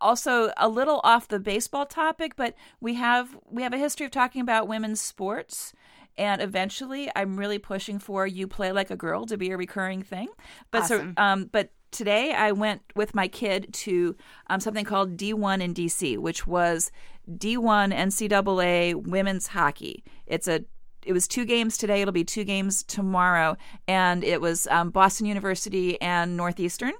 also 0.00 0.50
a 0.56 0.68
little 0.68 1.00
off 1.04 1.28
the 1.28 1.38
baseball 1.38 1.86
topic, 1.86 2.34
but 2.36 2.54
we 2.80 2.94
have 2.94 3.36
we 3.50 3.62
have 3.62 3.72
a 3.72 3.78
history 3.78 4.06
of 4.06 4.12
talking 4.12 4.40
about 4.40 4.68
women's 4.68 5.00
sports. 5.00 5.72
And 6.18 6.42
eventually 6.42 7.10
I'm 7.16 7.38
really 7.38 7.58
pushing 7.58 7.98
for 7.98 8.26
you 8.26 8.46
play 8.46 8.70
like 8.72 8.90
a 8.90 8.96
girl 8.96 9.24
to 9.26 9.36
be 9.38 9.50
a 9.50 9.56
recurring 9.56 10.02
thing. 10.02 10.28
But 10.70 10.82
Awesome. 10.82 11.14
so 11.16 11.22
um 11.22 11.50
but 11.52 11.70
today 11.90 12.32
I 12.32 12.52
went 12.52 12.82
with 12.96 13.14
my 13.14 13.28
kid 13.28 13.72
to 13.72 14.16
um, 14.48 14.60
something 14.60 14.84
called 14.84 15.16
D1 15.16 15.60
in 15.60 15.74
DC, 15.74 16.18
which 16.18 16.46
was 16.46 16.90
D1 17.30 17.94
NCAA 17.94 18.94
women's 19.06 19.48
hockey. 19.48 20.02
It's 20.26 20.48
a 20.48 20.64
it 21.04 21.12
was 21.12 21.26
two 21.28 21.44
games 21.44 21.76
today. 21.76 22.02
It'll 22.02 22.12
be 22.12 22.24
two 22.24 22.44
games 22.44 22.82
tomorrow, 22.82 23.56
and 23.88 24.22
it 24.24 24.40
was 24.40 24.66
um, 24.68 24.90
Boston 24.90 25.26
University 25.26 26.00
and 26.00 26.36
Northeastern. 26.36 26.92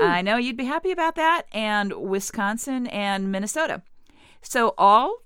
I 0.00 0.22
know 0.22 0.36
you'd 0.36 0.56
be 0.56 0.64
happy 0.64 0.90
about 0.90 1.16
that, 1.16 1.42
and 1.52 1.92
Wisconsin 1.92 2.86
and 2.86 3.30
Minnesota. 3.30 3.82
So 4.42 4.74
all 4.78 5.22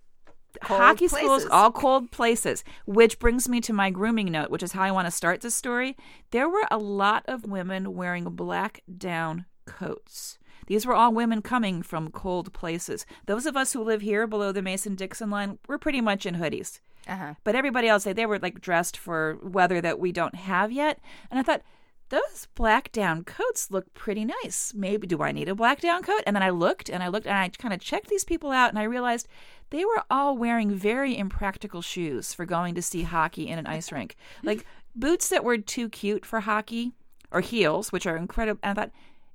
Cold 0.62 0.80
hockey 0.80 1.08
schools, 1.08 1.46
all 1.50 1.72
cold 1.72 2.10
places. 2.10 2.64
Which 2.86 3.18
brings 3.18 3.48
me 3.48 3.60
to 3.62 3.72
my 3.72 3.90
grooming 3.90 4.30
note, 4.30 4.50
which 4.50 4.62
is 4.62 4.72
how 4.72 4.82
I 4.82 4.92
want 4.92 5.06
to 5.06 5.10
start 5.10 5.40
this 5.40 5.54
story. 5.54 5.96
There 6.30 6.48
were 6.48 6.66
a 6.70 6.78
lot 6.78 7.24
of 7.26 7.44
women 7.44 7.94
wearing 7.94 8.24
black 8.24 8.82
down 8.96 9.46
coats. 9.66 10.38
These 10.66 10.86
were 10.86 10.94
all 10.94 11.12
women 11.12 11.42
coming 11.42 11.82
from 11.82 12.10
cold 12.10 12.52
places. 12.52 13.04
Those 13.26 13.46
of 13.46 13.56
us 13.56 13.72
who 13.72 13.82
live 13.82 14.00
here 14.00 14.26
below 14.26 14.52
the 14.52 14.62
Mason 14.62 14.94
Dixon 14.94 15.28
line, 15.28 15.58
we're 15.68 15.78
pretty 15.78 16.00
much 16.00 16.24
in 16.24 16.36
hoodies. 16.36 16.80
Uh-huh. 17.08 17.34
But 17.44 17.54
everybody 17.54 17.88
else, 17.88 18.04
they, 18.04 18.12
they 18.12 18.26
were 18.26 18.38
like 18.38 18.60
dressed 18.60 18.96
for 18.96 19.38
weather 19.42 19.80
that 19.80 19.98
we 19.98 20.12
don't 20.12 20.34
have 20.34 20.72
yet. 20.72 20.98
And 21.30 21.38
I 21.38 21.42
thought, 21.42 21.62
those 22.10 22.46
black 22.54 22.92
down 22.92 23.24
coats 23.24 23.70
look 23.70 23.92
pretty 23.94 24.24
nice. 24.24 24.72
Maybe 24.74 25.06
do 25.06 25.22
I 25.22 25.32
need 25.32 25.48
a 25.48 25.54
black 25.54 25.80
down 25.80 26.02
coat? 26.02 26.22
And 26.26 26.36
then 26.36 26.42
I 26.42 26.50
looked 26.50 26.88
and 26.88 27.02
I 27.02 27.08
looked 27.08 27.26
and 27.26 27.36
I 27.36 27.48
kind 27.48 27.72
of 27.72 27.80
checked 27.80 28.08
these 28.08 28.24
people 28.24 28.50
out 28.50 28.70
and 28.70 28.78
I 28.78 28.84
realized 28.84 29.26
they 29.70 29.84
were 29.84 30.04
all 30.10 30.36
wearing 30.36 30.70
very 30.70 31.16
impractical 31.16 31.82
shoes 31.82 32.34
for 32.34 32.44
going 32.44 32.74
to 32.74 32.82
see 32.82 33.02
hockey 33.02 33.48
in 33.48 33.58
an 33.58 33.66
ice 33.66 33.90
rink. 33.90 34.16
Like 34.42 34.66
boots 34.94 35.28
that 35.30 35.44
were 35.44 35.58
too 35.58 35.88
cute 35.88 36.26
for 36.26 36.40
hockey 36.40 36.92
or 37.30 37.40
heels, 37.40 37.90
which 37.90 38.06
are 38.06 38.16
incredible. 38.16 38.60
And 38.62 38.78
I 38.78 38.82
thought, 38.82 38.92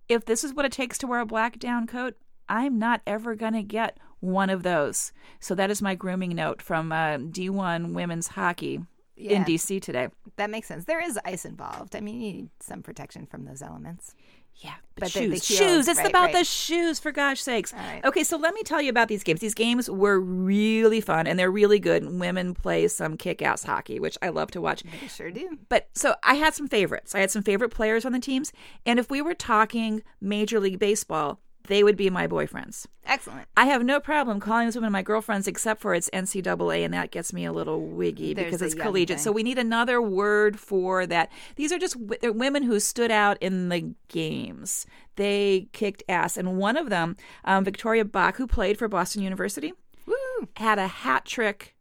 if 0.08 0.26
this 0.26 0.44
is 0.44 0.54
what 0.54 0.66
it 0.66 0.72
takes 0.72 0.98
to 1.00 1.08
wear 1.08 1.20
a 1.20 1.26
black 1.26 1.60
down 1.60 1.88
coat, 1.88 2.16
I'm 2.48 2.80
not 2.80 3.02
ever 3.06 3.36
going 3.36 3.54
to 3.54 3.64
get 3.64 3.98
one 4.20 4.50
of 4.50 4.64
those. 4.64 5.12
So 5.40 5.56
that 5.56 5.70
is 5.72 5.82
my 5.82 5.96
grooming 5.96 6.36
note 6.36 6.62
from 6.62 6.92
uh, 6.92 7.18
D1 7.18 7.94
women's 7.94 8.28
hockey 8.28 8.80
Yeah. 9.16 9.32
in 9.38 9.44
DC 9.46 9.82
today. 9.82 10.10
That 10.38 10.50
makes 10.50 10.68
sense. 10.68 10.86
There 10.86 11.04
is 11.04 11.20
ice 11.26 11.46
involved. 11.46 11.96
I 11.96 12.00
mean, 12.02 12.16
you 12.22 12.34
need 12.34 12.50
some 12.60 12.82
protection 12.82 13.26
from 13.26 13.46
those 13.46 13.62
elements. 13.62 14.14
Yeah, 14.62 14.74
But 14.96 15.06
but, 15.06 15.14
the- 15.14 15.28
the 15.28 15.36
shoes, 15.38 15.48
heels, 15.48 15.60
shoes. 15.72 15.88
It's 15.88 16.00
right, 16.00 16.10
about 16.10 16.24
right. 16.26 16.34
the 16.36 16.44
shoes, 16.44 17.00
for 17.00 17.14
gosh 17.14 17.40
sakes. 17.42 17.72
right. 17.72 18.04
Okay, 18.04 18.26
so 18.26 18.36
let 18.36 18.54
me 18.54 18.62
tell 18.64 18.82
you 18.82 18.90
about 18.90 19.08
these 19.08 19.24
games. 19.24 19.40
These 19.40 19.54
games 19.54 19.90
were 19.90 20.20
really 20.20 21.00
fun, 21.00 21.28
and 21.28 21.40
they're 21.40 21.52
really 21.52 21.80
good. 21.80 22.04
Women 22.20 22.54
play 22.54 22.90
some 22.90 23.16
kick-ass 23.16 23.64
hockey, 23.64 24.02
which 24.02 24.18
I 24.22 24.30
love 24.30 24.52
to 24.52 24.60
watch. 24.60 24.84
They 24.84 25.08
sure 25.08 25.32
do. 25.32 25.60
But 25.70 25.88
so 25.96 26.16
I 26.24 26.34
had 26.36 26.54
some 26.56 26.68
favorites. 26.68 27.16
I 27.16 27.20
had 27.22 27.32
some 27.32 27.42
favorite 27.44 27.70
players 27.70 28.04
on 28.04 28.12
the 28.12 28.20
teams, 28.20 28.52
and 28.86 29.00
if 29.00 29.10
we 29.10 29.22
were 29.22 29.34
talking 29.34 30.04
Major 30.20 30.60
League 30.60 30.80
Baseball, 30.80 31.40
they 31.68 31.84
would 31.84 31.98
be 31.98 32.10
my 32.10 32.28
boyfriends. 32.28 32.88
Excellent. 33.06 33.48
I 33.56 33.66
have 33.66 33.84
no 33.84 34.00
problem 34.00 34.40
calling 34.40 34.68
these 34.68 34.76
women 34.76 34.92
my 34.92 35.02
girlfriends, 35.02 35.48
except 35.48 35.82
for 35.82 35.94
it's 35.94 36.10
NCAA, 36.12 36.84
and 36.86 36.94
that 36.94 37.12
gets 37.12 37.34
me 37.34 37.46
a 37.46 37.52
little 37.52 37.82
wiggy 37.82 38.34
There's 38.34 38.46
because 38.46 38.62
it's 38.62 38.76
collegiate. 38.76 39.18
thing. 39.18 39.24
So 39.24 39.32
we 39.32 39.44
need 39.44 39.58
another 39.58 40.02
word 40.02 40.60
for 40.60 41.06
that. 41.08 41.32
These 41.56 41.72
are 41.72 41.78
just 41.78 42.00
w- 42.00 42.20
they're 42.22 42.32
women 42.32 42.64
who 42.64 42.80
stood 42.80 43.12
out 43.12 43.38
in 43.42 43.70
the 43.70 43.94
games. 44.08 44.86
They 45.16 45.68
kicked 45.74 46.04
ass, 46.10 46.38
and 46.38 46.58
one 46.58 46.78
of 46.78 46.90
them, 46.90 47.18
um, 47.46 47.64
Victoria 47.66 48.06
Bach, 48.06 48.38
who 48.38 48.48
played 48.48 48.78
for 48.78 48.88
Boston 48.88 49.22
University, 49.22 49.74
Woo! 50.06 50.48
had 50.56 50.80
a 50.80 50.88
hat 50.88 51.26
trick. 51.26 51.76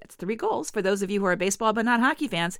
That's 0.00 0.14
three 0.14 0.36
goals 0.36 0.70
for 0.70 0.80
those 0.80 1.02
of 1.02 1.10
you 1.10 1.20
who 1.20 1.26
are 1.26 1.36
baseball 1.36 1.72
but 1.72 1.84
not 1.84 2.00
hockey 2.00 2.28
fans. 2.28 2.58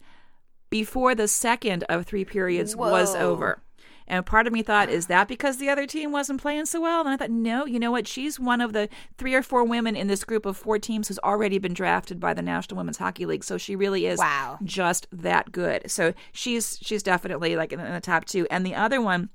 Before 0.70 1.14
the 1.14 1.28
second 1.28 1.84
of 1.88 2.04
three 2.04 2.24
periods 2.24 2.76
was 2.76 3.14
over. 3.14 3.62
And 4.08 4.24
part 4.26 4.46
of 4.46 4.52
me 4.52 4.62
thought, 4.62 4.88
is 4.88 5.06
that 5.06 5.28
because 5.28 5.58
the 5.58 5.68
other 5.68 5.86
team 5.86 6.10
wasn't 6.10 6.40
playing 6.40 6.66
so 6.66 6.80
well? 6.80 7.00
And 7.00 7.10
I 7.10 7.16
thought, 7.16 7.30
no, 7.30 7.66
you 7.66 7.78
know 7.78 7.90
what? 7.90 8.08
She's 8.08 8.40
one 8.40 8.60
of 8.60 8.72
the 8.72 8.88
three 9.18 9.34
or 9.34 9.42
four 9.42 9.62
women 9.64 9.94
in 9.94 10.06
this 10.08 10.24
group 10.24 10.46
of 10.46 10.56
four 10.56 10.78
teams 10.78 11.08
who's 11.08 11.18
already 11.20 11.58
been 11.58 11.74
drafted 11.74 12.18
by 12.18 12.34
the 12.34 12.42
National 12.42 12.78
Women's 12.78 12.98
Hockey 12.98 13.26
League. 13.26 13.44
So 13.44 13.58
she 13.58 13.76
really 13.76 14.06
is 14.06 14.18
Wow. 14.18 14.58
just 14.64 15.06
that 15.12 15.52
good. 15.52 15.90
So 15.90 16.14
she's 16.32 16.78
she's 16.82 17.02
definitely 17.02 17.54
like 17.54 17.72
in, 17.72 17.80
in 17.80 17.92
the 17.92 18.00
top 18.00 18.24
two. 18.24 18.46
And 18.50 18.64
the 18.66 18.74
other 18.74 19.00
one 19.00 19.28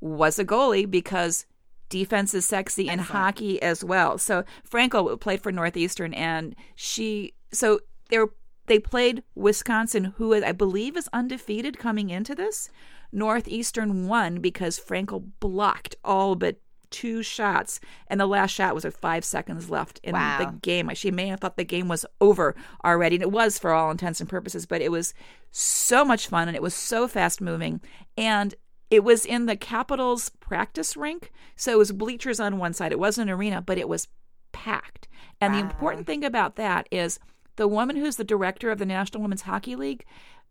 was 0.00 0.38
a 0.38 0.44
goalie 0.44 0.90
because 0.90 1.46
defense 1.88 2.34
is 2.34 2.44
sexy 2.44 2.88
in 2.88 2.98
hockey 2.98 3.62
as 3.62 3.84
well. 3.84 4.18
So 4.18 4.44
Frankel 4.68 5.18
played 5.20 5.40
for 5.40 5.52
Northeastern, 5.52 6.12
and 6.14 6.54
she 6.74 7.34
so 7.52 7.80
they 8.10 8.18
were 8.18 8.32
they 8.66 8.78
played 8.80 9.22
Wisconsin, 9.36 10.12
who 10.16 10.34
I 10.34 10.50
believe 10.52 10.96
is 10.96 11.08
undefeated 11.12 11.78
coming 11.78 12.10
into 12.10 12.34
this. 12.34 12.68
Northeastern 13.16 14.06
won 14.06 14.40
because 14.40 14.78
Frankel 14.78 15.30
blocked 15.40 15.96
all 16.04 16.34
but 16.36 16.60
two 16.90 17.22
shots, 17.22 17.80
and 18.06 18.20
the 18.20 18.26
last 18.26 18.52
shot 18.52 18.74
was 18.74 18.84
with 18.84 18.96
five 18.96 19.24
seconds 19.24 19.68
left 19.68 19.98
in 20.04 20.12
Wow. 20.12 20.38
the 20.38 20.58
game. 20.60 20.88
She 20.94 21.10
may 21.10 21.26
have 21.28 21.40
thought 21.40 21.56
the 21.56 21.64
game 21.64 21.88
was 21.88 22.06
over 22.20 22.54
already, 22.84 23.16
and 23.16 23.22
it 23.22 23.32
was 23.32 23.58
for 23.58 23.72
all 23.72 23.90
intents 23.90 24.20
and 24.20 24.28
purposes, 24.28 24.66
but 24.66 24.80
it 24.80 24.92
was 24.92 25.12
so 25.50 26.04
much 26.04 26.28
fun 26.28 26.46
and 26.46 26.56
it 26.56 26.62
was 26.62 26.74
so 26.74 27.08
fast 27.08 27.40
moving. 27.40 27.80
And 28.16 28.54
it 28.90 29.02
was 29.02 29.26
in 29.26 29.46
the 29.46 29.56
Capitals 29.56 30.28
practice 30.38 30.96
rink. 30.96 31.32
So 31.56 31.72
it 31.72 31.78
was 31.78 31.90
bleachers 31.90 32.38
on 32.38 32.58
one 32.58 32.72
side. 32.72 32.92
It 32.92 33.00
wasn't 33.00 33.30
an 33.30 33.34
arena, 33.36 33.60
but 33.60 33.78
it 33.78 33.88
was 33.88 34.06
packed. 34.52 35.08
And 35.40 35.54
the 35.54 35.58
important 35.58 36.06
thing 36.06 36.24
about 36.24 36.54
that 36.56 36.86
is 36.92 37.18
the 37.56 37.66
woman 37.66 37.96
who's 37.96 38.16
the 38.16 38.24
director 38.24 38.70
of 38.70 38.78
the 38.78 38.86
National 38.86 39.22
Women's 39.22 39.42
Hockey 39.42 39.74
League 39.74 40.04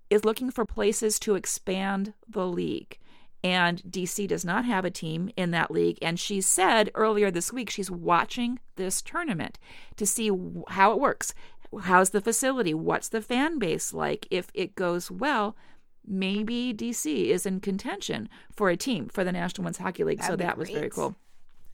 is 0.10 0.26
looking 0.26 0.52
for 0.52 0.66
places 0.66 1.20
to 1.20 1.36
expand 1.36 2.14
the 2.28 2.46
league. 2.46 2.98
And 3.44 3.84
DC 3.84 4.28
does 4.28 4.44
not 4.44 4.66
have 4.66 4.86
a 4.86 4.92
team 4.92 5.30
in 5.38 5.52
that 5.52 5.70
league. 5.70 6.00
And 6.02 6.20
she 6.20 6.42
said 6.42 6.90
earlier 6.96 7.30
this 7.30 7.54
week 7.54 7.70
she's 7.70 7.92
watching 7.92 8.60
this 8.76 9.02
tournament 9.02 9.60
to 9.98 10.06
see 10.06 10.32
how 10.70 10.92
it 10.92 11.00
works. 11.00 11.34
How's 11.82 12.10
the 12.10 12.22
facility? 12.22 12.74
What's 12.74 13.10
the 13.10 13.22
fan 13.22 13.60
base 13.60 13.94
like? 13.94 14.28
If 14.32 14.50
it 14.54 14.76
goes 14.76 15.12
well, 15.12 15.56
maybe 16.08 16.74
DC 16.74 17.26
is 17.28 17.46
in 17.46 17.60
contention 17.60 18.30
for 18.52 18.70
a 18.70 18.78
team 18.78 19.10
for 19.10 19.24
the 19.24 19.32
National 19.32 19.64
Women's 19.64 19.78
Hockey 19.78 20.04
League. 20.04 20.22
so 20.24 20.36
That'd 20.36 20.40
be 20.40 20.46
that 20.46 20.58
was 20.58 20.70
very 20.70 20.90
cool. 20.90 21.16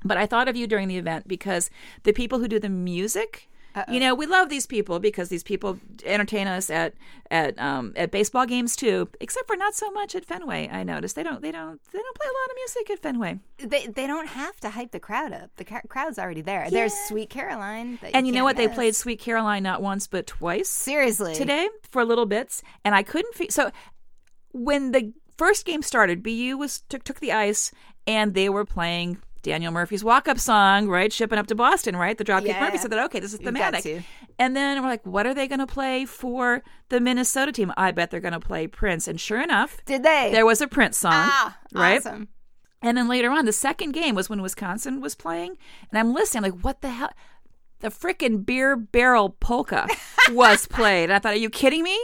But 0.04 0.17
I 0.17 0.26
thought 0.26 0.48
of 0.48 0.56
you 0.56 0.67
during 0.67 0.88
the 0.88 0.98
event 0.98 1.28
because 1.28 1.70
the 2.04 2.12
people 2.13 2.39
who 2.39 2.48
do 2.48 2.60
the 2.60 2.70
music, 2.70 3.48
you 3.90 4.00
know, 4.00 4.14
we 4.16 4.26
love 4.26 4.50
these 4.50 4.66
people 4.66 5.00
because 5.00 5.30
these 5.30 5.44
people 5.44 5.80
entertain 6.06 6.48
us 6.48 6.70
at 6.70 6.94
at 7.30 7.60
um, 7.60 7.94
at 7.96 8.12
baseball 8.12 8.46
games 8.46 8.76
too. 8.76 9.10
Except 9.20 9.48
for 9.48 9.56
not 9.56 9.76
so 9.76 9.90
much 9.92 10.16
at 10.16 10.26
Fenway. 10.26 10.70
I 10.72 10.84
noticed 10.84 11.16
they 11.16 11.24
don't 11.24 11.42
they 11.42 11.52
don't 11.52 11.80
they 11.92 12.00
don't 12.00 12.16
play 12.16 12.28
a 12.28 12.36
lot 12.42 12.50
of 12.50 12.56
music 12.56 12.90
at 12.90 13.00
Fenway. 13.00 13.40
They 13.58 13.88
they 13.88 14.08
don't 14.08 14.28
have 14.28 14.60
to 14.62 14.70
hype 14.70 14.92
the 14.92 15.00
crowd 15.00 15.34
up. 15.34 15.52
The 15.56 15.66
ca- 15.66 15.82
crowd's 15.88 16.20
already 16.20 16.42
there. 16.42 16.70
There's 16.70 16.94
Sweet 16.94 17.30
Caroline. 17.30 18.00
that 18.02 18.16
And 18.16 18.28
you 18.28 18.34
know 18.34 18.44
what? 18.44 18.58
They 18.58 18.68
played 18.68 18.96
Sweet 18.96 19.20
Caroline 19.20 19.64
not 19.64 19.82
once 19.82 20.08
but 20.08 20.28
twice. 20.28 20.70
seriously 20.70 21.36
today 21.36 21.70
for 21.90 22.04
little 22.04 22.26
bits, 22.26 22.62
and 22.84 22.94
I 22.96 23.04
couldn't. 23.04 23.36
Fe- 23.36 23.50
so 23.50 23.72
when 24.52 24.92
the 24.92 25.14
first 25.38 25.66
game 25.66 25.82
started, 25.82 26.22
BU 26.24 26.58
was 26.58 26.82
took 26.90 27.04
took 27.04 27.20
the 27.20 27.32
ice, 27.32 27.72
and 28.06 28.34
they 28.34 28.50
were 28.50 28.66
playing 28.66 29.18
Daniel 29.43 29.71
Murphy's 29.71 30.04
walk 30.04 30.27
up 30.27 30.38
song, 30.39 30.88
right? 30.88 31.12
Shipping 31.12 31.39
up 31.39 31.47
to 31.47 31.56
Boston, 31.56 31.95
right? 31.95 32.17
The 32.17 32.23
Dropkick 32.23 32.47
Yeah. 32.47 32.62
Murphy 32.62 32.77
said 32.77 32.91
that. 32.91 33.04
Okay, 33.06 33.19
this 33.19 33.34
is 33.34 33.39
thematic. 33.39 34.04
And 34.38 34.56
then 34.56 34.82
we're 34.82 34.88
like, 34.89 35.06
what 35.06 35.25
are 35.25 35.34
they 35.34 35.47
going 35.47 35.60
to 35.60 35.67
play 35.67 36.06
for 36.06 36.63
the 36.89 36.99
Minnesota 36.99 37.51
team? 37.51 37.71
I 37.77 37.91
bet 37.91 38.12
they're 38.12 38.19
going 38.19 38.34
to 38.34 38.39
play 38.39 38.67
Prince. 38.67 39.08
And 39.08 39.19
sure 39.19 39.41
enough, 39.41 39.77
Did 39.86 40.04
they? 40.04 40.30
there 40.32 40.45
was 40.45 40.62
a 40.62 40.67
Prince 40.67 40.97
song, 40.97 41.13
ah, 41.13 41.58
right? 41.73 41.99
Awesome. 41.99 42.27
And 42.84 42.97
then 42.97 43.08
later 43.08 43.30
on, 43.32 43.45
the 43.45 43.54
second 43.54 43.91
game 43.91 44.15
was 44.15 44.30
when 44.30 44.41
Wisconsin 44.41 45.01
was 45.01 45.13
playing, 45.13 45.58
and 45.91 45.99
I'm 45.99 46.13
listening, 46.13 46.43
I'm 46.45 46.51
like, 46.51 46.63
what 46.63 46.82
the 46.82 46.89
hell? 46.89 47.12
The 47.80 47.89
frickin' 47.89 48.45
beer 48.45 48.75
barrel 48.75 49.30
polka 49.39 49.88
was 50.32 50.65
played. 50.67 51.06
And 51.06 51.13
I 51.13 51.19
thought, 51.19 51.34
are 51.34 51.38
you 51.38 51.49
kidding 51.49 51.84
me? 51.84 51.99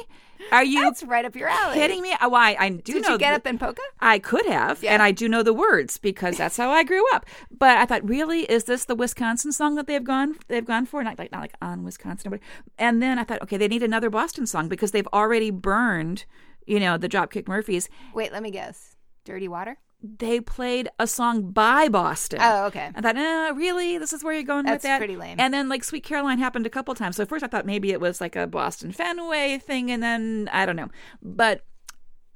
Are 0.51 0.63
you 0.63 0.83
That's 0.83 1.03
right 1.03 1.25
up 1.25 1.35
your 1.35 1.49
alley. 1.49 1.75
kidding 1.75 2.01
me? 2.01 2.13
Why? 2.21 2.53
I, 2.53 2.65
I 2.65 2.69
do 2.69 2.93
Did 2.93 3.03
know. 3.03 3.11
you 3.13 3.17
get 3.17 3.29
the- 3.31 3.35
up 3.37 3.47
in 3.47 3.57
polka? 3.57 3.81
I 3.99 4.19
could 4.19 4.45
have, 4.45 4.83
and 4.83 5.01
I 5.01 5.11
do 5.11 5.27
know 5.27 5.43
the 5.43 5.53
words 5.53 5.97
because 5.97 6.37
that's 6.37 6.57
how 6.57 6.69
I 6.71 6.83
grew 6.83 7.03
up. 7.13 7.25
But 7.51 7.77
I 7.77 7.85
thought, 7.85 8.07
really, 8.07 8.41
is 8.43 8.65
this 8.65 8.85
the 8.85 8.95
Wisconsin 8.95 9.51
song 9.51 9.75
that 9.75 9.87
they've 9.87 10.03
gone 10.03 10.35
they've 10.47 10.65
gone 10.65 10.85
for? 10.85 11.03
Not 11.03 11.17
like 11.19 11.31
not 11.31 11.41
like 11.41 11.53
on 11.61 11.83
Wisconsin, 11.83 12.31
but 12.31 12.39
and 12.77 13.01
then 13.01 13.19
I 13.19 13.23
thought, 13.23 13.41
okay, 13.43 13.57
they 13.57 13.67
need 13.67 13.83
another 13.83 14.09
Boston 14.09 14.45
song 14.47 14.67
because 14.69 14.91
they've 14.91 15.07
already 15.13 15.51
burned, 15.51 16.25
you 16.65 16.79
know, 16.79 16.97
the 16.97 17.09
Dropkick 17.09 17.47
Murphys. 17.47 17.89
Wait, 18.13 18.31
let 18.31 18.43
me 18.43 18.51
guess. 18.51 18.95
Dirty 19.25 19.47
Water? 19.47 19.77
They 20.01 20.39
played 20.39 20.89
a 20.99 21.07
song 21.07 21.51
by 21.51 21.89
Boston. 21.89 22.39
Oh, 22.41 22.65
okay. 22.65 22.91
I 22.95 23.01
thought, 23.01 23.17
uh, 23.17 23.53
really? 23.55 23.97
This 23.97 24.13
is 24.13 24.23
where 24.23 24.33
you're 24.33 24.43
going 24.43 24.65
That's 24.65 24.75
with 24.75 24.81
that? 24.83 24.99
pretty 24.99 25.17
lame. 25.17 25.39
And 25.39 25.53
then, 25.53 25.69
like, 25.69 25.83
Sweet 25.83 26.03
Caroline 26.03 26.37
happened 26.37 26.67
a 26.67 26.69
couple 26.69 26.93
times. 26.93 27.15
So 27.15 27.23
at 27.23 27.29
first 27.29 27.43
I 27.43 27.47
thought 27.47 27.65
maybe 27.65 27.91
it 27.91 27.99
was 27.99 28.21
like 28.21 28.35
a 28.35 28.45
Boston 28.45 28.91
Fenway 28.91 29.57
thing, 29.57 29.89
and 29.89 30.03
then 30.03 30.49
I 30.53 30.65
don't 30.67 30.75
know. 30.75 30.89
But 31.21 31.65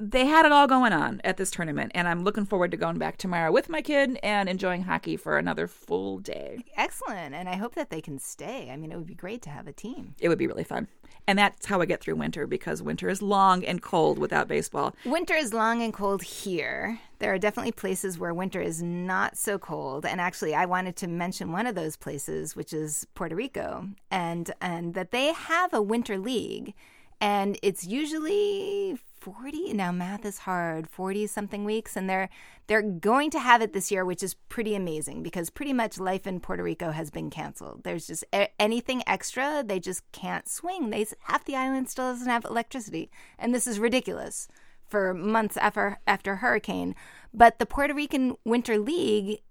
they 0.02 0.26
had 0.26 0.48
it 0.48 0.52
all 0.52 0.66
going 0.66 0.94
on 0.94 1.22
at 1.24 1.38
this 1.38 1.52
tournament, 1.52 1.92
and 1.94 2.08
I'm 2.08 2.24
looking 2.24 2.46
forward 2.46 2.72
to 2.72 2.78
going 2.78 2.98
back 2.98 3.18
tomorrow 3.18 3.52
with 3.52 3.70
my 3.70 3.82
kid 3.82 4.18
and 4.24 4.50
enjoying 4.50 4.84
hockey 4.84 5.16
for 5.16 5.38
another 5.38 5.68
full 5.68 6.18
day. 6.18 6.66
Excellent. 6.76 7.36
And 7.36 7.48
I 7.48 7.56
hope 7.56 7.76
that 7.76 7.92
they 7.92 8.02
can 8.02 8.18
stay. 8.18 8.72
I 8.72 8.78
mean, 8.78 8.92
it 8.92 8.98
would 8.98 9.06
be 9.06 9.14
great 9.14 9.44
to 9.44 9.52
have 9.52 9.68
a 9.68 9.74
team. 9.74 10.16
It 10.20 10.28
would 10.28 10.40
be 10.40 10.48
really 10.48 10.64
fun. 10.64 10.88
And 11.28 11.38
that's 11.38 11.68
how 11.68 11.80
I 11.82 11.86
get 11.86 12.02
through 12.02 12.16
winter 12.16 12.48
because 12.48 12.82
winter 12.82 13.08
is 13.08 13.22
long 13.22 13.64
and 13.64 13.80
cold 13.80 14.18
without 14.18 14.48
baseball. 14.48 14.96
Winter 15.06 15.36
is 15.36 15.54
long 15.54 15.84
and 15.84 15.94
cold 15.94 16.24
here. 16.24 17.00
There 17.20 17.32
are 17.32 17.38
definitely 17.38 17.74
places 17.74 18.18
where 18.18 18.34
winter 18.34 18.60
is 18.60 18.82
not 18.82 19.38
so 19.38 19.60
cold. 19.60 20.04
And 20.04 20.20
actually, 20.20 20.56
I 20.56 20.66
wanted 20.66 20.96
to 20.98 21.08
mention 21.08 21.52
one 21.52 21.68
of 21.68 21.76
those 21.76 21.96
places, 21.96 22.56
which 22.56 22.74
is 22.74 23.06
Puerto 23.14 23.36
Rico, 23.36 23.90
and 24.10 24.52
and 24.60 24.96
that 24.96 25.12
they 25.12 25.32
have 25.34 25.74
a 25.76 25.82
winter 25.82 26.18
league, 26.18 26.74
and 27.20 27.60
it's 27.62 27.86
usually 27.86 29.00
40 29.22 29.74
now 29.74 29.92
math 29.92 30.26
is 30.26 30.40
hard 30.40 30.90
40 30.90 31.28
something 31.28 31.64
weeks 31.64 31.96
and 31.96 32.10
they're 32.10 32.28
they're 32.66 32.82
going 32.82 33.30
to 33.30 33.40
have 33.40 33.62
it 33.62 33.72
this 33.72 33.92
year 33.92 34.04
which 34.04 34.24
is 34.24 34.34
pretty 34.50 34.74
amazing 34.74 35.22
because 35.22 35.52
pretty 35.52 35.74
much 35.74 36.00
life 36.00 36.26
in 36.26 36.40
Puerto 36.40 36.64
Rico 36.64 36.90
has 36.90 37.12
been 37.12 37.30
canceled. 37.30 37.84
There's 37.84 38.08
just 38.08 38.24
anything 38.60 39.04
extra 39.06 39.64
they 39.64 39.80
just 39.80 40.12
can't 40.12 40.50
swing. 40.50 40.90
They 40.90 41.06
half 41.26 41.46
the 41.46 41.56
island 41.56 41.88
still 41.88 42.12
doesn't 42.12 42.28
have 42.28 42.46
electricity 42.46 43.12
and 43.38 43.54
this 43.54 43.68
is 43.68 43.78
ridiculous 43.78 44.48
for 44.88 45.14
months 45.14 45.56
after 45.56 46.00
after 46.08 46.38
hurricane. 46.38 46.96
But 47.32 47.60
the 47.60 47.68
Puerto 47.68 47.94
Rican 47.94 48.38
Winter 48.44 48.80
League 48.80 49.42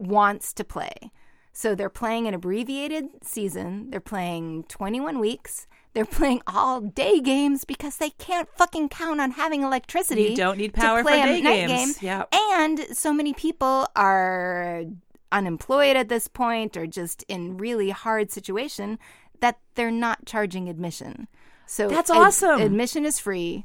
wants 0.00 0.52
to 0.54 0.64
play 0.64 1.12
so 1.52 1.74
they're 1.74 1.88
playing 1.90 2.26
an 2.26 2.34
abbreviated 2.34 3.06
season. 3.22 3.90
They're 3.90 4.00
playing 4.00 4.64
21 4.68 5.18
weeks. 5.18 5.66
They're 5.92 6.04
playing 6.04 6.42
all 6.46 6.80
day 6.80 7.20
games 7.20 7.64
because 7.64 7.96
they 7.96 8.10
can't 8.10 8.48
fucking 8.56 8.90
count 8.90 9.20
on 9.20 9.32
having 9.32 9.62
electricity. 9.62 10.22
You 10.22 10.36
don't 10.36 10.58
need 10.58 10.74
to 10.74 10.80
power 10.80 10.98
for 10.98 11.08
play 11.08 11.20
a 11.20 11.26
day 11.26 11.40
night 11.40 11.66
games. 11.66 11.98
game. 11.98 12.06
Yeah. 12.06 12.24
And 12.52 12.96
so 12.96 13.12
many 13.12 13.32
people 13.34 13.88
are 13.96 14.84
unemployed 15.32 15.96
at 15.96 16.08
this 16.08 16.28
point 16.28 16.76
or 16.76 16.86
just 16.86 17.24
in 17.28 17.56
really 17.56 17.90
hard 17.90 18.30
situation 18.30 18.98
that 19.40 19.58
they're 19.74 19.90
not 19.90 20.26
charging 20.26 20.68
admission. 20.68 21.26
So 21.66 21.88
That's 21.88 22.10
ad- 22.10 22.16
awesome. 22.16 22.60
admission 22.60 23.04
is 23.04 23.18
free, 23.18 23.64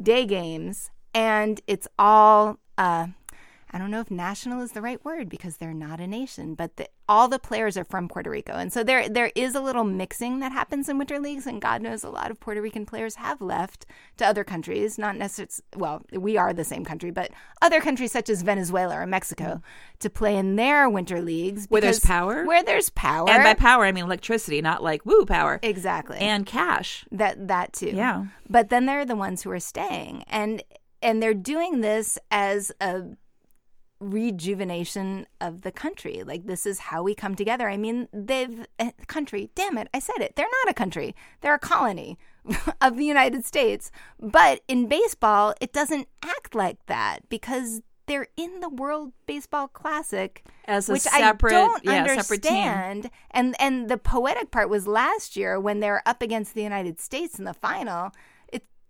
day 0.00 0.24
games, 0.26 0.90
and 1.14 1.60
it's 1.66 1.88
all 1.98 2.58
uh, 2.78 3.08
I 3.72 3.78
don't 3.78 3.90
know 3.90 4.00
if 4.00 4.10
national 4.10 4.62
is 4.62 4.72
the 4.72 4.82
right 4.82 5.04
word 5.04 5.28
because 5.28 5.56
they're 5.56 5.74
not 5.74 6.00
a 6.00 6.06
nation, 6.06 6.54
but 6.54 6.76
the, 6.76 6.88
all 7.08 7.28
the 7.28 7.38
players 7.38 7.76
are 7.76 7.84
from 7.84 8.08
Puerto 8.08 8.30
Rico, 8.30 8.52
and 8.52 8.72
so 8.72 8.82
there 8.82 9.08
there 9.08 9.32
is 9.34 9.54
a 9.54 9.60
little 9.60 9.84
mixing 9.84 10.40
that 10.40 10.52
happens 10.52 10.88
in 10.88 10.98
winter 10.98 11.18
leagues, 11.18 11.46
and 11.46 11.60
God 11.60 11.82
knows 11.82 12.04
a 12.04 12.10
lot 12.10 12.30
of 12.30 12.38
Puerto 12.40 12.62
Rican 12.62 12.86
players 12.86 13.16
have 13.16 13.40
left 13.40 13.86
to 14.18 14.26
other 14.26 14.44
countries, 14.44 14.98
not 14.98 15.16
necessarily. 15.16 15.62
Well, 15.76 16.02
we 16.12 16.36
are 16.36 16.52
the 16.52 16.64
same 16.64 16.84
country, 16.84 17.10
but 17.10 17.30
other 17.60 17.80
countries 17.80 18.12
such 18.12 18.28
as 18.28 18.42
Venezuela 18.42 18.96
or 19.00 19.06
Mexico 19.06 19.44
mm. 19.44 19.62
to 20.00 20.10
play 20.10 20.36
in 20.36 20.56
their 20.56 20.88
winter 20.88 21.20
leagues 21.20 21.66
Where 21.68 21.80
there's 21.80 22.00
power? 22.00 22.44
Where 22.44 22.62
there's 22.62 22.90
power, 22.90 23.28
And 23.28 23.42
by 23.42 23.54
power, 23.54 23.84
I 23.84 23.92
mean 23.92 24.04
electricity, 24.04 24.60
not 24.62 24.82
like 24.82 25.04
woo 25.04 25.24
power. 25.26 25.58
exactly, 25.62 26.18
And 26.18 26.46
cash. 26.46 27.04
that 27.10 27.48
that 27.48 27.72
too. 27.72 27.92
Yeah. 27.94 28.26
But 28.48 28.68
then 28.70 28.86
there 28.86 29.00
are 29.00 29.04
the 29.04 29.16
ones 29.16 29.42
who 29.42 29.50
are 29.50 29.60
staying 29.60 30.24
and 30.28 30.62
and 31.02 31.22
they're 31.22 31.34
doing 31.34 31.82
this 31.82 32.18
as 32.30 32.72
a 32.80 33.02
rejuvenation 34.00 35.26
of 35.40 35.62
the 35.62 35.72
country. 35.72 36.22
Like 36.24 36.46
this 36.46 36.66
is 36.66 36.78
how 36.78 37.02
we 37.02 37.14
come 37.14 37.34
together. 37.34 37.68
I 37.68 37.76
mean, 37.76 38.08
they've 38.12 38.66
eh, 38.78 38.90
country, 39.06 39.50
damn 39.54 39.78
it, 39.78 39.88
I 39.94 39.98
said 39.98 40.20
it. 40.20 40.36
They're 40.36 40.46
not 40.64 40.70
a 40.70 40.74
country. 40.74 41.14
They're 41.40 41.54
a 41.54 41.58
colony 41.58 42.18
of 42.80 42.96
the 42.96 43.04
United 43.04 43.44
States. 43.44 43.90
But 44.20 44.60
in 44.68 44.86
baseball, 44.88 45.54
it 45.60 45.72
doesn't 45.72 46.08
act 46.22 46.54
like 46.54 46.84
that 46.86 47.28
because 47.28 47.82
they're 48.06 48.28
in 48.36 48.60
the 48.60 48.68
World 48.68 49.12
Baseball 49.26 49.66
Classic 49.66 50.44
As 50.66 50.88
a 50.88 50.92
which 50.92 51.02
separate- 51.02 51.52
I 51.52 51.56
don't 51.56 51.84
yeah, 51.84 52.06
separate 52.06 52.42
team. 52.42 52.52
understand. 52.52 53.10
And 53.32 53.56
and 53.60 53.88
the 53.88 53.98
poetic 53.98 54.50
part 54.52 54.68
was 54.68 54.86
last 54.86 55.36
year 55.36 55.58
when 55.58 55.80
they're 55.80 56.02
up 56.06 56.22
against 56.22 56.54
the 56.54 56.62
United 56.62 57.00
States 57.00 57.38
in 57.38 57.44
the 57.44 57.54
final. 57.54 58.12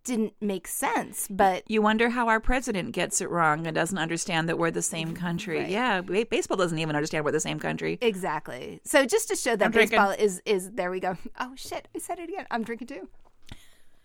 Didn't 0.06 0.34
make 0.40 0.68
sense, 0.68 1.26
but 1.28 1.68
You 1.68 1.82
wonder 1.82 2.10
how 2.10 2.28
our 2.28 2.38
president 2.38 2.92
gets 2.92 3.20
it 3.20 3.28
wrong 3.28 3.66
and 3.66 3.74
doesn't 3.74 3.98
understand 3.98 4.48
that 4.48 4.56
we're 4.56 4.70
the 4.70 4.80
same 4.80 5.08
mm-hmm. 5.08 5.16
country. 5.16 5.58
Right. 5.58 5.68
Yeah, 5.68 6.00
ba- 6.00 6.26
baseball 6.30 6.56
doesn't 6.56 6.78
even 6.78 6.94
understand 6.94 7.24
we're 7.24 7.32
the 7.32 7.40
same 7.40 7.58
country. 7.58 7.98
exactly. 8.00 8.80
So 8.84 9.04
just 9.04 9.26
to 9.28 9.36
show 9.36 9.56
that 9.56 9.64
I'm 9.64 9.72
drinking. 9.72 9.98
baseball 9.98 10.14
is 10.16 10.40
is 10.46 10.70
there 10.70 10.92
we 10.92 11.00
go. 11.00 11.16
Oh 11.40 11.52
shit, 11.56 11.88
I 11.94 11.98
said 11.98 12.20
it 12.20 12.28
again. 12.28 12.46
I'm 12.52 12.62
drinking 12.62 12.86
too. 12.86 13.08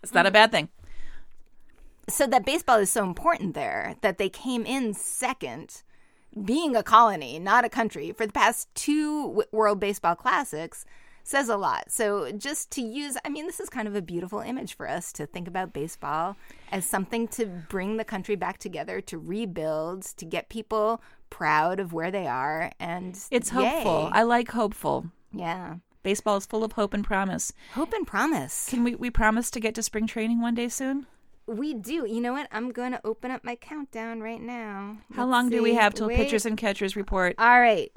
It's 0.02 0.12
not 0.12 0.26
a 0.26 0.30
bad 0.32 0.50
thing. 0.50 0.68
So 2.08 2.26
that 2.26 2.44
baseball 2.44 2.78
is 2.80 2.90
so 2.90 3.04
important 3.04 3.54
there 3.54 3.94
that 4.00 4.18
they 4.18 4.28
came 4.28 4.66
in 4.66 4.92
second, 4.92 5.82
being 6.44 6.74
a 6.74 6.82
colony, 6.82 7.38
not 7.38 7.64
a 7.64 7.68
country, 7.68 8.10
for 8.10 8.26
the 8.26 8.32
past 8.32 8.68
two 8.74 9.44
World 9.52 9.78
Baseball 9.78 10.16
Classics 10.16 10.84
says 11.24 11.48
a 11.48 11.56
lot. 11.56 11.90
So 11.90 12.30
just 12.32 12.70
to 12.72 12.82
use, 12.82 13.16
I 13.24 13.28
mean, 13.28 13.46
this 13.46 13.60
is 13.60 13.68
kind 13.68 13.86
of 13.88 13.94
a 13.94 14.02
beautiful 14.02 14.40
image 14.40 14.76
for 14.76 14.88
us 14.88 15.12
to 15.14 15.26
think 15.26 15.46
about 15.48 15.72
baseball 15.72 16.36
as 16.70 16.84
something 16.84 17.28
to 17.28 17.46
bring 17.46 17.96
the 17.96 18.04
country 18.04 18.36
back 18.36 18.58
together, 18.58 19.00
to 19.02 19.18
rebuild, 19.18 20.02
to 20.16 20.24
get 20.24 20.48
people 20.48 21.02
proud 21.30 21.80
of 21.80 21.92
where 21.92 22.10
they 22.10 22.26
are, 22.26 22.70
and 22.78 23.18
It's 23.30 23.50
hopeful. 23.50 24.02
yay. 24.04 24.10
I 24.12 24.22
like 24.22 24.50
hopeful. 24.50 25.06
yeah, 25.32 25.76
Baseball 26.02 26.36
is 26.36 26.46
full 26.46 26.64
of 26.64 26.72
hope 26.72 26.92
and 26.94 27.04
promise. 27.04 27.52
hope 27.74 27.92
and 27.92 28.06
promise. 28.06 28.66
Can 28.68 28.82
we 28.84 28.94
we 28.96 29.08
promise 29.08 29.50
to 29.52 29.60
get 29.60 29.74
to 29.76 29.82
spring 29.82 30.06
training 30.08 30.40
one 30.40 30.54
day 30.54 30.68
soon? 30.68 31.06
We 31.46 31.74
do. 31.74 32.06
You 32.06 32.20
know 32.20 32.32
what? 32.32 32.48
I'm 32.52 32.70
going 32.72 32.92
to 32.92 33.00
open 33.04 33.30
up 33.30 33.44
my 33.44 33.56
countdown 33.56 34.20
right 34.20 34.40
now. 34.40 34.98
How 35.14 35.22
Let's 35.24 35.30
long 35.32 35.50
do 35.50 35.62
we 35.62 35.74
have 35.74 35.94
till 35.94 36.06
Wait. 36.08 36.16
pitchers 36.16 36.44
and 36.46 36.56
catchers 36.58 36.96
report? 36.96 37.34
All 37.38 37.60
right. 37.60 37.90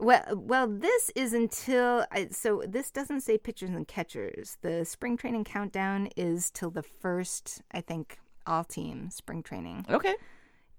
Well, 0.00 0.24
well, 0.34 0.66
this 0.66 1.10
is 1.14 1.34
until 1.34 2.06
I, 2.10 2.28
so 2.30 2.62
this 2.66 2.90
doesn't 2.90 3.20
say 3.20 3.36
pitchers 3.36 3.68
and 3.68 3.86
catchers. 3.86 4.56
The 4.62 4.86
spring 4.86 5.18
training 5.18 5.44
countdown 5.44 6.08
is 6.16 6.50
till 6.50 6.70
the 6.70 6.82
first, 6.82 7.60
I 7.70 7.82
think, 7.82 8.18
all 8.46 8.64
team 8.64 9.10
spring 9.10 9.42
training. 9.42 9.84
Okay. 9.90 10.14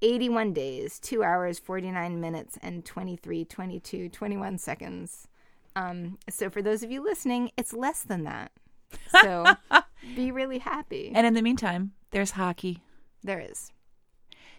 81 0.02 0.54
days, 0.54 1.00
2 1.00 1.24
hours, 1.24 1.60
49 1.60 2.20
minutes 2.20 2.58
and 2.64 2.84
23, 2.84 3.46
22, 3.46 4.10
21 4.10 4.58
seconds. 4.58 5.28
Um, 5.76 6.18
so 6.28 6.50
for 6.50 6.64
those 6.64 6.82
of 6.82 6.90
you 6.90 7.04
listening, 7.04 7.52
it's 7.56 7.74
less 7.74 8.02
than 8.02 8.24
that. 8.24 8.52
So 9.22 9.46
be 10.16 10.32
really 10.32 10.58
happy. 10.58 11.12
And 11.14 11.28
in 11.28 11.36
the 11.36 11.44
meantime, 11.44 11.92
there's 12.10 12.32
hockey. 12.32 12.82
there 13.24 13.40
is. 13.40 13.72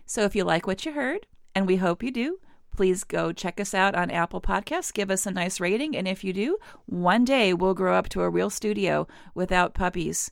So 0.07 0.23
if 0.23 0.37
you 0.37 0.45
like 0.45 0.69
what 0.69 0.87
you 0.87 0.93
heard, 0.93 1.27
and 1.55 1.67
we 1.67 1.77
hope 1.77 2.05
you 2.05 2.13
do, 2.13 2.39
please 2.73 3.05
go 3.05 3.33
check 3.33 3.61
us 3.61 3.75
out 3.75 3.95
on 3.95 4.11
Apple 4.11 4.41
Podcasts. 4.41 4.93
Give 4.93 5.11
us 5.11 5.27
a 5.27 5.31
nice 5.31 5.61
rating. 5.61 5.97
And 5.97 6.09
if 6.09 6.25
you 6.25 6.33
do, 6.33 6.59
one 6.87 7.25
day 7.25 7.53
we'll 7.55 7.75
grow 7.75 7.95
up 7.95 8.09
to 8.11 8.23
a 8.23 8.31
real 8.31 8.51
studio 8.51 9.07
without 9.35 9.75
puppies, 9.75 10.31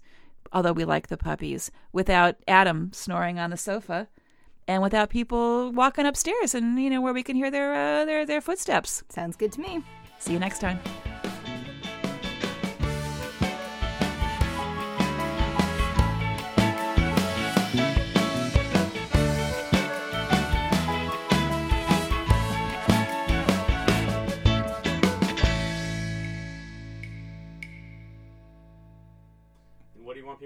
although 0.53 0.73
we 0.73 0.85
like 0.85 1.09
the 1.09 1.17
puppies, 1.17 1.71
without 1.93 2.37
Adam 2.49 2.91
snoring 2.93 3.39
on 3.39 3.51
the 3.51 3.57
sofa, 3.57 4.09
and 4.67 4.83
without 4.83 5.11
people 5.11 5.73
walking 5.73 6.07
upstairs 6.07 6.55
and, 6.55 6.81
you 6.81 6.91
know, 6.91 7.01
where 7.01 7.15
we 7.15 7.23
can 7.23 7.37
hear 7.37 7.51
their, 7.51 7.75
uh, 7.75 8.05
their, 8.05 8.25
their 8.25 8.41
footsteps. 8.41 9.03
Sounds 9.09 9.37
good 9.37 9.53
to 9.53 9.61
me. 9.61 9.83
See 10.19 10.33
you 10.33 10.39
next 10.39 10.61
time. 10.61 10.79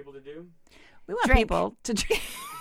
People 0.05 0.21
to 0.21 0.21
do? 0.21 0.47
We 1.07 1.15
want 1.15 1.27
Drink. 1.27 1.41
people 1.41 1.77
to 1.85 1.95
drink. 1.95 2.23